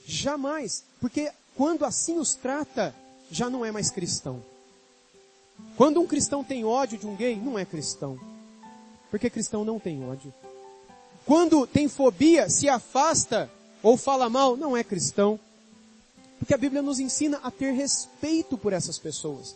[0.06, 0.86] Jamais.
[1.02, 2.95] Porque quando assim os trata,
[3.30, 4.41] já não é mais cristão.
[5.76, 8.18] Quando um cristão tem ódio de um gay, não é cristão.
[9.11, 10.34] Porque cristão não tem ódio.
[11.26, 13.50] Quando tem fobia, se afasta
[13.82, 15.40] ou fala mal, não é cristão.
[16.38, 19.56] Porque a Bíblia nos ensina a ter respeito por essas pessoas,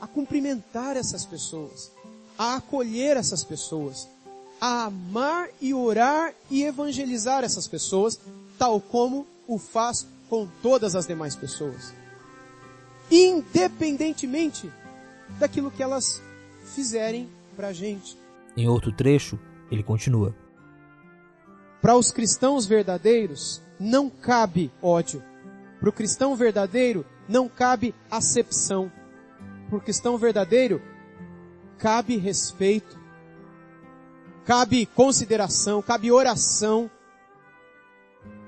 [0.00, 1.90] a cumprimentar essas pessoas,
[2.36, 4.08] a acolher essas pessoas,
[4.60, 8.18] a amar e orar e evangelizar essas pessoas,
[8.58, 11.94] tal como o faz com todas as demais pessoas.
[13.10, 14.70] Independentemente
[15.38, 16.20] daquilo que elas
[16.74, 18.16] fizerem pra gente.
[18.56, 19.38] Em outro trecho,
[19.70, 20.34] ele continua:
[21.80, 25.22] Para os cristãos verdadeiros, não cabe ódio.
[25.78, 28.92] Para o cristão verdadeiro, não cabe acepção.
[29.68, 30.82] Para o cristão verdadeiro,
[31.78, 32.98] cabe respeito,
[34.44, 36.90] cabe consideração, cabe oração.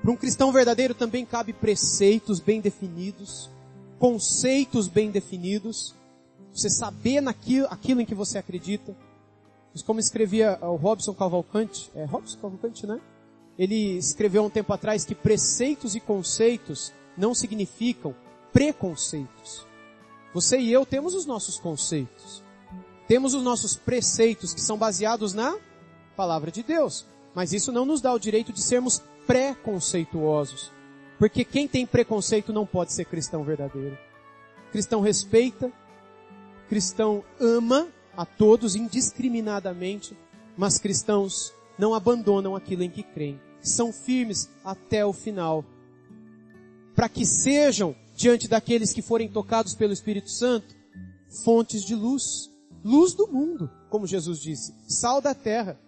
[0.01, 3.49] Para um cristão verdadeiro também cabe preceitos bem definidos,
[3.97, 5.95] conceitos bem definidos,
[6.53, 8.95] você saber naquilo aquilo em que você acredita.
[9.87, 13.01] Como escrevia o Robson Cavalcante, é Robson Cavalcante, né?
[13.57, 18.15] Ele escreveu um tempo atrás que preceitos e conceitos não significam
[18.51, 19.65] preconceitos.
[20.33, 22.43] Você e eu temos os nossos conceitos.
[23.07, 25.57] Temos os nossos preceitos que são baseados na
[26.15, 27.05] palavra de Deus.
[27.35, 30.71] Mas isso não nos dá o direito de sermos preconceituosos.
[31.19, 33.97] Porque quem tem preconceito não pode ser cristão verdadeiro.
[34.71, 35.71] Cristão respeita,
[36.67, 40.17] cristão ama a todos indiscriminadamente,
[40.57, 43.39] mas cristãos não abandonam aquilo em que creem.
[43.61, 45.63] São firmes até o final.
[46.95, 50.75] Para que sejam, diante daqueles que forem tocados pelo Espírito Santo,
[51.43, 55.79] fontes de luz luz do mundo, como Jesus disse, sal da terra.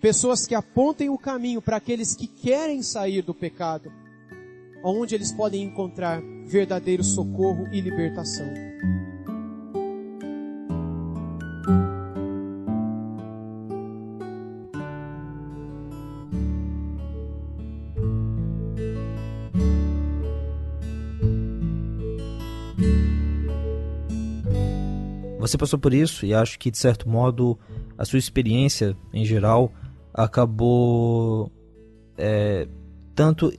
[0.00, 3.92] Pessoas que apontem o caminho para aqueles que querem sair do pecado,
[4.82, 8.46] onde eles podem encontrar verdadeiro socorro e libertação.
[25.50, 27.58] Você passou por isso e acho que de certo modo
[27.98, 29.72] a sua experiência em geral
[30.14, 31.50] acabou
[32.16, 32.68] é,
[33.16, 33.52] tanto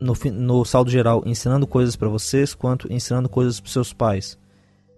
[0.00, 4.38] no, no saldo geral ensinando coisas para vocês quanto ensinando coisas para seus pais,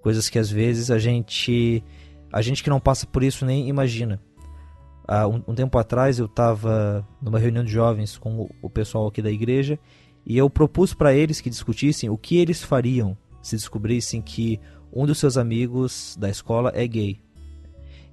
[0.02, 1.82] coisas que às vezes a gente
[2.30, 4.20] a gente que não passa por isso nem imagina.
[5.08, 9.06] Há um, um tempo atrás eu estava numa reunião de jovens com o, o pessoal
[9.06, 9.78] aqui da igreja
[10.26, 14.60] e eu propus para eles que discutissem o que eles fariam se descobrissem que
[14.92, 17.20] um dos seus amigos da escola é gay.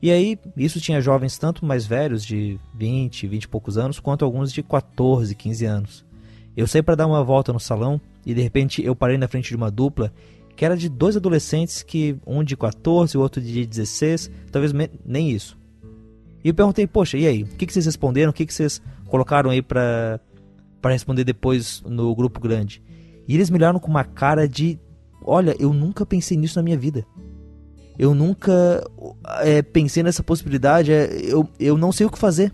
[0.01, 4.25] E aí, isso tinha jovens tanto mais velhos, de 20, 20 e poucos anos, quanto
[4.25, 6.05] alguns de 14, 15 anos.
[6.55, 9.49] Eu saí para dar uma volta no salão e de repente eu parei na frente
[9.49, 10.13] de uma dupla
[10.55, 14.71] que era de dois adolescentes que um de 14 e o outro de 16, talvez
[15.05, 15.57] nem isso.
[16.43, 17.43] E eu perguntei, poxa, e aí?
[17.43, 18.29] O que, que vocês responderam?
[18.29, 20.19] O que, que vocês colocaram aí pra
[20.85, 22.83] responder depois no grupo grande?
[23.27, 24.77] E eles me olharam com uma cara de:
[25.25, 27.05] Olha, eu nunca pensei nisso na minha vida.
[27.97, 28.83] Eu nunca
[29.41, 30.91] é, pensei nessa possibilidade.
[30.91, 32.53] É, eu, eu não sei o que fazer.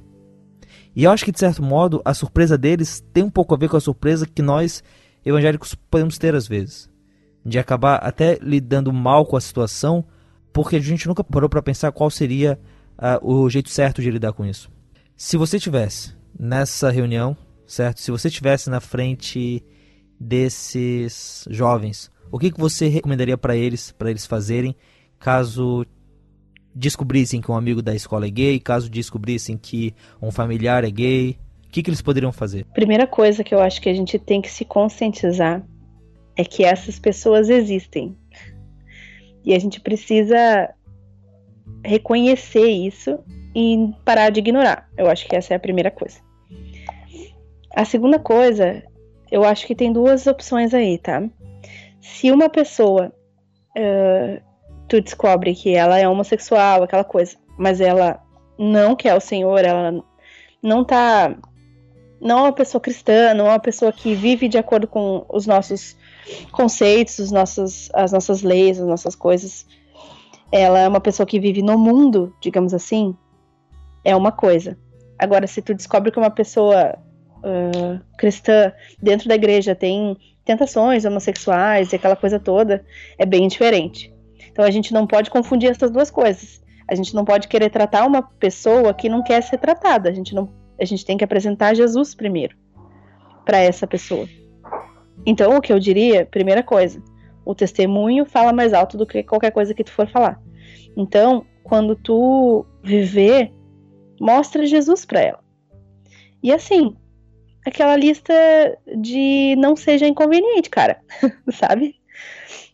[0.96, 3.70] E eu acho que, de certo modo, a surpresa deles tem um pouco a ver
[3.70, 4.84] com a surpresa que nós,
[5.26, 6.90] evangélicos, podemos ter às vezes.
[7.46, 10.06] De acabar até lidando mal com a situação,
[10.52, 12.60] porque a gente nunca parou para pensar qual seria
[12.98, 14.70] uh, o jeito certo de lidar com isso.
[15.16, 18.02] Se você tivesse nessa reunião, certo?
[18.02, 19.64] Se você tivesse na frente
[20.20, 24.76] desses jovens, o que, que você recomendaria para eles, para eles fazerem,
[25.20, 25.86] caso
[26.74, 31.38] descobrissem que um amigo da escola é gay, caso descobrissem que um familiar é gay,
[31.66, 32.66] o que, que eles poderiam fazer?
[32.74, 35.64] Primeira coisa que eu acho que a gente tem que se conscientizar
[36.36, 38.18] é que essas pessoas existem.
[39.44, 40.74] E a gente precisa
[41.84, 43.20] reconhecer isso
[43.56, 44.90] e parar de ignorar.
[44.98, 46.20] Eu acho que essa é a primeira coisa.
[47.76, 48.84] A segunda coisa,
[49.32, 51.22] eu acho que tem duas opções aí, tá?
[52.02, 53.12] Se uma pessoa
[53.78, 54.42] uh,
[54.88, 58.22] tu descobre que ela é homossexual, aquela coisa, mas ela
[58.58, 60.04] não quer o Senhor, ela
[60.62, 61.36] não tá.
[62.22, 65.48] Não é uma pessoa cristã, não é uma pessoa que vive de acordo com os
[65.48, 65.96] nossos
[66.52, 69.66] conceitos, os nossos, as nossas leis, as nossas coisas.
[70.52, 73.16] Ela é uma pessoa que vive no mundo, digamos assim,
[74.04, 74.78] é uma coisa.
[75.18, 76.98] Agora, se tu descobre que uma pessoa
[77.38, 80.18] uh, cristã dentro da igreja tem
[80.50, 82.84] tentações homossexuais e aquela coisa toda,
[83.20, 84.12] é bem diferente.
[84.52, 86.60] Então a gente não pode confundir essas duas coisas.
[86.88, 90.10] A gente não pode querer tratar uma pessoa que não quer ser tratada.
[90.10, 90.52] A gente não,
[90.82, 92.58] a gente tem que apresentar Jesus primeiro
[93.46, 94.28] para essa pessoa.
[95.24, 97.00] Então o que eu diria, primeira coisa,
[97.46, 100.42] o testemunho fala mais alto do que qualquer coisa que tu for falar.
[100.98, 103.54] Então, quando tu viver,
[104.20, 105.44] mostra Jesus para ela.
[106.42, 106.96] E assim,
[107.70, 108.34] aquela lista
[108.98, 111.00] de não seja inconveniente, cara,
[111.52, 111.96] sabe?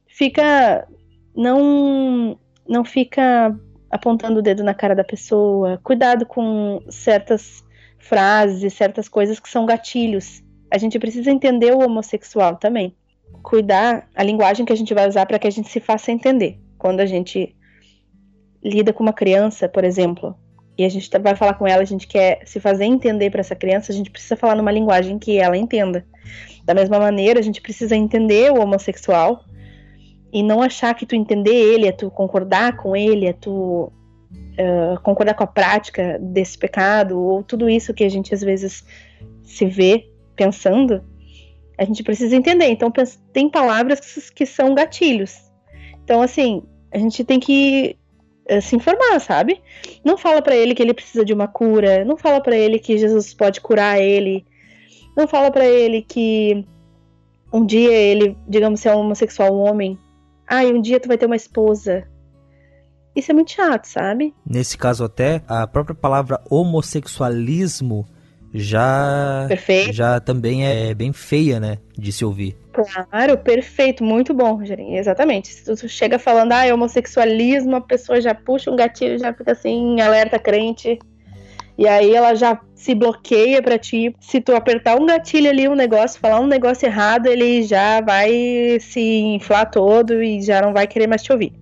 [0.08, 0.88] Fica
[1.36, 3.56] não não fica
[3.92, 5.80] apontando o dedo na cara da pessoa.
[5.84, 7.64] Cuidado com certas
[8.00, 10.44] frases, certas coisas que são gatilhos.
[10.72, 12.96] A gente precisa entender o homossexual também.
[13.44, 16.60] Cuidar a linguagem que a gente vai usar para que a gente se faça entender.
[16.78, 17.56] Quando a gente
[18.64, 20.36] lida com uma criança, por exemplo,
[20.78, 23.56] e a gente vai falar com ela, a gente quer se fazer entender para essa
[23.56, 26.06] criança, a gente precisa falar numa linguagem que ela entenda.
[26.66, 29.46] Da mesma maneira, a gente precisa entender o homossexual
[30.34, 33.90] e não achar que tu entender ele é tu concordar com ele, é tu
[34.34, 38.84] uh, concordar com a prática desse pecado, ou tudo isso que a gente às vezes
[39.44, 41.02] se vê pensando,
[41.78, 42.68] a gente precisa entender.
[42.68, 42.92] Então,
[43.32, 45.38] tem palavras que são gatilhos.
[46.04, 47.98] Então, assim, a gente tem que
[48.62, 49.62] se informar, sabe?
[50.04, 52.98] Não fala para ele que ele precisa de uma cura, não fala para ele que
[52.98, 54.46] Jesus pode curar ele,
[55.16, 56.66] não fala para ele que
[57.52, 59.98] um dia ele, digamos, se é um homossexual, um homem,
[60.48, 62.08] ai, um dia tu vai ter uma esposa.
[63.16, 64.34] Isso é muito chato, sabe?
[64.46, 68.06] Nesse caso até, a própria palavra homossexualismo
[68.58, 69.94] já perfeito.
[69.94, 72.56] já também é bem feia, né, de se ouvir.
[72.72, 75.48] Claro, perfeito, muito bom, Rogerinho, exatamente.
[75.48, 80.00] Se tu chega falando, ah, homossexualismo, a pessoa já puxa um gatilho, já fica assim,
[80.02, 81.00] alerta crente.
[81.78, 84.16] E aí ela já se bloqueia para ti.
[84.22, 88.78] Se tu apertar um gatilho ali, um negócio, falar um negócio errado, ele já vai
[88.80, 91.54] se inflar todo e já não vai querer mais te ouvir.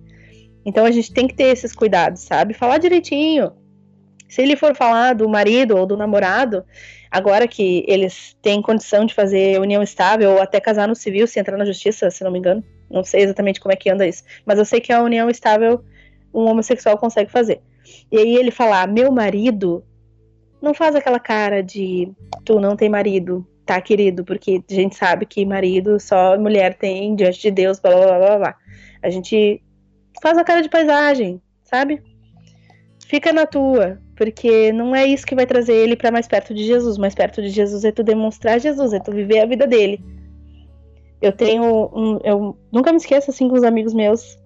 [0.64, 2.54] Então a gente tem que ter esses cuidados, sabe?
[2.54, 3.52] Falar direitinho.
[4.34, 6.64] Se ele for falar do marido ou do namorado,
[7.08, 11.38] agora que eles têm condição de fazer união estável ou até casar no civil, se
[11.38, 14.24] entrar na justiça, se não me engano, não sei exatamente como é que anda isso,
[14.44, 15.84] mas eu sei que a união estável
[16.34, 17.62] um homossexual consegue fazer.
[18.10, 19.84] E aí ele falar, meu marido,
[20.60, 22.10] não faz aquela cara de
[22.44, 24.24] tu não tem marido, tá, querido?
[24.24, 28.38] Porque a gente sabe que marido só mulher tem diante de Deus, blá blá blá
[28.38, 28.56] blá.
[29.00, 29.62] A gente
[30.20, 32.02] faz a cara de paisagem, sabe?
[33.06, 36.64] Fica na tua, porque não é isso que vai trazer ele para mais perto de
[36.64, 36.98] Jesus.
[36.98, 40.00] Mais perto de Jesus é tu demonstrar Jesus, é tu viver a vida dele.
[41.20, 44.38] Eu tenho um, eu nunca me esqueço assim com os amigos meus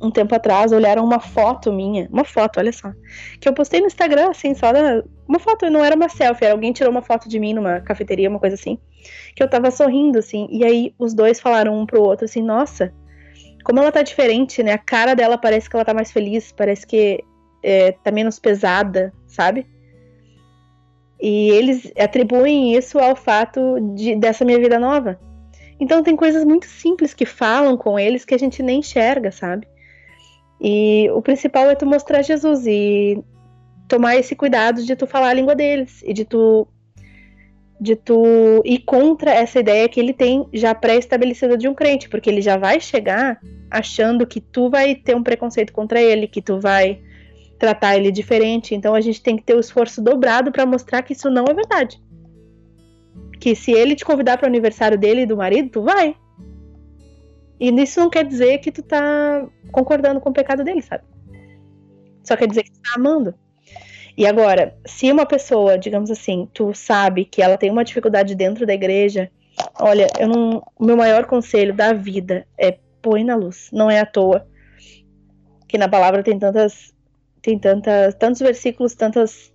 [0.00, 2.90] um tempo atrás olharam uma foto minha, uma foto, olha só,
[3.38, 6.54] que eu postei no Instagram, assim, só da, uma foto, não era uma selfie, era
[6.54, 8.78] alguém tirou uma foto de mim numa cafeteria, uma coisa assim,
[9.34, 12.92] que eu tava sorrindo, assim, e aí os dois falaram um pro outro, assim, nossa,
[13.62, 16.86] como ela tá diferente, né, a cara dela parece que ela tá mais feliz, parece
[16.86, 17.22] que
[17.62, 19.66] é, tá menos pesada, sabe?
[21.20, 25.18] E eles atribuem isso ao fato de, dessa minha vida nova.
[25.78, 29.66] Então tem coisas muito simples que falam com eles que a gente nem enxerga, sabe?
[30.60, 33.22] E o principal é tu mostrar Jesus e
[33.88, 36.68] tomar esse cuidado de tu falar a língua deles e de tu
[37.80, 42.28] de tu ir contra essa ideia que ele tem já pré-estabelecida de um crente, porque
[42.28, 46.60] ele já vai chegar achando que tu vai ter um preconceito contra ele, que tu
[46.60, 47.00] vai
[47.60, 48.74] tratar ele diferente.
[48.74, 51.54] Então a gente tem que ter o esforço dobrado para mostrar que isso não é
[51.54, 52.02] verdade.
[53.38, 56.16] Que se ele te convidar para o aniversário dele e do marido, tu vai.
[57.60, 61.04] E isso não quer dizer que tu tá concordando com o pecado dele, sabe?
[62.24, 63.34] Só quer dizer que tu tá amando.
[64.16, 68.66] E agora, se uma pessoa, digamos assim, tu sabe que ela tem uma dificuldade dentro
[68.66, 69.30] da igreja,
[69.78, 73.68] olha, eu não, o meu maior conselho da vida é põe na luz.
[73.70, 74.46] Não é à toa
[75.68, 76.92] que na palavra tem tantas
[77.40, 79.52] tem tantas tantos versículos, tantas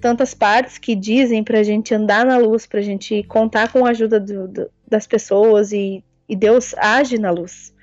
[0.00, 4.18] tantas partes que dizem pra gente andar na luz, pra gente contar com a ajuda
[4.18, 7.74] do, do, das pessoas e, e Deus age na luz.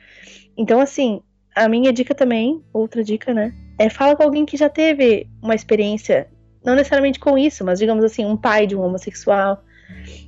[0.57, 1.21] Então, assim,
[1.55, 3.53] a minha dica também, outra dica, né?
[3.77, 6.27] É fala com alguém que já teve uma experiência,
[6.65, 9.63] não necessariamente com isso, mas digamos assim, um pai de um homossexual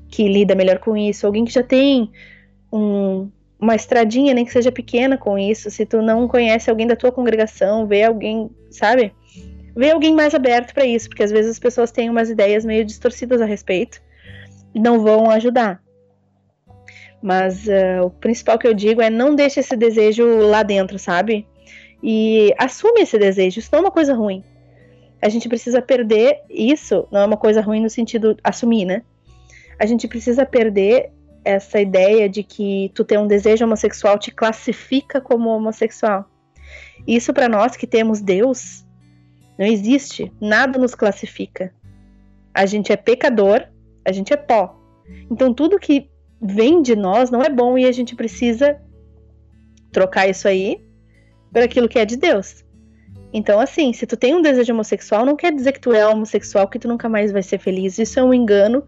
[0.09, 2.11] que lida melhor com isso, alguém que já tem
[2.71, 5.69] um, uma estradinha, nem que seja pequena com isso.
[5.69, 9.13] Se tu não conhece alguém da tua congregação, vê alguém, sabe?
[9.75, 12.85] Vê alguém mais aberto para isso, porque às vezes as pessoas têm umas ideias meio
[12.85, 14.01] distorcidas a respeito
[14.73, 15.81] e não vão ajudar.
[17.21, 21.45] Mas uh, o principal que eu digo é não deixe esse desejo lá dentro, sabe?
[22.01, 23.59] E assume esse desejo.
[23.59, 24.41] Isso não é uma coisa ruim.
[25.21, 27.05] A gente precisa perder isso.
[27.11, 29.03] Não é uma coisa ruim no sentido assumir, né?
[29.77, 31.11] A gente precisa perder
[31.43, 36.29] essa ideia de que tu ter um desejo homossexual te classifica como homossexual.
[37.07, 38.85] Isso para nós que temos Deus
[39.57, 41.73] não existe, nada nos classifica.
[42.53, 43.67] A gente é pecador,
[44.05, 44.79] a gente é pó.
[45.29, 46.09] Então tudo que
[46.41, 48.79] vem de nós não é bom e a gente precisa
[49.91, 50.85] trocar isso aí
[51.51, 52.63] por aquilo que é de Deus.
[53.31, 56.67] Então, assim, se tu tem um desejo homossexual, não quer dizer que tu é homossexual,
[56.67, 57.99] que tu nunca mais vai ser feliz.
[57.99, 58.83] Isso é um engano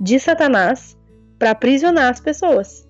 [0.00, 0.96] de Satanás
[1.40, 2.86] para aprisionar as pessoas.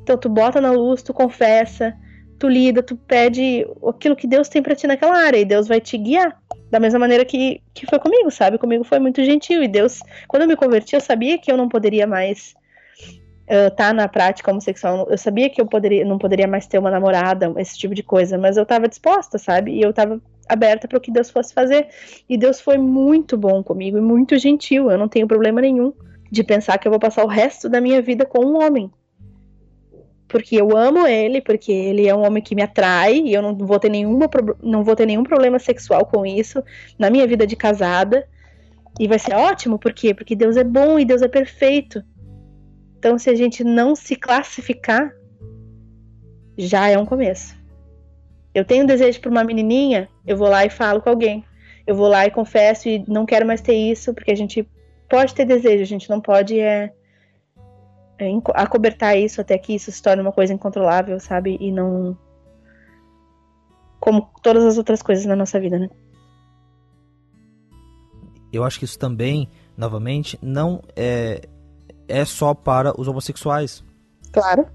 [0.00, 1.92] Então, tu bota na luz, tu confessa,
[2.38, 5.80] tu lida, tu pede aquilo que Deus tem para ti naquela área e Deus vai
[5.80, 6.40] te guiar.
[6.70, 8.58] Da mesma maneira que, que foi comigo, sabe?
[8.58, 9.98] Comigo foi muito gentil e Deus,
[10.28, 12.54] quando eu me converti, eu sabia que eu não poderia mais
[13.48, 15.08] estar uh, tá na prática homossexual.
[15.10, 18.38] Eu sabia que eu poderia, não poderia mais ter uma namorada, esse tipo de coisa,
[18.38, 19.72] mas eu estava disposta, sabe?
[19.72, 21.88] E eu estava aberta para o que Deus fosse fazer.
[22.28, 24.92] E Deus foi muito bom comigo e muito gentil.
[24.92, 25.92] Eu não tenho problema nenhum
[26.30, 28.90] de pensar que eu vou passar o resto da minha vida com um homem
[30.30, 33.54] porque eu amo ele, porque ele é um homem que me atrai e eu não
[33.54, 34.30] vou ter nenhuma
[34.62, 36.62] não vou ter nenhum problema sexual com isso
[36.96, 38.26] na minha vida de casada.
[38.98, 40.14] E vai ser ótimo, por quê?
[40.14, 42.02] Porque Deus é bom e Deus é perfeito.
[42.96, 45.12] Então, se a gente não se classificar,
[46.56, 47.56] já é um começo.
[48.54, 51.44] Eu tenho um desejo por uma menininha, eu vou lá e falo com alguém.
[51.86, 54.68] Eu vou lá e confesso e não quero mais ter isso, porque a gente
[55.10, 56.94] pode ter desejo, a gente não pode é,
[58.18, 61.58] é, acobertar isso até que isso se torne uma coisa incontrolável, sabe?
[61.60, 62.16] E não.
[63.98, 65.90] Como todas as outras coisas na nossa vida, né?
[68.52, 71.42] Eu acho que isso também, novamente, não é,
[72.08, 73.84] é só para os homossexuais.
[74.32, 74.66] Claro.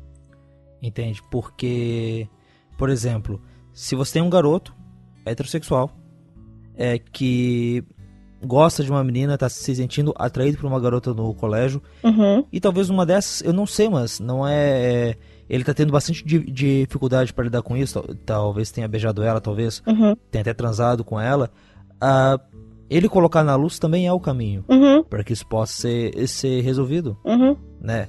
[0.81, 1.21] Entende?
[1.31, 2.29] Porque,
[2.77, 3.41] por exemplo,
[3.73, 4.75] se você tem um garoto
[5.25, 5.89] heterossexual
[6.77, 7.83] é que
[8.43, 11.81] gosta de uma menina, tá se sentindo atraído por uma garota no colégio.
[12.03, 12.43] Uhum.
[12.51, 15.11] E talvez uma dessas, eu não sei, mas não é.
[15.11, 15.17] é
[15.47, 18.01] ele tá tendo bastante dificuldade para lidar com isso.
[18.25, 20.15] Talvez tenha beijado ela, talvez uhum.
[20.31, 21.51] tenha até transado com ela.
[21.95, 22.39] Uh,
[22.89, 25.03] ele colocar na luz também é o caminho uhum.
[25.03, 27.55] para que isso possa ser, ser resolvido, uhum.
[27.79, 28.07] né?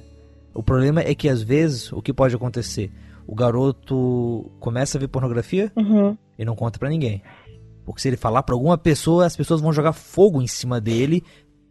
[0.53, 2.91] O problema é que às vezes o que pode acontecer,
[3.27, 6.17] o garoto começa a ver pornografia uhum.
[6.37, 7.21] e não conta para ninguém.
[7.87, 11.23] Porque se ele falar para alguma pessoa, as pessoas vão jogar fogo em cima dele,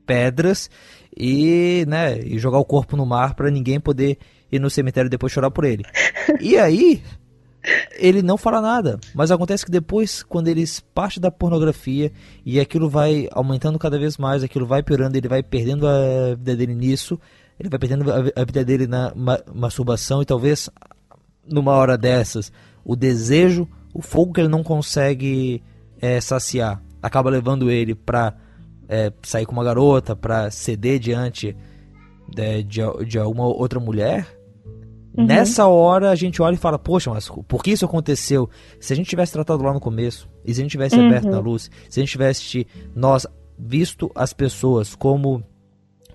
[0.06, 0.70] pedras
[1.14, 4.16] e, né, e jogar o corpo no mar para ninguém poder
[4.50, 5.84] ir no cemitério depois chorar por ele.
[6.40, 7.02] E aí,
[7.98, 8.98] ele não fala nada.
[9.14, 12.10] Mas acontece que depois, quando eles partem da pornografia
[12.46, 16.56] e aquilo vai aumentando cada vez mais, aquilo vai piorando, ele vai perdendo a vida
[16.56, 17.20] dele nisso,
[17.60, 20.70] ele vai perdendo a vida dele na ma masturbação e talvez
[21.46, 22.50] numa hora dessas
[22.82, 25.62] o desejo, o fogo que ele não consegue
[26.00, 28.34] é, saciar acaba levando ele pra
[28.88, 31.56] é, sair com uma garota, pra ceder diante
[32.28, 34.26] de, de, de alguma outra mulher,
[35.16, 35.24] uhum.
[35.24, 38.48] nessa hora a gente olha e fala: Poxa, mas por que isso aconteceu?
[38.80, 41.06] Se a gente tivesse tratado lá no começo, e se a gente tivesse uhum.
[41.06, 43.26] aberto na luz, se a gente tivesse nós
[43.58, 45.42] visto as pessoas como.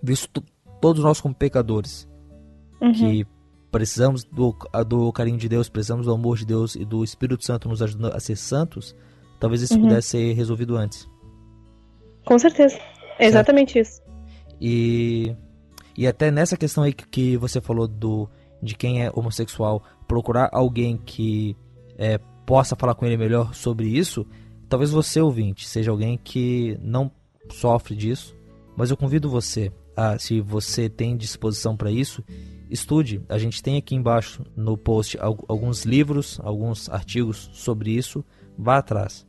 [0.01, 0.43] visto
[0.81, 2.07] todos nós como pecadores,
[2.81, 2.91] uhum.
[2.91, 3.25] que
[3.71, 4.53] precisamos do,
[4.85, 8.13] do carinho de Deus, precisamos do amor de Deus e do Espírito Santo nos ajudando
[8.13, 8.95] a ser santos,
[9.41, 9.81] talvez isso uhum.
[9.81, 11.09] pudesse ser resolvido antes.
[12.25, 12.79] Com certeza.
[13.19, 14.01] É exatamente isso.
[14.61, 15.35] E,
[15.97, 18.29] e até nessa questão aí que, que você falou do
[18.61, 21.57] de quem é homossexual, procurar alguém que
[21.97, 24.23] é, possa falar com ele melhor sobre isso,
[24.69, 27.09] talvez você, ouvinte, seja alguém que não
[27.49, 28.35] sofre disso,
[28.77, 32.23] mas eu convido você a, se você tem disposição para isso,
[32.69, 33.21] estude.
[33.27, 38.23] A gente tem aqui embaixo no post alguns livros, alguns artigos sobre isso.
[38.57, 39.25] Vá atrás.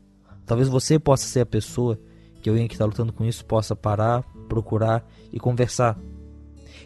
[0.52, 1.98] Talvez você possa ser a pessoa
[2.42, 5.02] que alguém que está lutando com isso possa parar, procurar
[5.32, 5.98] e conversar.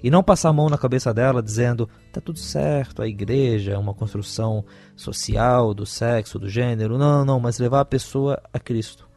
[0.01, 3.76] E não passar a mão na cabeça dela dizendo tá tudo certo, a igreja é
[3.76, 4.64] uma construção
[4.94, 6.97] social do sexo, do gênero.
[6.97, 9.09] Não, não, mas levar a pessoa a Cristo.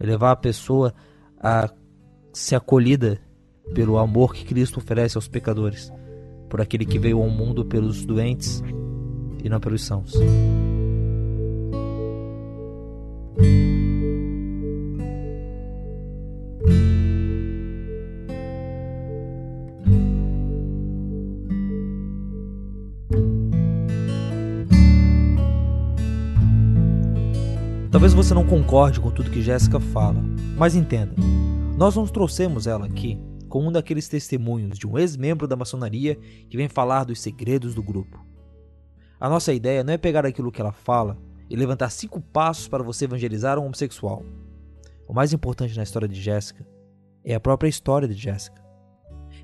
[0.00, 0.94] Levar a pessoa
[1.38, 1.68] a
[2.32, 3.20] ser acolhida
[3.74, 5.92] pelo amor que Cristo oferece aos pecadores
[6.48, 8.62] por aquele que veio ao mundo pelos doentes
[9.44, 10.14] e não pelos sãos.
[28.00, 30.18] Talvez você não concorde com tudo que Jéssica fala,
[30.56, 31.14] mas entenda,
[31.76, 36.14] nós não trouxemos ela aqui com um daqueles testemunhos de um ex-membro da maçonaria
[36.48, 38.24] que vem falar dos segredos do grupo.
[39.20, 41.18] A nossa ideia não é pegar aquilo que ela fala
[41.50, 44.22] e levantar cinco passos para você evangelizar um homossexual.
[45.06, 46.66] O mais importante na história de Jéssica
[47.22, 48.64] é a própria história de Jéssica.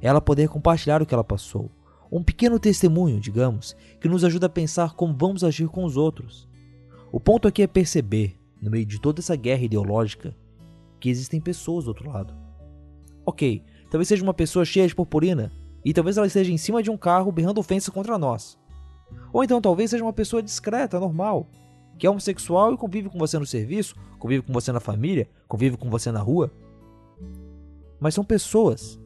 [0.01, 1.71] Ela poder compartilhar o que ela passou.
[2.11, 6.49] Um pequeno testemunho, digamos, que nos ajuda a pensar como vamos agir com os outros.
[7.13, 10.37] O ponto aqui é perceber, no meio de toda essa guerra ideológica,
[10.99, 12.35] que existem pessoas do outro lado.
[13.25, 15.53] Ok, Talvez seja uma pessoa cheia de purpurina.
[15.85, 18.59] E talvez ela esteja em cima de um carro berrando ofensas contra nós.
[19.33, 21.49] Ou então talvez seja uma pessoa discreta, normal,
[21.97, 25.77] que é homossexual e convive com você no serviço, convive com você na família, convive
[25.77, 26.53] com você na rua.
[28.01, 29.01] Mas são pessoas.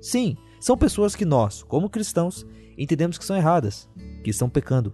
[0.00, 2.44] Sim, são pessoas que nós, como cristãos,
[2.76, 3.88] entendemos que são erradas,
[4.24, 4.92] que estão pecando.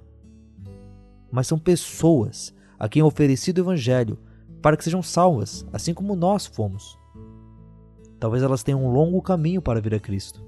[1.33, 4.18] Mas são pessoas a quem é oferecido o evangelho
[4.62, 6.98] para que sejam salvas, assim como nós fomos.
[8.18, 10.42] Talvez elas tenham um longo caminho para vir a Cristo.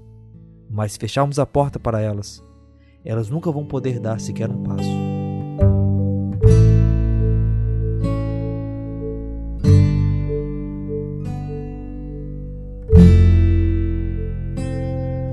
[0.69, 2.43] Mas se fecharmos a porta para elas,
[3.05, 4.89] elas nunca vão poder dar sequer um passo.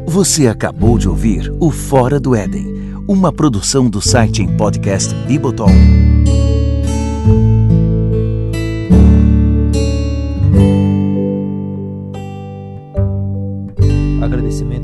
[0.06, 2.66] Você acabou de ouvir o Fora do Éden,
[3.08, 6.13] uma produção do site em podcast Bibotol.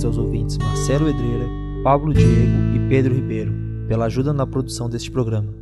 [0.04, 1.46] Aos ouvintes Marcelo Edreira,
[1.84, 3.52] Pablo Diego e Pedro Ribeiro
[3.86, 5.52] pela ajuda na produção deste programa.